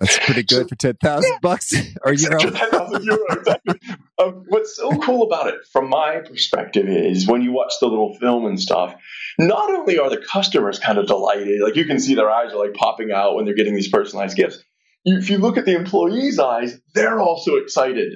That's 0.00 0.18
pretty 0.18 0.42
good 0.42 0.62
so, 0.62 0.68
for 0.68 0.74
ten 0.74 0.96
thousand 0.96 1.32
yeah, 1.32 1.38
bucks 1.42 1.72
or 2.04 2.12
euro. 2.12 2.38
Ten 2.38 2.52
thousand 2.70 3.04
euro, 3.04 3.24
exactly. 3.30 3.80
um, 4.18 4.44
what's 4.48 4.76
so 4.76 4.90
cool 4.98 5.22
about 5.22 5.48
it, 5.48 5.54
from 5.72 5.88
my 5.88 6.20
perspective, 6.20 6.86
is 6.86 7.26
when 7.26 7.42
you 7.42 7.52
watch 7.52 7.72
the 7.80 7.86
little 7.86 8.14
film 8.18 8.44
and 8.46 8.60
stuff. 8.60 8.94
Not 9.38 9.70
only 9.70 9.98
are 9.98 10.10
the 10.10 10.22
customers 10.32 10.78
kind 10.78 10.98
of 10.98 11.06
delighted, 11.06 11.60
like 11.62 11.76
you 11.76 11.84
can 11.84 11.98
see 11.98 12.14
their 12.14 12.30
eyes 12.30 12.52
are 12.52 12.58
like 12.58 12.74
popping 12.74 13.10
out 13.12 13.36
when 13.36 13.44
they're 13.44 13.54
getting 13.54 13.74
these 13.74 13.88
personalized 13.88 14.36
gifts. 14.36 14.62
If 15.04 15.30
you 15.30 15.38
look 15.38 15.56
at 15.56 15.64
the 15.64 15.74
employees' 15.74 16.38
eyes, 16.38 16.78
they're 16.94 17.20
also 17.20 17.56
excited. 17.56 18.14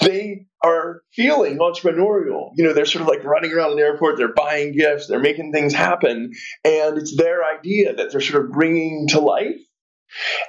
They 0.00 0.46
are 0.62 1.02
feeling 1.12 1.58
entrepreneurial. 1.58 2.50
You 2.56 2.64
know, 2.64 2.72
they're 2.72 2.86
sort 2.86 3.02
of 3.02 3.08
like 3.08 3.22
running 3.24 3.52
around 3.52 3.72
an 3.72 3.78
airport, 3.78 4.16
they're 4.16 4.32
buying 4.32 4.72
gifts, 4.72 5.06
they're 5.06 5.20
making 5.20 5.52
things 5.52 5.72
happen, 5.72 6.32
and 6.64 6.98
it's 6.98 7.16
their 7.16 7.44
idea 7.44 7.94
that 7.94 8.10
they're 8.10 8.20
sort 8.20 8.44
of 8.44 8.50
bringing 8.50 9.06
to 9.08 9.20
life 9.20 9.60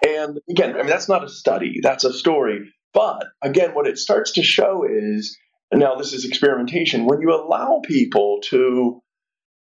and 0.05 0.39
again, 0.49 0.75
I 0.75 0.79
mean, 0.79 0.87
that's 0.87 1.09
not 1.09 1.23
a 1.23 1.29
study, 1.29 1.79
that's 1.81 2.03
a 2.03 2.13
story. 2.13 2.71
But 2.93 3.25
again, 3.41 3.71
what 3.73 3.87
it 3.87 3.97
starts 3.97 4.33
to 4.33 4.43
show 4.43 4.85
is 4.89 5.37
now 5.73 5.95
this 5.95 6.13
is 6.13 6.25
experimentation. 6.25 7.05
When 7.05 7.21
you 7.21 7.33
allow 7.33 7.81
people 7.83 8.39
to 8.45 9.01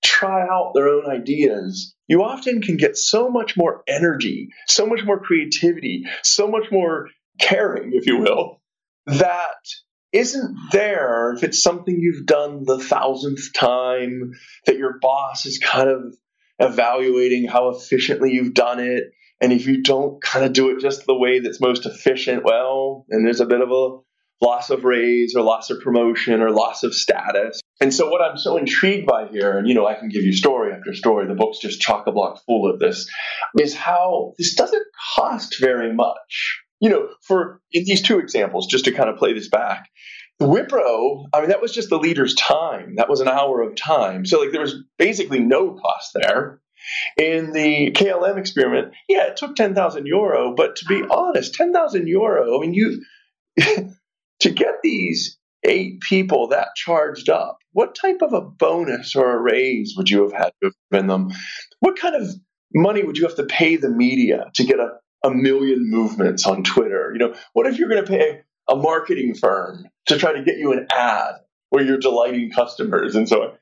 try 0.04 0.42
out 0.42 0.72
their 0.74 0.88
own 0.88 1.06
ideas, 1.10 1.94
you 2.08 2.22
often 2.22 2.60
can 2.60 2.76
get 2.76 2.96
so 2.96 3.30
much 3.30 3.56
more 3.56 3.82
energy, 3.88 4.48
so 4.68 4.86
much 4.86 5.04
more 5.04 5.20
creativity, 5.20 6.04
so 6.22 6.48
much 6.48 6.70
more 6.70 7.08
caring, 7.40 7.92
if 7.94 8.06
you 8.06 8.18
will, 8.18 8.60
that 9.06 9.56
isn't 10.12 10.58
there 10.72 11.32
if 11.34 11.42
it's 11.42 11.62
something 11.62 11.98
you've 11.98 12.26
done 12.26 12.64
the 12.64 12.78
thousandth 12.78 13.54
time, 13.54 14.32
that 14.66 14.76
your 14.76 14.98
boss 15.00 15.46
is 15.46 15.58
kind 15.58 15.88
of 15.88 16.14
evaluating 16.58 17.48
how 17.48 17.70
efficiently 17.70 18.32
you've 18.32 18.54
done 18.54 18.78
it 18.78 19.04
and 19.42 19.52
if 19.52 19.66
you 19.66 19.82
don't 19.82 20.22
kind 20.22 20.44
of 20.44 20.52
do 20.52 20.70
it 20.70 20.80
just 20.80 21.04
the 21.04 21.18
way 21.18 21.40
that's 21.40 21.60
most 21.60 21.84
efficient, 21.84 22.44
well, 22.44 23.04
and 23.10 23.26
there's 23.26 23.40
a 23.40 23.46
bit 23.46 23.60
of 23.60 23.70
a 23.70 23.98
loss 24.40 24.70
of 24.70 24.84
raise 24.84 25.34
or 25.34 25.42
loss 25.42 25.68
of 25.70 25.80
promotion 25.80 26.40
or 26.40 26.50
loss 26.50 26.84
of 26.84 26.94
status. 26.94 27.60
And 27.80 27.92
so 27.92 28.08
what 28.08 28.22
I'm 28.22 28.38
so 28.38 28.56
intrigued 28.56 29.06
by 29.06 29.26
here, 29.26 29.58
and 29.58 29.68
you 29.68 29.74
know, 29.74 29.86
I 29.86 29.94
can 29.94 30.08
give 30.08 30.22
you 30.22 30.32
story 30.32 30.72
after 30.72 30.94
story, 30.94 31.26
the 31.26 31.34
book's 31.34 31.58
just 31.58 31.80
chock 31.80 32.06
a 32.06 32.12
block 32.12 32.40
full 32.46 32.70
of 32.70 32.78
this, 32.78 33.08
is 33.58 33.74
how 33.74 34.34
this 34.38 34.54
doesn't 34.54 34.86
cost 35.16 35.56
very 35.60 35.92
much. 35.92 36.60
You 36.80 36.90
know, 36.90 37.08
for 37.22 37.60
in 37.72 37.84
these 37.84 38.02
two 38.02 38.20
examples, 38.20 38.68
just 38.68 38.84
to 38.84 38.92
kind 38.92 39.10
of 39.10 39.16
play 39.16 39.32
this 39.32 39.48
back, 39.48 39.88
the 40.38 40.46
Wipro, 40.46 41.26
I 41.32 41.40
mean, 41.40 41.50
that 41.50 41.60
was 41.60 41.72
just 41.72 41.88
the 41.88 41.98
leader's 41.98 42.34
time. 42.34 42.94
That 42.96 43.08
was 43.08 43.20
an 43.20 43.28
hour 43.28 43.60
of 43.60 43.76
time. 43.76 44.24
So 44.24 44.40
like 44.40 44.52
there 44.52 44.60
was 44.60 44.74
basically 44.98 45.40
no 45.40 45.74
cost 45.74 46.10
there. 46.14 46.60
In 47.16 47.52
the 47.52 47.92
KLM 47.92 48.38
experiment, 48.38 48.94
yeah, 49.08 49.28
it 49.28 49.36
took 49.36 49.54
10,000 49.56 50.06
euro, 50.06 50.54
but 50.54 50.76
to 50.76 50.84
be 50.86 51.02
honest, 51.10 51.54
10,000 51.54 52.06
euro, 52.06 52.56
I 52.56 52.60
mean, 52.60 52.74
you, 52.74 53.02
to 54.40 54.50
get 54.50 54.76
these 54.82 55.38
eight 55.64 56.00
people 56.00 56.48
that 56.48 56.68
charged 56.76 57.28
up, 57.28 57.58
what 57.72 57.94
type 57.94 58.22
of 58.22 58.32
a 58.32 58.40
bonus 58.40 59.16
or 59.16 59.36
a 59.36 59.40
raise 59.40 59.94
would 59.96 60.10
you 60.10 60.22
have 60.22 60.32
had 60.32 60.52
to 60.60 60.66
have 60.66 60.74
given 60.90 61.06
them? 61.06 61.30
What 61.80 61.98
kind 61.98 62.14
of 62.14 62.28
money 62.74 63.02
would 63.02 63.16
you 63.16 63.26
have 63.26 63.36
to 63.36 63.44
pay 63.44 63.76
the 63.76 63.88
media 63.88 64.50
to 64.54 64.64
get 64.64 64.78
a, 64.78 64.90
a 65.24 65.30
million 65.30 65.90
movements 65.90 66.46
on 66.46 66.64
Twitter? 66.64 67.10
You 67.12 67.18
know, 67.18 67.34
what 67.52 67.66
if 67.66 67.78
you're 67.78 67.88
going 67.88 68.04
to 68.04 68.10
pay 68.10 68.40
a 68.68 68.76
marketing 68.76 69.34
firm 69.34 69.86
to 70.06 70.18
try 70.18 70.32
to 70.32 70.42
get 70.42 70.58
you 70.58 70.72
an 70.72 70.86
ad 70.92 71.34
where 71.70 71.84
you're 71.84 71.98
delighting 71.98 72.50
customers 72.50 73.14
and 73.14 73.28
so 73.28 73.42
on? 73.42 73.52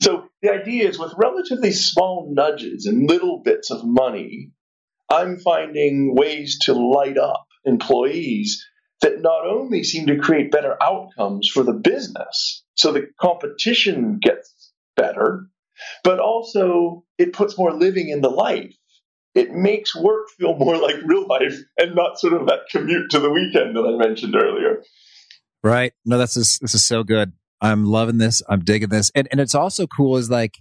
So 0.00 0.28
the 0.42 0.52
idea 0.52 0.88
is 0.88 0.98
with 0.98 1.12
relatively 1.16 1.72
small 1.72 2.28
nudges 2.32 2.86
and 2.86 3.08
little 3.08 3.42
bits 3.42 3.70
of 3.70 3.84
money, 3.84 4.52
I'm 5.10 5.38
finding 5.38 6.14
ways 6.14 6.58
to 6.62 6.74
light 6.74 7.18
up 7.18 7.46
employees 7.64 8.64
that 9.00 9.20
not 9.20 9.46
only 9.46 9.82
seem 9.82 10.06
to 10.06 10.18
create 10.18 10.50
better 10.50 10.76
outcomes 10.82 11.48
for 11.48 11.62
the 11.62 11.72
business, 11.72 12.64
so 12.74 12.92
the 12.92 13.08
competition 13.20 14.18
gets 14.20 14.72
better, 14.96 15.46
but 16.04 16.18
also 16.18 17.04
it 17.16 17.32
puts 17.32 17.56
more 17.56 17.72
living 17.72 18.08
into 18.08 18.28
life. 18.28 18.74
It 19.34 19.52
makes 19.52 19.94
work 19.94 20.28
feel 20.36 20.56
more 20.56 20.76
like 20.76 20.96
real 21.04 21.26
life 21.26 21.56
and 21.76 21.94
not 21.94 22.18
sort 22.18 22.32
of 22.32 22.46
that 22.48 22.60
commute 22.70 23.10
to 23.10 23.20
the 23.20 23.30
weekend 23.30 23.76
that 23.76 23.82
I 23.82 23.96
mentioned 23.96 24.34
earlier. 24.34 24.82
Right. 25.62 25.92
No, 26.04 26.18
that's 26.18 26.34
this 26.34 26.74
is 26.74 26.84
so 26.84 27.02
good. 27.04 27.32
I'm 27.60 27.84
loving 27.84 28.18
this. 28.18 28.42
I'm 28.48 28.60
digging 28.60 28.88
this. 28.88 29.10
And, 29.14 29.28
and 29.30 29.40
it's 29.40 29.54
also 29.54 29.86
cool 29.86 30.16
is 30.16 30.30
like, 30.30 30.58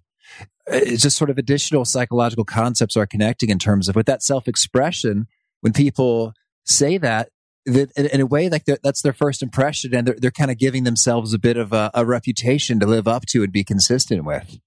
it's 0.68 1.02
just 1.02 1.18
sort 1.18 1.30
of 1.30 1.38
additional 1.38 1.86
psychological 1.86 2.44
concepts 2.44 2.98
are 2.98 3.06
connecting 3.06 3.50
in 3.50 3.60
terms 3.60 3.88
of 3.88 3.96
with 3.96 4.06
that 4.08 4.24
self 4.24 4.48
expression. 4.48 5.28
When 5.62 5.74
people 5.74 6.34
say 6.66 6.98
that, 6.98 7.30
that 7.66 7.92
in, 7.98 8.22
a 8.22 8.26
way, 8.26 8.50
like 8.50 8.66
that's 8.66 9.02
their 9.02 9.14
first 9.14 9.42
impression 9.42 9.96
and 9.96 10.08
they're, 10.08 10.16
they're 10.18 10.32
kind 10.32 10.52
of 10.52 10.58
giving 10.58 10.84
themselves 10.84 11.34
a 11.34 11.40
bit 11.40 11.58
of 11.58 11.74
a, 11.74 11.90
a 11.94 12.06
reputation 12.06 12.80
to 12.80 12.86
live 12.86 13.08
up 13.08 13.26
to 13.28 13.44
and 13.44 13.52
be 13.52 13.63
consistent 13.63 14.24
with. 14.24 14.60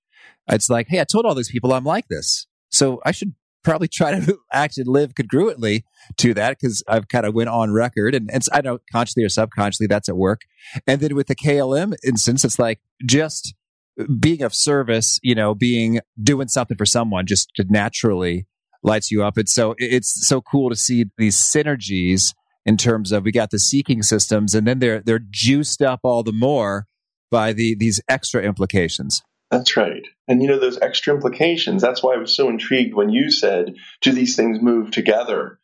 It's 0.50 0.68
like, 0.68 0.88
hey, 0.88 1.00
I 1.00 1.04
told 1.04 1.26
all 1.26 1.34
these 1.34 1.50
people 1.50 1.72
I'm 1.72 1.84
like 1.84 2.08
this. 2.08 2.46
So 2.70 3.00
I 3.04 3.12
should 3.12 3.34
probably 3.62 3.88
try 3.88 4.18
to 4.18 4.38
act 4.52 4.78
and 4.78 4.86
live 4.86 5.14
congruently 5.14 5.82
to 6.18 6.34
that 6.34 6.58
because 6.58 6.82
I've 6.88 7.08
kind 7.08 7.26
of 7.26 7.34
went 7.34 7.48
on 7.48 7.72
record 7.72 8.14
and, 8.14 8.30
and 8.32 8.42
I 8.52 8.60
know 8.60 8.78
consciously 8.92 9.24
or 9.24 9.28
subconsciously 9.28 9.86
that's 9.86 10.08
at 10.08 10.16
work. 10.16 10.42
And 10.86 11.00
then 11.00 11.14
with 11.14 11.26
the 11.26 11.36
KLM 11.36 11.94
instance, 12.04 12.44
it's 12.44 12.58
like 12.58 12.80
just 13.06 13.54
uh, 14.00 14.04
being 14.18 14.42
of 14.42 14.54
service, 14.54 15.18
you 15.22 15.34
know, 15.34 15.54
being 15.54 16.00
doing 16.22 16.48
something 16.48 16.76
for 16.76 16.86
someone 16.86 17.26
just 17.26 17.50
naturally 17.68 18.46
lights 18.82 19.10
you 19.10 19.22
up. 19.22 19.36
And 19.36 19.48
so 19.48 19.74
it's 19.78 20.26
so 20.26 20.40
cool 20.40 20.70
to 20.70 20.76
see 20.76 21.06
these 21.18 21.36
synergies 21.36 22.34
in 22.66 22.76
terms 22.76 23.12
of 23.12 23.24
we 23.24 23.32
got 23.32 23.50
the 23.50 23.58
seeking 23.58 24.02
systems 24.02 24.54
and 24.54 24.66
then 24.66 24.78
they're 24.78 25.00
they're 25.00 25.20
juiced 25.30 25.82
up 25.82 26.00
all 26.04 26.22
the 26.22 26.32
more 26.32 26.86
by 27.30 27.52
the 27.52 27.74
these 27.74 28.00
extra 28.08 28.42
implications. 28.42 29.22
That's 29.50 29.76
right. 29.76 30.06
And 30.28 30.40
you 30.40 30.48
know, 30.48 30.58
those 30.58 30.78
extra 30.80 31.14
implications, 31.14 31.82
that's 31.82 32.02
why 32.02 32.14
I 32.14 32.18
was 32.18 32.36
so 32.36 32.48
intrigued 32.48 32.94
when 32.94 33.10
you 33.10 33.30
said, 33.30 33.74
do 34.00 34.12
these 34.12 34.36
things 34.36 34.60
move 34.60 34.90
together? 34.90 35.58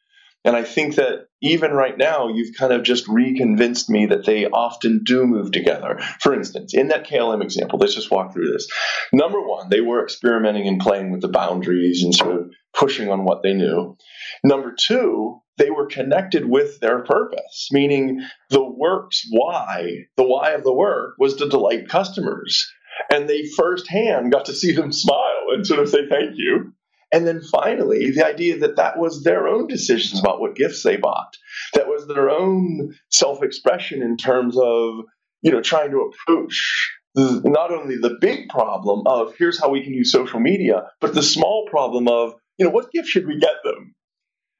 And 0.45 0.55
I 0.55 0.63
think 0.63 0.95
that 0.95 1.27
even 1.43 1.73
right 1.73 1.99
now, 1.99 2.29
you've 2.29 2.57
kind 2.57 2.73
of 2.73 2.85
just 2.85 3.09
reconvinced 3.09 3.91
me 3.91 4.07
that 4.07 4.25
they 4.25 4.47
often 4.47 5.03
do 5.05 5.27
move 5.27 5.51
together. 5.51 5.99
For 6.21 6.35
instance, 6.35 6.73
in 6.73 6.89
that 6.89 7.07
KLM 7.07 7.43
example, 7.43 7.81
let's 7.81 7.97
just 7.97 8.13
walk 8.13 8.33
through 8.33 8.53
this. 8.53 8.69
Number 9.13 9.41
one, 9.41 9.69
they 9.71 9.81
were 9.81 10.05
experimenting 10.05 10.69
and 10.69 10.81
playing 10.81 11.11
with 11.11 11.21
the 11.21 11.29
boundaries 11.29 12.05
and 12.05 12.15
sort 12.15 12.37
of 12.37 12.51
pushing 12.73 13.11
on 13.11 13.25
what 13.25 13.43
they 13.43 13.55
knew. 13.55 13.97
Number 14.45 14.73
two, 14.79 15.41
they 15.59 15.71
were 15.71 15.87
connected 15.87 16.49
with 16.49 16.79
their 16.79 17.03
purpose, 17.03 17.69
meaning 17.73 18.23
the 18.51 18.65
work's 18.65 19.27
why, 19.29 20.05
the 20.17 20.23
why 20.23 20.53
of 20.53 20.63
the 20.63 20.75
work 20.75 21.15
was 21.19 21.37
to 21.37 21.49
delight 21.49 21.89
customers. 21.89 22.73
And 23.11 23.29
they 23.29 23.45
firsthand 23.57 24.33
got 24.33 24.47
to 24.47 24.55
see 24.55 24.73
them 24.73 24.93
smile 24.93 25.47
and 25.53 25.67
sort 25.67 25.81
of 25.81 25.89
say 25.89 26.09
thank 26.09 26.33
you. 26.37 26.73
And 27.13 27.27
then 27.27 27.41
finally, 27.41 28.11
the 28.11 28.27
idea 28.27 28.59
that 28.59 28.77
that 28.77 28.99
was 28.99 29.23
their 29.23 29.47
own 29.47 29.69
decisions 29.69 30.19
about 30.19 30.41
what 30.41 30.57
gifts 30.57 30.83
they 30.83 30.97
bought. 30.97 31.37
That 31.75 31.87
was 31.87 32.07
their 32.09 32.31
own 32.31 32.95
self-expression 33.11 34.03
in 34.03 34.17
terms 34.17 34.57
of, 34.59 35.05
you 35.41 35.53
know, 35.53 35.61
trying 35.61 35.93
to 35.93 36.11
approach 36.11 36.93
not 37.15 37.73
only 37.73 37.97
the 37.97 38.19
big 38.21 38.49
problem 38.49 39.07
of 39.07 39.35
here's 39.39 39.59
how 39.59 39.71
we 39.71 39.83
can 39.83 39.95
use 39.95 40.13
social 40.13 40.41
media, 40.41 40.89
but 41.01 41.15
the 41.15 41.23
small 41.23 41.67
problem 41.71 42.09
of, 42.09 42.35
you 42.59 42.67
know, 42.67 42.73
what 42.73 42.91
gift 42.93 43.09
should 43.09 43.27
we 43.27 43.39
get 43.39 43.55
them? 43.65 43.95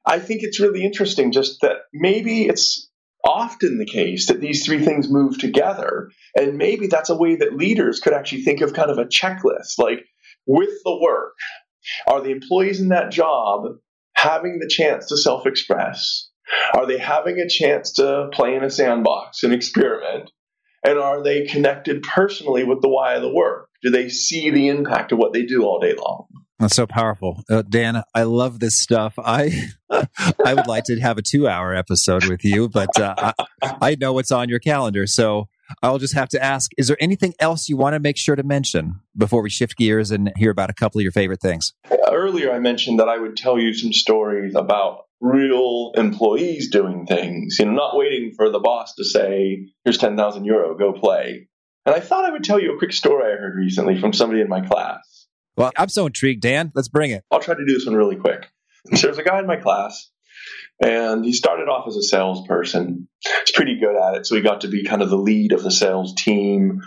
I 0.05 0.19
think 0.19 0.41
it's 0.41 0.59
really 0.59 0.83
interesting 0.85 1.33
just 1.33 1.61
that 1.61 1.77
maybe 1.93 2.47
it's 2.47 2.86
often 3.27 3.77
the 3.77 3.85
case 3.85 4.27
that 4.27 4.39
these 4.39 4.65
three 4.65 4.83
things 4.83 5.09
move 5.09 5.37
together. 5.37 6.09
And 6.35 6.57
maybe 6.57 6.87
that's 6.87 7.09
a 7.09 7.17
way 7.17 7.35
that 7.35 7.57
leaders 7.57 7.99
could 7.99 8.13
actually 8.13 8.43
think 8.43 8.61
of 8.61 8.73
kind 8.73 8.89
of 8.89 8.97
a 8.97 9.05
checklist, 9.05 9.77
like 9.77 10.05
with 10.45 10.71
the 10.83 10.97
work, 10.99 11.33
are 12.07 12.21
the 12.21 12.31
employees 12.31 12.79
in 12.79 12.89
that 12.89 13.11
job 13.11 13.63
having 14.13 14.59
the 14.59 14.67
chance 14.67 15.07
to 15.07 15.17
self 15.17 15.45
express? 15.45 16.29
Are 16.73 16.85
they 16.85 16.97
having 16.97 17.39
a 17.39 17.49
chance 17.49 17.93
to 17.93 18.29
play 18.31 18.55
in 18.55 18.63
a 18.63 18.69
sandbox 18.69 19.43
and 19.43 19.53
experiment? 19.53 20.31
And 20.83 20.97
are 20.97 21.21
they 21.21 21.45
connected 21.45 22.03
personally 22.03 22.63
with 22.63 22.81
the 22.81 22.87
why 22.87 23.15
of 23.15 23.21
the 23.21 23.33
work? 23.33 23.67
Do 23.83 23.89
they 23.89 24.07
see 24.07 24.49
the 24.49 24.69
impact 24.69 25.11
of 25.11 25.17
what 25.17 25.33
they 25.33 25.43
do 25.43 25.63
all 25.63 25.79
day 25.79 25.93
long? 25.93 26.27
That's 26.59 26.75
so 26.75 26.87
powerful, 26.87 27.43
uh, 27.51 27.61
Dan. 27.61 28.01
I 28.15 28.23
love 28.23 28.59
this 28.59 28.75
stuff. 28.75 29.13
I 29.19 29.69
I 29.91 30.53
would 30.55 30.65
like 30.65 30.85
to 30.85 30.99
have 30.99 31.19
a 31.19 31.21
two 31.21 31.47
hour 31.47 31.75
episode 31.75 32.25
with 32.25 32.43
you, 32.43 32.67
but 32.67 32.99
uh, 32.99 33.33
I, 33.61 33.75
I 33.81 33.95
know 33.99 34.13
what's 34.13 34.31
on 34.31 34.49
your 34.49 34.57
calendar, 34.57 35.05
so 35.05 35.49
I'll 35.83 35.99
just 35.99 36.15
have 36.15 36.29
to 36.29 36.43
ask: 36.43 36.71
Is 36.75 36.87
there 36.87 36.97
anything 36.99 37.35
else 37.39 37.69
you 37.69 37.77
want 37.77 37.93
to 37.93 37.99
make 37.99 38.17
sure 38.17 38.35
to 38.35 38.41
mention 38.41 39.01
before 39.15 39.43
we 39.43 39.51
shift 39.51 39.77
gears 39.77 40.09
and 40.09 40.31
hear 40.35 40.49
about 40.49 40.71
a 40.71 40.73
couple 40.73 40.97
of 40.99 41.03
your 41.03 41.11
favorite 41.11 41.41
things? 41.41 41.73
Earlier, 42.11 42.51
I 42.51 42.59
mentioned 42.59 42.99
that 42.99 43.09
I 43.09 43.19
would 43.19 43.37
tell 43.37 43.59
you 43.59 43.73
some 43.73 43.93
stories 43.93 44.55
about 44.55 45.05
real 45.21 45.91
employees 45.95 46.71
doing 46.71 47.05
things, 47.05 47.57
you 47.59 47.65
know, 47.65 47.73
not 47.73 47.97
waiting 47.97 48.33
for 48.35 48.49
the 48.49 48.59
boss 48.59 48.95
to 48.95 49.03
say, 49.03 49.67
"Here's 49.83 49.99
ten 49.99 50.17
thousand 50.17 50.45
euro, 50.45 50.75
go 50.75 50.93
play." 50.93 51.49
And 51.85 51.95
I 51.95 51.99
thought 51.99 52.25
I 52.25 52.31
would 52.31 52.43
tell 52.43 52.59
you 52.59 52.73
a 52.73 52.77
quick 52.79 52.93
story 52.93 53.31
I 53.31 53.37
heard 53.37 53.55
recently 53.55 53.99
from 53.99 54.11
somebody 54.11 54.41
in 54.41 54.49
my 54.49 54.61
class. 54.61 55.26
Well, 55.57 55.71
I'm 55.75 55.89
so 55.89 56.05
intrigued, 56.05 56.41
Dan. 56.41 56.71
Let's 56.75 56.87
bring 56.87 57.11
it. 57.11 57.23
I'll 57.31 57.39
try 57.39 57.55
to 57.55 57.65
do 57.65 57.73
this 57.73 57.85
one 57.85 57.95
really 57.95 58.15
quick. 58.15 58.47
So 58.93 59.01
there's 59.07 59.17
a 59.17 59.23
guy 59.23 59.39
in 59.39 59.47
my 59.47 59.57
class, 59.57 60.09
and 60.81 61.25
he 61.25 61.33
started 61.33 61.67
off 61.67 61.87
as 61.87 61.97
a 61.97 62.03
salesperson. 62.03 63.07
He's 63.25 63.51
pretty 63.53 63.79
good 63.79 63.95
at 63.95 64.15
it, 64.15 64.27
so 64.27 64.35
he 64.35 64.41
got 64.41 64.61
to 64.61 64.67
be 64.67 64.83
kind 64.85 65.01
of 65.01 65.09
the 65.09 65.17
lead 65.17 65.51
of 65.51 65.63
the 65.63 65.71
sales 65.71 66.13
team, 66.13 66.81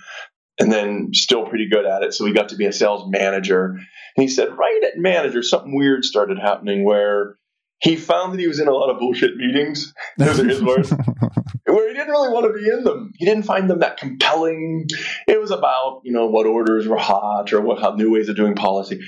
and 0.61 0.71
then 0.71 1.11
still 1.13 1.47
pretty 1.47 1.69
good 1.69 1.85
at 1.85 2.05
it, 2.05 2.15
so 2.15 2.25
he 2.25 2.33
got 2.33 2.51
to 2.51 2.57
be 2.57 2.67
a 2.67 2.73
sales 2.73 3.11
manager. 3.11 3.71
And 4.17 4.23
he 4.23 4.29
said, 4.29 4.57
right 4.57 4.83
at 4.85 4.99
manager, 4.99 5.43
something 5.43 5.75
weird 5.75 6.05
started 6.05 6.39
happening 6.39 6.85
where 6.85 7.37
he 7.81 7.97
found 7.97 8.35
that 8.35 8.41
he 8.41 8.49
was 8.49 8.61
in 8.61 8.69
a 8.69 8.73
lot 8.73 8.91
of 8.91 8.99
bullshit 8.99 9.37
meetings. 9.37 9.95
Those 10.19 10.41
are 10.41 10.49
his 10.49 10.63
words. 10.63 10.91
where 11.67 11.89
he 11.89 11.95
didn't 11.95 12.11
really 12.11 12.29
want 12.29 12.47
to 12.47 12.59
be 12.59 12.69
in 12.69 12.85
them. 12.85 13.13
He 13.17 13.25
didn't 13.25 13.45
find 13.45 13.69
them 13.71 13.81
that 13.81 13.97
compelling. 13.97 14.87
It 15.27 15.41
was 15.41 15.51
about, 15.51 16.03
you 16.05 16.13
know, 16.13 16.27
what 16.27 16.47
orders 16.47 16.87
were 16.87 16.99
hot 16.99 17.53
or 17.53 17.61
what 17.61 17.81
how 17.81 17.95
new 17.95 18.13
ways 18.13 18.29
of 18.29 18.37
doing 18.37 18.55
policy. 18.55 19.01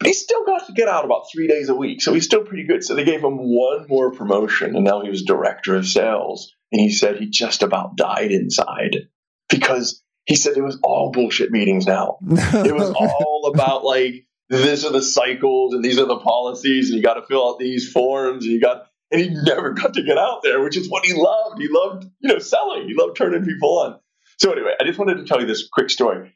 But 0.00 0.08
he 0.08 0.12
still 0.12 0.44
got 0.44 0.66
to 0.66 0.72
get 0.72 0.88
out 0.88 1.04
about 1.04 1.26
three 1.32 1.46
days 1.46 1.68
a 1.68 1.74
week. 1.74 2.02
So 2.02 2.12
he's 2.12 2.24
still 2.24 2.44
pretty 2.44 2.66
good. 2.66 2.82
So 2.82 2.94
they 2.94 3.04
gave 3.04 3.22
him 3.22 3.36
one 3.38 3.86
more 3.88 4.10
promotion 4.10 4.74
and 4.74 4.84
now 4.84 5.02
he 5.02 5.10
was 5.10 5.22
director 5.22 5.76
of 5.76 5.86
sales. 5.86 6.52
And 6.72 6.80
he 6.80 6.90
said 6.90 7.16
he 7.16 7.30
just 7.30 7.62
about 7.62 7.96
died 7.96 8.32
inside 8.32 8.96
because 9.48 10.02
he 10.24 10.34
said 10.34 10.56
it 10.56 10.62
was 10.62 10.78
all 10.82 11.12
bullshit 11.12 11.50
meetings 11.50 11.86
now. 11.86 12.18
it 12.26 12.74
was 12.74 12.90
all 12.90 13.52
about 13.54 13.84
like 13.84 14.26
these 14.48 14.84
are 14.84 14.92
the 14.92 15.02
cycles 15.02 15.74
and 15.74 15.84
these 15.84 15.98
are 15.98 16.06
the 16.06 16.18
policies 16.18 16.90
and 16.90 16.98
you 16.98 17.04
got 17.04 17.14
to 17.14 17.26
fill 17.26 17.50
out 17.50 17.58
these 17.58 17.90
forms 17.90 18.44
and 18.44 18.52
you 18.52 18.60
got 18.60 18.86
and 19.10 19.20
he 19.20 19.30
never 19.30 19.70
got 19.74 19.94
to 19.94 20.02
get 20.02 20.18
out 20.18 20.42
there 20.42 20.62
which 20.62 20.76
is 20.76 20.88
what 20.88 21.04
he 21.04 21.12
loved. 21.14 21.60
He 21.60 21.68
loved 21.70 22.04
you 22.20 22.32
know 22.32 22.38
selling. 22.38 22.88
He 22.88 22.94
loved 22.94 23.16
turning 23.16 23.44
people 23.44 23.78
on. 23.80 23.98
So 24.38 24.52
anyway 24.52 24.72
i 24.80 24.84
just 24.84 24.98
wanted 24.98 25.18
to 25.18 25.24
tell 25.24 25.40
you 25.40 25.46
this 25.46 25.68
quick 25.72 25.90
story. 25.90 26.32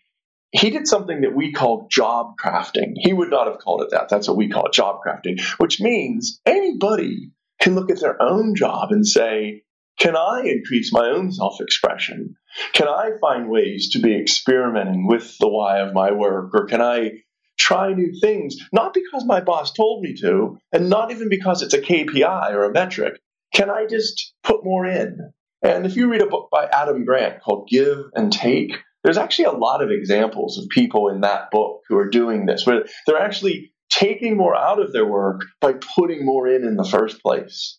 He 0.50 0.70
did 0.70 0.86
something 0.86 1.20
that 1.22 1.34
we 1.34 1.52
call 1.52 1.88
job 1.90 2.34
crafting. 2.42 2.94
He 2.96 3.12
would 3.12 3.28
not 3.28 3.48
have 3.48 3.58
called 3.58 3.82
it 3.82 3.90
that. 3.90 4.08
That's 4.08 4.28
what 4.28 4.38
we 4.38 4.48
call 4.48 4.66
it 4.66 4.72
job 4.72 5.00
crafting 5.06 5.40
which 5.58 5.80
means 5.80 6.40
anybody 6.46 7.32
can 7.60 7.74
look 7.74 7.90
at 7.90 8.00
their 8.00 8.20
own 8.22 8.54
job 8.54 8.92
and 8.92 9.06
say 9.06 9.62
can 9.98 10.16
I 10.16 10.42
increase 10.44 10.92
my 10.92 11.08
own 11.08 11.32
self 11.32 11.60
expression? 11.60 12.36
Can 12.72 12.86
I 12.86 13.10
find 13.20 13.48
ways 13.48 13.90
to 13.90 13.98
be 13.98 14.16
experimenting 14.16 15.08
with 15.08 15.36
the 15.38 15.48
why 15.48 15.80
of 15.80 15.92
my 15.92 16.12
work? 16.12 16.54
Or 16.54 16.66
can 16.66 16.80
I 16.80 17.22
try 17.58 17.92
new 17.92 18.12
things, 18.20 18.56
not 18.72 18.94
because 18.94 19.24
my 19.24 19.40
boss 19.40 19.72
told 19.72 20.02
me 20.02 20.14
to, 20.20 20.58
and 20.72 20.88
not 20.88 21.10
even 21.10 21.28
because 21.28 21.62
it's 21.62 21.74
a 21.74 21.80
KPI 21.80 22.52
or 22.52 22.64
a 22.64 22.72
metric. 22.72 23.20
Can 23.54 23.70
I 23.70 23.86
just 23.86 24.32
put 24.42 24.64
more 24.64 24.86
in? 24.86 25.32
And 25.62 25.86
if 25.86 25.96
you 25.96 26.10
read 26.10 26.22
a 26.22 26.26
book 26.26 26.48
by 26.52 26.66
Adam 26.66 27.04
Grant 27.04 27.42
called 27.42 27.68
Give 27.68 28.04
and 28.14 28.32
Take, 28.32 28.76
there's 29.02 29.18
actually 29.18 29.46
a 29.46 29.52
lot 29.52 29.82
of 29.82 29.90
examples 29.90 30.58
of 30.58 30.68
people 30.68 31.08
in 31.08 31.22
that 31.22 31.50
book 31.50 31.80
who 31.88 31.96
are 31.96 32.08
doing 32.08 32.46
this, 32.46 32.66
where 32.66 32.84
they're 33.06 33.18
actually 33.18 33.72
taking 33.90 34.36
more 34.36 34.56
out 34.56 34.80
of 34.80 34.92
their 34.92 35.06
work 35.06 35.42
by 35.60 35.74
putting 35.96 36.24
more 36.24 36.46
in 36.46 36.64
in 36.64 36.76
the 36.76 36.84
first 36.84 37.22
place. 37.22 37.78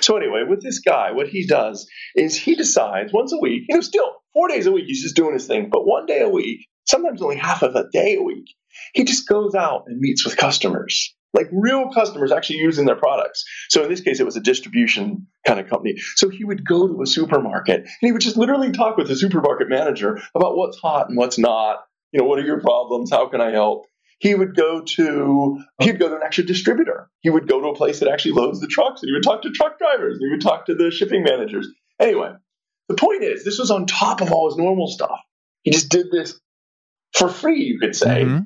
So 0.00 0.16
anyway, 0.16 0.44
with 0.48 0.62
this 0.62 0.78
guy, 0.78 1.12
what 1.12 1.28
he 1.28 1.46
does 1.46 1.88
is 2.14 2.36
he 2.36 2.54
decides 2.54 3.12
once 3.12 3.32
a 3.32 3.38
week, 3.38 3.64
you 3.68 3.76
know, 3.76 3.80
still 3.80 4.12
four 4.32 4.48
days 4.48 4.66
a 4.66 4.72
week, 4.72 4.84
he's 4.86 5.02
just 5.02 5.16
doing 5.16 5.34
his 5.34 5.46
thing, 5.46 5.68
but 5.70 5.86
one 5.86 6.06
day 6.06 6.20
a 6.20 6.28
week, 6.28 6.66
sometimes 6.84 7.22
only 7.22 7.36
half 7.36 7.62
of 7.62 7.74
a 7.74 7.88
day 7.92 8.16
a 8.16 8.22
week, 8.22 8.46
he 8.94 9.04
just 9.04 9.28
goes 9.28 9.54
out 9.54 9.84
and 9.86 9.98
meets 9.98 10.24
with 10.24 10.36
customers, 10.36 11.14
like 11.34 11.48
real 11.52 11.90
customers 11.90 12.32
actually 12.32 12.58
using 12.58 12.86
their 12.86 12.96
products. 12.96 13.44
So 13.68 13.82
in 13.82 13.88
this 13.88 14.00
case, 14.00 14.20
it 14.20 14.26
was 14.26 14.36
a 14.36 14.40
distribution 14.40 15.26
kind 15.46 15.60
of 15.60 15.68
company. 15.68 15.96
So 16.16 16.28
he 16.28 16.44
would 16.44 16.66
go 16.66 16.88
to 16.88 17.02
a 17.02 17.06
supermarket 17.06 17.80
and 17.80 17.88
he 18.00 18.12
would 18.12 18.22
just 18.22 18.36
literally 18.36 18.72
talk 18.72 18.96
with 18.96 19.08
the 19.08 19.16
supermarket 19.16 19.68
manager 19.68 20.20
about 20.34 20.56
what's 20.56 20.78
hot 20.78 21.08
and 21.08 21.16
what's 21.16 21.38
not. 21.38 21.84
You 22.12 22.20
know, 22.20 22.26
what 22.26 22.38
are 22.38 22.44
your 22.44 22.60
problems? 22.60 23.10
How 23.10 23.28
can 23.28 23.40
I 23.40 23.50
help? 23.50 23.86
He 24.18 24.34
would 24.34 24.54
go 24.54 24.82
to 24.96 25.58
he'd 25.80 25.98
go 25.98 26.08
to 26.08 26.14
an 26.14 26.22
actual 26.24 26.44
distributor. 26.44 27.10
He 27.20 27.30
would 27.30 27.48
go 27.48 27.60
to 27.60 27.68
a 27.68 27.74
place 27.74 28.00
that 28.00 28.08
actually 28.08 28.32
loads 28.32 28.60
the 28.60 28.68
trucks 28.68 29.02
and 29.02 29.08
he 29.08 29.12
would 29.14 29.24
talk 29.24 29.42
to 29.42 29.50
truck 29.50 29.78
drivers. 29.78 30.18
And 30.18 30.22
he 30.28 30.30
would 30.30 30.42
talk 30.42 30.66
to 30.66 30.74
the 30.74 30.90
shipping 30.90 31.24
managers. 31.24 31.68
Anyway, 31.98 32.32
the 32.88 32.94
point 32.94 33.24
is 33.24 33.44
this 33.44 33.58
was 33.58 33.70
on 33.70 33.86
top 33.86 34.20
of 34.20 34.30
all 34.30 34.48
his 34.48 34.58
normal 34.58 34.86
stuff. 34.86 35.18
He 35.62 35.70
just 35.70 35.88
did 35.88 36.10
this 36.12 36.38
for 37.12 37.28
free, 37.28 37.62
you 37.62 37.78
could 37.78 37.96
say. 37.96 38.24
Mm-hmm. 38.24 38.40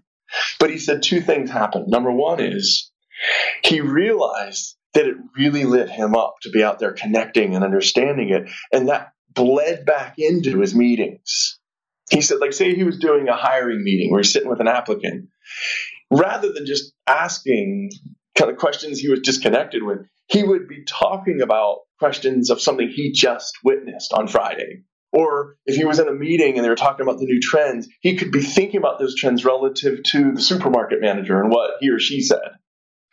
But 0.59 0.71
he 0.71 0.79
said 0.79 1.03
two 1.03 1.21
things 1.21 1.51
happened. 1.51 1.87
Number 1.89 2.11
one 2.11 2.41
is 2.41 2.91
he 3.63 3.81
realized 3.81 4.77
that 4.95 5.07
it 5.07 5.17
really 5.37 5.65
lit 5.65 5.89
him 5.89 6.15
up 6.15 6.37
to 6.43 6.51
be 6.51 6.65
out 6.65 6.79
there 6.79 6.93
connecting 6.93 7.55
and 7.55 7.65
understanding 7.65 8.31
it. 8.31 8.51
And 8.73 8.89
that 8.89 9.13
bled 9.33 9.85
back 9.85 10.15
into 10.19 10.61
his 10.61 10.75
meetings. 10.75 11.59
He 12.11 12.21
said, 12.21 12.39
like, 12.41 12.53
say 12.53 12.75
he 12.75 12.85
was 12.85 12.99
doing 12.99 13.29
a 13.29 13.37
hiring 13.37 13.83
meeting 13.85 14.11
where 14.11 14.21
he's 14.21 14.33
sitting 14.33 14.49
with 14.49 14.61
an 14.61 14.69
applicant, 14.69 15.29
rather 16.11 16.53
than 16.53 16.65
just 16.65 16.93
asking 17.07 17.91
kind 18.37 18.51
of 18.51 18.57
questions 18.57 18.99
he 18.99 19.09
was 19.09 19.21
disconnected 19.21 19.83
with, 19.83 19.99
he 20.27 20.43
would 20.43 20.69
be 20.69 20.85
talking 20.87 21.41
about 21.43 21.81
questions 21.99 22.51
of 22.51 22.61
something 22.61 22.89
he 22.89 23.13
just 23.13 23.59
witnessed 23.65 24.13
on 24.13 24.29
Friday 24.29 24.83
or 25.13 25.57
if 25.67 25.77
he 25.77 25.85
was 25.85 25.99
in 25.99 26.09
a 26.09 26.13
meeting 26.13 26.57
and 26.57 26.65
they 26.65 26.69
were 26.69 26.77
talking 26.77 27.03
about 27.03 27.19
the 27.19 27.27
new 27.27 27.41
trends, 27.41 27.89
he 28.01 28.17
could 28.17 28.33
be 28.33 28.43
thinking 28.43 28.79
about 28.79 28.99
those 28.99 29.15
trends 29.15 29.45
relative 29.45 30.03
to 30.03 30.33
the 30.33 30.41
supermarket 30.41 31.01
manager 31.01 31.41
and 31.41 31.51
what 31.51 31.73
he 31.81 31.91
or 31.91 31.99
she 31.99 32.21
said. 32.21 32.57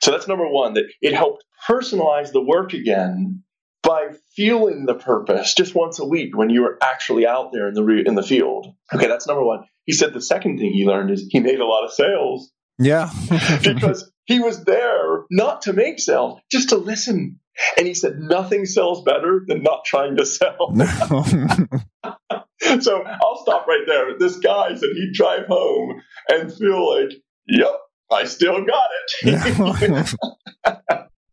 So 0.01 0.11
that's 0.11 0.27
number 0.27 0.47
one, 0.47 0.73
that 0.73 0.85
it 1.01 1.13
helped 1.13 1.45
personalize 1.67 2.31
the 2.31 2.41
work 2.41 2.73
again 2.73 3.43
by 3.83 4.09
feeling 4.35 4.85
the 4.85 4.95
purpose 4.95 5.53
just 5.53 5.75
once 5.75 5.99
a 5.99 6.05
week 6.05 6.35
when 6.35 6.49
you 6.49 6.61
were 6.61 6.77
actually 6.81 7.27
out 7.27 7.51
there 7.51 7.67
in 7.67 7.73
the 7.73 7.83
re- 7.83 8.03
in 8.05 8.15
the 8.15 8.23
field. 8.23 8.67
Okay, 8.93 9.07
that's 9.07 9.27
number 9.27 9.43
one. 9.43 9.65
He 9.85 9.93
said 9.93 10.13
the 10.13 10.21
second 10.21 10.57
thing 10.57 10.71
he 10.71 10.85
learned 10.85 11.11
is 11.11 11.27
he 11.29 11.39
made 11.39 11.59
a 11.59 11.65
lot 11.65 11.85
of 11.85 11.91
sales. 11.91 12.51
Yeah. 12.79 13.09
because 13.63 14.11
he 14.25 14.39
was 14.39 14.63
there 14.63 15.25
not 15.29 15.63
to 15.63 15.73
make 15.73 15.99
sales, 15.99 16.39
just 16.49 16.69
to 16.69 16.77
listen 16.77 17.39
and 17.77 17.87
he 17.87 17.93
said, 17.93 18.19
nothing 18.19 18.65
sells 18.65 19.03
better 19.03 19.43
than 19.47 19.63
not 19.63 19.85
trying 19.85 20.17
to 20.17 20.25
sell. 20.25 20.75
so 22.81 23.03
I'll 23.03 23.41
stop 23.41 23.65
right 23.67 23.83
there. 23.87 24.17
This 24.17 24.37
guy 24.37 24.75
said 24.75 24.89
he'd 24.95 25.13
drive 25.13 25.45
home 25.47 26.01
and 26.29 26.53
feel 26.53 26.95
like, 26.95 27.13
yep, 27.47 27.75
I 28.11 28.25
still 28.25 28.65
got 28.65 28.89
it. 29.23 30.15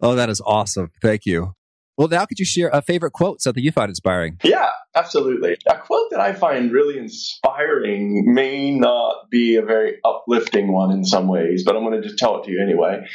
Oh, 0.02 0.14
that 0.14 0.30
is 0.30 0.40
awesome. 0.40 0.90
Thank 1.02 1.26
you. 1.26 1.52
Well, 1.98 2.08
now 2.08 2.24
could 2.24 2.38
you 2.38 2.46
share 2.46 2.70
a 2.72 2.80
favorite 2.80 3.12
quote, 3.12 3.42
something 3.42 3.62
you 3.62 3.72
find 3.72 3.90
inspiring? 3.90 4.38
Yeah, 4.42 4.70
absolutely. 4.94 5.58
A 5.66 5.76
quote 5.76 6.06
that 6.12 6.20
I 6.20 6.32
find 6.32 6.72
really 6.72 6.96
inspiring 6.96 8.32
may 8.32 8.70
not 8.70 9.28
be 9.30 9.56
a 9.56 9.62
very 9.62 9.98
uplifting 10.02 10.72
one 10.72 10.92
in 10.92 11.04
some 11.04 11.28
ways, 11.28 11.62
but 11.62 11.76
I'm 11.76 11.84
going 11.84 12.00
to 12.00 12.08
just 12.08 12.18
tell 12.18 12.40
it 12.40 12.46
to 12.46 12.50
you 12.50 12.62
anyway. 12.62 13.06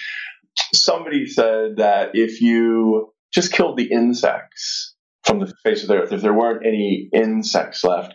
Somebody 0.73 1.27
said 1.27 1.77
that 1.77 2.11
if 2.13 2.41
you 2.41 3.13
just 3.33 3.51
killed 3.51 3.77
the 3.77 3.91
insects 3.91 4.95
from 5.23 5.39
the 5.39 5.53
face 5.63 5.81
of 5.81 5.89
the 5.89 5.95
earth, 5.95 6.13
if 6.13 6.21
there 6.21 6.33
weren't 6.33 6.65
any 6.65 7.09
insects 7.13 7.83
left, 7.83 8.13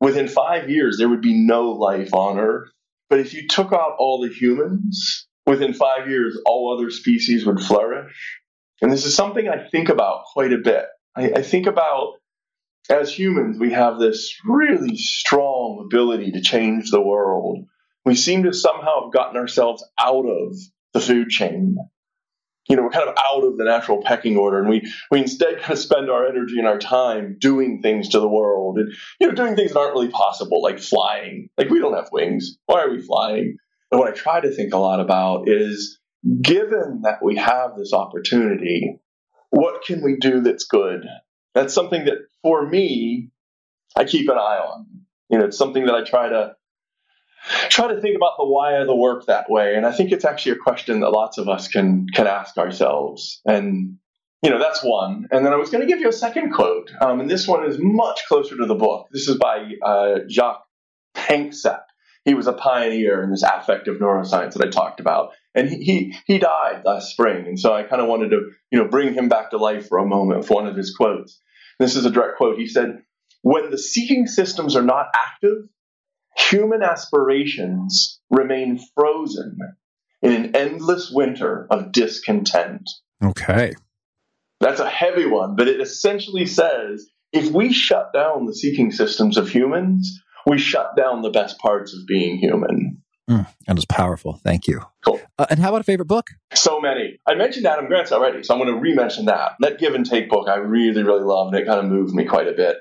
within 0.00 0.28
five 0.28 0.68
years 0.70 0.98
there 0.98 1.08
would 1.08 1.22
be 1.22 1.34
no 1.34 1.70
life 1.70 2.12
on 2.14 2.38
earth. 2.38 2.68
But 3.08 3.20
if 3.20 3.34
you 3.34 3.46
took 3.46 3.72
out 3.72 3.96
all 3.98 4.20
the 4.20 4.32
humans, 4.32 5.26
within 5.46 5.74
five 5.74 6.08
years 6.08 6.38
all 6.44 6.76
other 6.76 6.90
species 6.90 7.46
would 7.46 7.60
flourish. 7.60 8.40
And 8.82 8.92
this 8.92 9.06
is 9.06 9.14
something 9.14 9.48
I 9.48 9.68
think 9.68 9.88
about 9.88 10.24
quite 10.32 10.52
a 10.52 10.58
bit. 10.58 10.84
I, 11.16 11.30
I 11.36 11.42
think 11.42 11.66
about 11.66 12.14
as 12.90 13.16
humans, 13.16 13.58
we 13.58 13.72
have 13.72 13.98
this 13.98 14.38
really 14.44 14.96
strong 14.96 15.82
ability 15.84 16.32
to 16.32 16.40
change 16.40 16.90
the 16.90 17.00
world. 17.00 17.66
We 18.04 18.14
seem 18.14 18.44
to 18.44 18.52
somehow 18.52 19.04
have 19.04 19.12
gotten 19.12 19.36
ourselves 19.36 19.84
out 20.00 20.24
of 20.24 20.56
the 20.96 21.00
food 21.00 21.28
chain. 21.28 21.76
You 22.68 22.74
know, 22.74 22.82
we're 22.82 22.90
kind 22.90 23.08
of 23.08 23.14
out 23.32 23.44
of 23.44 23.58
the 23.58 23.64
natural 23.64 24.02
pecking 24.02 24.36
order, 24.36 24.58
and 24.58 24.68
we, 24.68 24.90
we 25.10 25.20
instead 25.20 25.60
kind 25.60 25.72
of 25.72 25.78
spend 25.78 26.10
our 26.10 26.26
energy 26.26 26.58
and 26.58 26.66
our 26.66 26.78
time 26.78 27.36
doing 27.38 27.80
things 27.80 28.08
to 28.08 28.20
the 28.20 28.28
world, 28.28 28.78
and 28.78 28.92
you 29.20 29.28
know, 29.28 29.34
doing 29.34 29.54
things 29.54 29.72
that 29.72 29.78
aren't 29.78 29.92
really 29.92 30.08
possible, 30.08 30.62
like 30.62 30.80
flying. 30.80 31.48
Like 31.56 31.68
we 31.68 31.78
don't 31.78 31.94
have 31.94 32.08
wings. 32.10 32.58
Why 32.66 32.82
are 32.82 32.90
we 32.90 33.00
flying? 33.00 33.56
And 33.92 34.00
what 34.00 34.08
I 34.08 34.12
try 34.12 34.40
to 34.40 34.50
think 34.50 34.74
a 34.74 34.78
lot 34.78 34.98
about 34.98 35.48
is 35.48 36.00
given 36.42 37.02
that 37.04 37.22
we 37.22 37.36
have 37.36 37.76
this 37.76 37.92
opportunity, 37.92 38.98
what 39.50 39.84
can 39.84 40.02
we 40.02 40.16
do 40.16 40.40
that's 40.40 40.64
good? 40.64 41.06
That's 41.54 41.72
something 41.72 42.06
that 42.06 42.18
for 42.42 42.66
me, 42.66 43.30
I 43.94 44.04
keep 44.04 44.28
an 44.28 44.38
eye 44.38 44.58
on. 44.58 44.86
You 45.30 45.38
know, 45.38 45.44
it's 45.44 45.58
something 45.58 45.86
that 45.86 45.94
I 45.94 46.02
try 46.02 46.28
to 46.28 46.55
try 47.68 47.92
to 47.92 48.00
think 48.00 48.16
about 48.16 48.32
the 48.38 48.46
why 48.46 48.74
of 48.74 48.86
the 48.86 48.96
work 48.96 49.26
that 49.26 49.50
way. 49.50 49.74
And 49.76 49.86
I 49.86 49.92
think 49.92 50.12
it's 50.12 50.24
actually 50.24 50.52
a 50.52 50.56
question 50.56 51.00
that 51.00 51.10
lots 51.10 51.38
of 51.38 51.48
us 51.48 51.68
can 51.68 52.06
can 52.12 52.26
ask 52.26 52.56
ourselves. 52.58 53.40
And 53.44 53.98
you 54.42 54.50
know, 54.50 54.58
that's 54.58 54.84
one. 54.84 55.26
And 55.30 55.44
then 55.44 55.52
I 55.52 55.56
was 55.56 55.70
going 55.70 55.80
to 55.80 55.88
give 55.88 56.00
you 56.00 56.08
a 56.08 56.12
second 56.12 56.52
quote, 56.52 56.92
um, 57.00 57.20
and 57.20 57.30
this 57.30 57.48
one 57.48 57.64
is 57.64 57.78
much 57.80 58.20
closer 58.28 58.56
to 58.56 58.66
the 58.66 58.74
book. 58.74 59.08
This 59.10 59.28
is 59.28 59.36
by 59.36 59.72
uh, 59.82 60.18
Jaak 60.28 60.58
Panksepp 61.16 61.82
he 62.26 62.34
was 62.34 62.48
a 62.48 62.52
pioneer 62.52 63.22
in 63.22 63.30
this 63.30 63.44
affective 63.44 63.98
neuroscience 63.98 64.54
that 64.54 64.66
I 64.66 64.68
talked 64.68 64.98
about. 64.98 65.30
And 65.54 65.70
he, 65.70 65.76
he, 65.76 66.14
he 66.26 66.38
died 66.38 66.82
last 66.84 67.12
spring. 67.12 67.46
And 67.46 67.58
so 67.58 67.72
I 67.72 67.84
kind 67.84 68.02
of 68.02 68.08
wanted 68.08 68.30
to, 68.30 68.50
you 68.72 68.78
know, 68.78 68.88
bring 68.88 69.14
him 69.14 69.28
back 69.28 69.50
to 69.50 69.58
life 69.58 69.88
for 69.88 69.98
a 69.98 70.04
moment 70.04 70.40
with 70.40 70.50
one 70.50 70.66
of 70.66 70.76
his 70.76 70.94
quotes. 70.94 71.40
This 71.78 71.94
is 71.94 72.04
a 72.04 72.10
direct 72.10 72.36
quote. 72.36 72.58
He 72.58 72.66
said, 72.66 72.98
When 73.42 73.70
the 73.70 73.78
seeking 73.78 74.26
systems 74.26 74.74
are 74.74 74.82
not 74.82 75.06
active, 75.14 75.68
human 76.36 76.82
aspirations 76.82 78.20
remain 78.30 78.80
frozen 78.94 79.58
in 80.22 80.32
an 80.32 80.56
endless 80.56 81.10
winter 81.10 81.66
of 81.70 81.92
discontent. 81.92 82.88
Okay. 83.22 83.72
That's 84.60 84.80
a 84.80 84.88
heavy 84.88 85.26
one, 85.26 85.56
but 85.56 85.68
it 85.68 85.80
essentially 85.80 86.46
says 86.46 87.08
if 87.32 87.50
we 87.52 87.72
shut 87.72 88.12
down 88.12 88.46
the 88.46 88.54
seeking 88.54 88.90
systems 88.90 89.36
of 89.36 89.48
humans, 89.48 90.20
we 90.46 90.58
shut 90.58 90.96
down 90.96 91.22
the 91.22 91.30
best 91.30 91.58
parts 91.58 91.94
of 91.94 92.06
being 92.06 92.38
human. 92.38 93.02
Mm, 93.28 93.46
that 93.66 93.76
is 93.76 93.84
powerful. 93.84 94.40
Thank 94.44 94.68
you. 94.68 94.80
Cool. 95.04 95.20
Uh, 95.36 95.46
and 95.50 95.58
how 95.58 95.70
about 95.70 95.80
a 95.80 95.84
favorite 95.84 96.06
book? 96.06 96.28
So 96.54 96.80
many. 96.80 97.18
I 97.26 97.34
mentioned 97.34 97.66
Adam 97.66 97.86
Grant's 97.86 98.12
already, 98.12 98.44
so 98.44 98.54
I'm 98.54 98.60
going 98.60 98.72
to 98.72 98.80
re-mention 98.80 99.24
that. 99.24 99.52
That 99.60 99.78
Give 99.78 99.94
and 99.94 100.06
Take 100.06 100.30
book 100.30 100.48
I 100.48 100.56
really, 100.56 101.02
really 101.02 101.24
love, 101.24 101.48
and 101.48 101.56
it 101.56 101.66
kind 101.66 101.80
of 101.80 101.86
moved 101.86 102.14
me 102.14 102.24
quite 102.24 102.46
a 102.46 102.52
bit. 102.52 102.76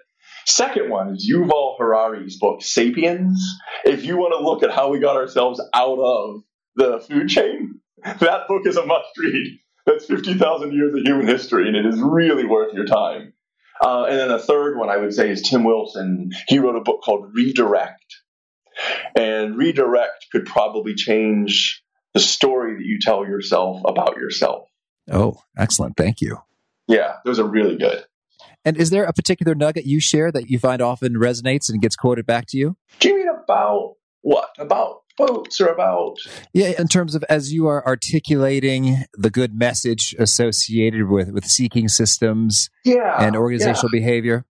Second 0.45 0.89
one 0.89 1.15
is 1.15 1.29
Yuval 1.31 1.75
Harari's 1.79 2.37
book, 2.37 2.61
Sapiens. 2.61 3.43
If 3.83 4.03
you 4.03 4.17
want 4.17 4.33
to 4.37 4.45
look 4.45 4.63
at 4.63 4.71
how 4.71 4.89
we 4.89 4.99
got 4.99 5.15
ourselves 5.15 5.61
out 5.73 5.97
of 5.97 6.43
the 6.75 6.99
food 6.99 7.29
chain, 7.29 7.79
that 8.03 8.47
book 8.47 8.65
is 8.65 8.77
a 8.77 8.85
must 8.85 9.09
read. 9.17 9.59
That's 9.85 10.05
50,000 10.05 10.73
years 10.73 10.93
of 10.93 11.01
human 11.01 11.27
history, 11.27 11.67
and 11.67 11.75
it 11.75 11.85
is 11.85 11.99
really 11.99 12.45
worth 12.45 12.73
your 12.73 12.85
time. 12.85 13.33
Uh, 13.83 14.05
and 14.05 14.17
then 14.17 14.31
a 14.31 14.39
third 14.39 14.77
one 14.77 14.89
I 14.89 14.97
would 14.97 15.13
say 15.13 15.29
is 15.29 15.41
Tim 15.41 15.63
Wilson. 15.63 16.31
He 16.47 16.59
wrote 16.59 16.75
a 16.75 16.81
book 16.81 17.01
called 17.03 17.31
Redirect. 17.33 18.15
And 19.15 19.57
Redirect 19.57 20.27
could 20.31 20.45
probably 20.45 20.95
change 20.95 21.83
the 22.13 22.19
story 22.19 22.75
that 22.75 22.85
you 22.85 22.99
tell 22.99 23.25
yourself 23.25 23.81
about 23.85 24.17
yourself. 24.17 24.67
Oh, 25.11 25.37
excellent. 25.57 25.97
Thank 25.97 26.21
you. 26.21 26.37
Yeah, 26.87 27.15
those 27.25 27.39
are 27.39 27.47
really 27.47 27.77
good. 27.77 28.05
And 28.65 28.77
is 28.77 28.89
there 28.89 29.03
a 29.03 29.13
particular 29.13 29.53
nugget 29.53 29.85
you 29.85 29.99
share 29.99 30.31
that 30.31 30.49
you 30.49 30.57
find 30.57 30.81
often 30.81 31.13
resonates 31.13 31.69
and 31.69 31.79
gets 31.79 31.95
quoted 31.95 32.25
back 32.25 32.47
to 32.47 32.57
you? 32.57 32.75
Do 32.99 33.09
you 33.09 33.15
mean 33.15 33.29
about 33.29 33.95
what? 34.21 34.49
About 34.57 35.03
quotes 35.17 35.61
or 35.61 35.67
about? 35.67 36.17
Yeah, 36.51 36.73
in 36.79 36.87
terms 36.87 37.13
of 37.13 37.23
as 37.29 37.53
you 37.53 37.67
are 37.67 37.85
articulating 37.85 39.05
the 39.13 39.29
good 39.29 39.53
message 39.53 40.15
associated 40.17 41.07
with 41.07 41.29
with 41.29 41.45
seeking 41.45 41.87
systems 41.87 42.69
yeah, 42.83 43.23
and 43.23 43.35
organizational 43.35 43.91
yeah. 43.93 43.99
behavior. 43.99 44.45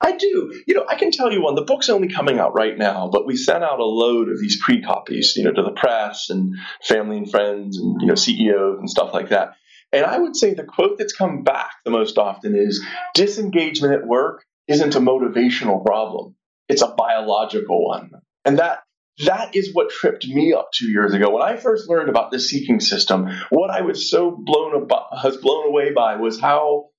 I 0.00 0.16
do. 0.16 0.62
You 0.66 0.74
know, 0.74 0.86
I 0.88 0.94
can 0.94 1.10
tell 1.10 1.32
you 1.32 1.42
one. 1.42 1.56
The 1.56 1.62
book's 1.62 1.88
only 1.88 2.08
coming 2.08 2.38
out 2.38 2.54
right 2.54 2.78
now, 2.78 3.08
but 3.12 3.26
we 3.26 3.36
sent 3.36 3.64
out 3.64 3.80
a 3.80 3.84
load 3.84 4.28
of 4.28 4.40
these 4.40 4.56
pre-copies, 4.62 5.34
you 5.36 5.42
know, 5.42 5.52
to 5.52 5.62
the 5.62 5.72
press 5.72 6.30
and 6.30 6.54
family 6.84 7.18
and 7.18 7.30
friends 7.30 7.78
and 7.78 8.00
you 8.00 8.06
know 8.06 8.14
CEOs 8.14 8.78
and 8.78 8.88
stuff 8.88 9.12
like 9.12 9.30
that. 9.30 9.54
And 9.92 10.04
I 10.04 10.18
would 10.18 10.36
say 10.36 10.54
the 10.54 10.64
quote 10.64 10.98
that's 10.98 11.14
come 11.14 11.42
back 11.42 11.72
the 11.84 11.90
most 11.90 12.18
often 12.18 12.54
is 12.54 12.84
disengagement 13.14 13.94
at 13.94 14.06
work 14.06 14.44
isn't 14.66 14.94
a 14.94 15.00
motivational 15.00 15.84
problem. 15.84 16.36
It's 16.68 16.82
a 16.82 16.88
biological 16.88 17.86
one. 17.86 18.10
And 18.44 18.58
that 18.58 18.80
that 19.24 19.56
is 19.56 19.74
what 19.74 19.90
tripped 19.90 20.26
me 20.28 20.52
up 20.52 20.70
two 20.72 20.88
years 20.88 21.12
ago. 21.12 21.30
When 21.30 21.42
I 21.42 21.56
first 21.56 21.88
learned 21.88 22.08
about 22.08 22.30
the 22.30 22.38
seeking 22.38 22.78
system, 22.78 23.28
what 23.50 23.70
I 23.70 23.80
was 23.80 24.08
so 24.10 24.30
blown 24.30 24.80
about, 24.80 25.06
was 25.24 25.38
blown 25.38 25.66
away 25.66 25.92
by 25.92 26.16
was 26.16 26.40
how 26.40 26.90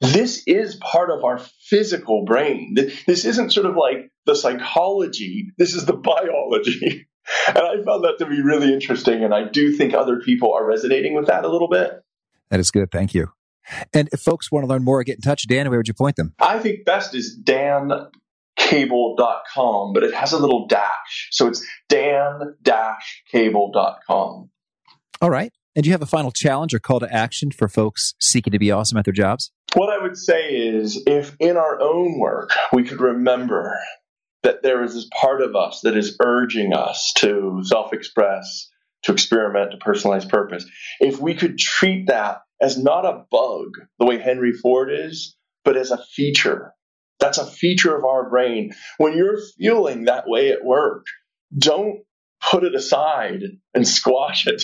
this 0.00 0.42
is 0.46 0.74
part 0.76 1.10
of 1.10 1.22
our 1.22 1.38
physical 1.38 2.24
brain. 2.24 2.74
This 3.06 3.24
isn't 3.24 3.52
sort 3.52 3.66
of 3.66 3.76
like 3.76 4.10
the 4.26 4.34
psychology, 4.34 5.52
this 5.58 5.74
is 5.74 5.84
the 5.84 5.92
biology. 5.92 7.06
And 7.48 7.58
I 7.58 7.82
found 7.84 8.04
that 8.04 8.16
to 8.18 8.26
be 8.26 8.42
really 8.42 8.72
interesting. 8.72 9.24
And 9.24 9.34
I 9.34 9.48
do 9.48 9.76
think 9.76 9.94
other 9.94 10.20
people 10.20 10.52
are 10.52 10.64
resonating 10.64 11.14
with 11.14 11.26
that 11.26 11.44
a 11.44 11.48
little 11.48 11.68
bit. 11.68 12.02
That 12.50 12.60
is 12.60 12.70
good. 12.70 12.90
Thank 12.90 13.14
you. 13.14 13.32
And 13.94 14.08
if 14.12 14.20
folks 14.20 14.50
want 14.50 14.64
to 14.64 14.68
learn 14.68 14.82
more, 14.82 15.00
or 15.00 15.04
get 15.04 15.16
in 15.16 15.20
touch, 15.20 15.46
Dan, 15.46 15.68
where 15.70 15.78
would 15.78 15.88
you 15.88 15.94
point 15.94 16.16
them? 16.16 16.34
I 16.40 16.58
think 16.58 16.84
best 16.84 17.14
is 17.14 17.34
Dan 17.34 17.92
cable.com, 18.56 19.92
but 19.92 20.02
it 20.02 20.14
has 20.14 20.32
a 20.32 20.38
little 20.38 20.66
dash. 20.66 21.28
So 21.30 21.46
it's 21.46 21.64
dan-cable.com. 21.88 24.50
All 25.20 25.30
right. 25.30 25.52
And 25.74 25.84
do 25.84 25.88
you 25.88 25.92
have 25.92 26.02
a 26.02 26.06
final 26.06 26.30
challenge 26.30 26.74
or 26.74 26.78
call 26.78 27.00
to 27.00 27.10
action 27.12 27.50
for 27.50 27.68
folks 27.68 28.14
seeking 28.20 28.52
to 28.52 28.58
be 28.58 28.70
awesome 28.70 28.98
at 28.98 29.06
their 29.06 29.14
jobs? 29.14 29.50
What 29.74 29.88
I 29.88 29.96
would 30.02 30.18
say 30.18 30.50
is 30.50 31.02
if 31.06 31.34
in 31.40 31.56
our 31.56 31.80
own 31.80 32.18
work 32.18 32.50
we 32.72 32.84
could 32.84 33.00
remember 33.00 33.78
that 34.42 34.62
there 34.62 34.82
is 34.82 34.94
this 34.94 35.08
part 35.20 35.42
of 35.42 35.56
us 35.56 35.80
that 35.82 35.96
is 35.96 36.16
urging 36.24 36.72
us 36.74 37.12
to 37.18 37.60
self 37.64 37.92
express, 37.92 38.68
to 39.04 39.12
experiment, 39.12 39.72
to 39.72 39.78
personalize 39.78 40.28
purpose, 40.28 40.64
if 41.00 41.20
we 41.20 41.34
could 41.34 41.58
treat 41.58 42.06
that 42.08 42.42
as 42.60 42.78
not 42.78 43.04
a 43.04 43.24
bug, 43.30 43.70
the 43.98 44.06
way 44.06 44.18
Henry 44.18 44.52
Ford 44.52 44.90
is, 44.92 45.36
but 45.64 45.76
as 45.76 45.90
a 45.90 45.98
feature 46.14 46.72
that's 47.20 47.38
a 47.38 47.46
feature 47.46 47.96
of 47.96 48.04
our 48.04 48.28
brain. 48.28 48.72
When 48.98 49.16
you're 49.16 49.38
feeling 49.58 50.04
that 50.04 50.24
way 50.26 50.50
at 50.50 50.64
work, 50.64 51.06
don't 51.56 52.00
put 52.40 52.64
it 52.64 52.74
aside 52.74 53.42
and 53.74 53.86
squash 53.86 54.46
it. 54.46 54.62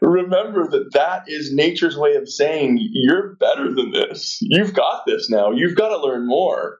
Remember 0.00 0.68
that 0.70 0.92
that 0.94 1.24
is 1.26 1.52
nature's 1.52 1.96
way 1.96 2.14
of 2.14 2.28
saying, 2.28 2.78
you're 2.80 3.36
better 3.36 3.74
than 3.74 3.90
this. 3.90 4.38
You've 4.40 4.72
got 4.72 5.04
this 5.06 5.28
now. 5.28 5.50
You've 5.50 5.76
got 5.76 5.88
to 5.88 5.98
learn 5.98 6.26
more. 6.26 6.78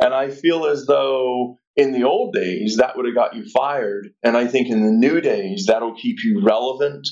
And 0.00 0.14
I 0.14 0.30
feel 0.30 0.66
as 0.66 0.86
though 0.86 1.58
in 1.76 1.92
the 1.92 2.04
old 2.04 2.34
days, 2.34 2.76
that 2.78 2.96
would 2.96 3.06
have 3.06 3.14
got 3.14 3.34
you 3.34 3.44
fired. 3.50 4.08
And 4.22 4.36
I 4.36 4.46
think 4.46 4.68
in 4.68 4.84
the 4.84 4.92
new 4.92 5.20
days, 5.20 5.66
that'll 5.66 5.94
keep 5.94 6.24
you 6.24 6.42
relevant 6.42 7.06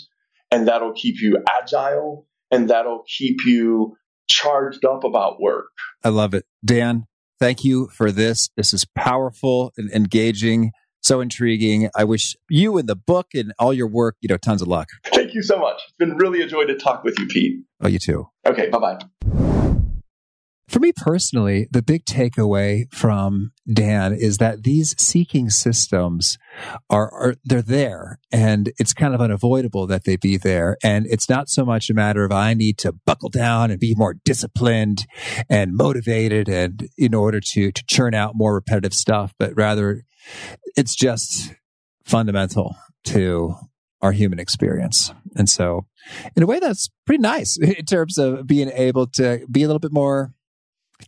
and 0.50 0.68
that'll 0.68 0.92
keep 0.92 1.20
you 1.20 1.38
agile 1.60 2.26
and 2.50 2.70
that'll 2.70 3.04
keep 3.06 3.44
you 3.46 3.96
charged 4.28 4.84
up 4.84 5.04
about 5.04 5.40
work. 5.40 5.70
I 6.02 6.08
love 6.10 6.34
it. 6.34 6.44
Dan, 6.64 7.06
Thank 7.40 7.64
you 7.64 7.88
for 7.88 8.10
this. 8.10 8.48
This 8.56 8.72
is 8.72 8.86
powerful 8.94 9.72
and 9.76 9.90
engaging, 9.90 10.72
so 11.02 11.20
intriguing. 11.20 11.90
I 11.96 12.04
wish 12.04 12.36
you 12.48 12.78
and 12.78 12.88
the 12.88 12.96
book 12.96 13.28
and 13.34 13.52
all 13.58 13.74
your 13.74 13.88
work, 13.88 14.16
you 14.20 14.28
know, 14.28 14.36
tons 14.36 14.62
of 14.62 14.68
luck. 14.68 14.88
Thank 15.06 15.34
you 15.34 15.42
so 15.42 15.58
much. 15.58 15.80
It's 15.84 15.94
been 15.98 16.16
really 16.16 16.40
a 16.40 16.46
joy 16.46 16.64
to 16.64 16.76
talk 16.76 17.04
with 17.04 17.18
you, 17.18 17.26
Pete. 17.26 17.60
Oh, 17.82 17.88
you 17.88 17.98
too. 17.98 18.28
Okay, 18.46 18.70
bye 18.70 18.78
bye. 18.78 19.43
For 20.68 20.80
me 20.80 20.92
personally, 20.96 21.68
the 21.70 21.82
big 21.82 22.06
takeaway 22.06 22.92
from 22.92 23.52
Dan 23.70 24.14
is 24.14 24.38
that 24.38 24.62
these 24.62 24.94
seeking 24.98 25.50
systems 25.50 26.38
are, 26.88 27.12
are, 27.12 27.34
they're 27.44 27.60
there 27.60 28.18
and 28.32 28.72
it's 28.78 28.94
kind 28.94 29.14
of 29.14 29.20
unavoidable 29.20 29.86
that 29.86 30.04
they 30.04 30.16
be 30.16 30.38
there. 30.38 30.78
And 30.82 31.06
it's 31.06 31.28
not 31.28 31.48
so 31.50 31.64
much 31.66 31.90
a 31.90 31.94
matter 31.94 32.24
of 32.24 32.32
I 32.32 32.54
need 32.54 32.78
to 32.78 32.92
buckle 32.92 33.28
down 33.28 33.70
and 33.70 33.78
be 33.78 33.94
more 33.94 34.14
disciplined 34.24 35.06
and 35.50 35.76
motivated 35.76 36.48
and 36.48 36.88
in 36.96 37.14
order 37.14 37.40
to, 37.40 37.70
to 37.70 37.84
churn 37.86 38.14
out 38.14 38.34
more 38.34 38.54
repetitive 38.54 38.94
stuff, 38.94 39.34
but 39.38 39.54
rather 39.54 40.04
it's 40.76 40.94
just 40.94 41.54
fundamental 42.04 42.76
to 43.04 43.54
our 44.00 44.12
human 44.12 44.38
experience. 44.38 45.12
And 45.34 45.48
so 45.48 45.86
in 46.36 46.42
a 46.42 46.46
way, 46.46 46.58
that's 46.58 46.90
pretty 47.06 47.22
nice 47.22 47.56
in 47.60 47.84
terms 47.86 48.18
of 48.18 48.46
being 48.46 48.70
able 48.70 49.06
to 49.08 49.46
be 49.50 49.62
a 49.62 49.66
little 49.66 49.80
bit 49.80 49.92
more 49.92 50.33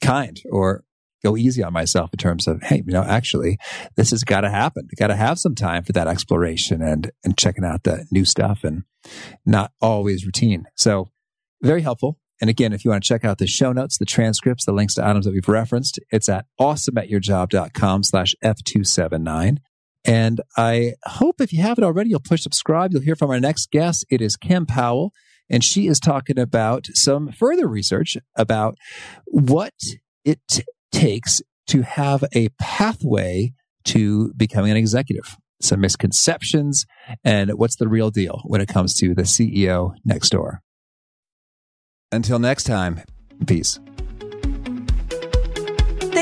kind 0.01 0.41
or 0.51 0.85
go 1.25 1.37
easy 1.37 1.63
on 1.63 1.73
myself 1.73 2.11
in 2.13 2.19
terms 2.19 2.47
of, 2.47 2.63
hey, 2.63 2.83
you 2.87 2.93
know, 2.93 3.03
actually, 3.03 3.59
this 3.97 4.11
has 4.11 4.23
got 4.25 4.43
to 4.43 4.51
happen. 4.51 4.89
Got 4.97 5.09
to 5.09 5.17
have 5.17 5.39
some 5.39 5.55
time 5.55 5.83
for 5.83 5.93
that 5.93 6.09
exploration 6.09 6.83
and 6.83 7.11
and 7.25 7.37
checking 7.37 7.65
out 7.65 7.85
the 7.85 8.07
new 8.11 8.25
stuff 8.25 8.65
and 8.65 8.85
not 9.45 9.73
always 9.81 10.25
routine. 10.25 10.67
So 10.77 11.11
very 11.63 11.83
helpful. 11.83 12.19
And 12.41 12.51
again, 12.51 12.73
if 12.73 12.85
you 12.85 12.91
want 12.91 13.03
to 13.03 13.09
check 13.09 13.25
out 13.25 13.39
the 13.39 13.47
show 13.47 13.73
notes, 13.73 13.97
the 13.97 14.05
transcripts, 14.05 14.67
the 14.67 14.73
links 14.73 14.95
to 14.95 15.07
items 15.07 15.25
that 15.25 15.33
we've 15.33 15.49
referenced, 15.49 15.99
it's 16.11 16.29
at 16.29 16.47
awesomeatyourjob.com 16.61 18.03
slash 18.03 18.35
F279. 18.45 19.59
And 20.05 20.41
I 20.57 20.95
hope 21.05 21.41
if 21.41 21.53
you 21.53 21.63
haven't 21.63 21.83
already, 21.83 22.11
you'll 22.11 22.21
push 22.21 22.43
subscribe. 22.43 22.93
You'll 22.93 23.03
hear 23.03 23.17
from 23.17 23.31
our 23.31 23.41
next 23.41 23.71
guest. 23.71 24.05
It 24.11 24.21
is 24.21 24.37
Kim 24.37 24.67
Powell 24.67 25.13
and 25.49 25.65
she 25.65 25.87
is 25.87 26.01
talking 26.01 26.39
about 26.39 26.87
some 26.95 27.33
further 27.33 27.67
research 27.67 28.17
about 28.37 28.77
what 29.27 29.75
it 30.25 30.41
t- 30.51 30.65
takes 30.93 31.41
to 31.69 31.83
have 31.83 32.25
a 32.35 32.49
pathway 32.61 33.53
to 33.85 34.33
becoming 34.35 34.71
an 34.71 34.77
executive, 34.77 35.37
some 35.61 35.81
misconceptions, 35.81 36.85
and 37.25 37.51
what's 37.55 37.77
the 37.77 37.89
real 37.89 38.11
deal 38.11 38.43
when 38.45 38.61
it 38.61 38.69
comes 38.69 38.95
to 38.95 39.15
the 39.15 39.23
CEO 39.23 39.93
next 40.05 40.31
door. 40.31 40.61
Until 42.13 42.39
next 42.39 42.65
time, 42.65 43.03
peace. 43.47 43.79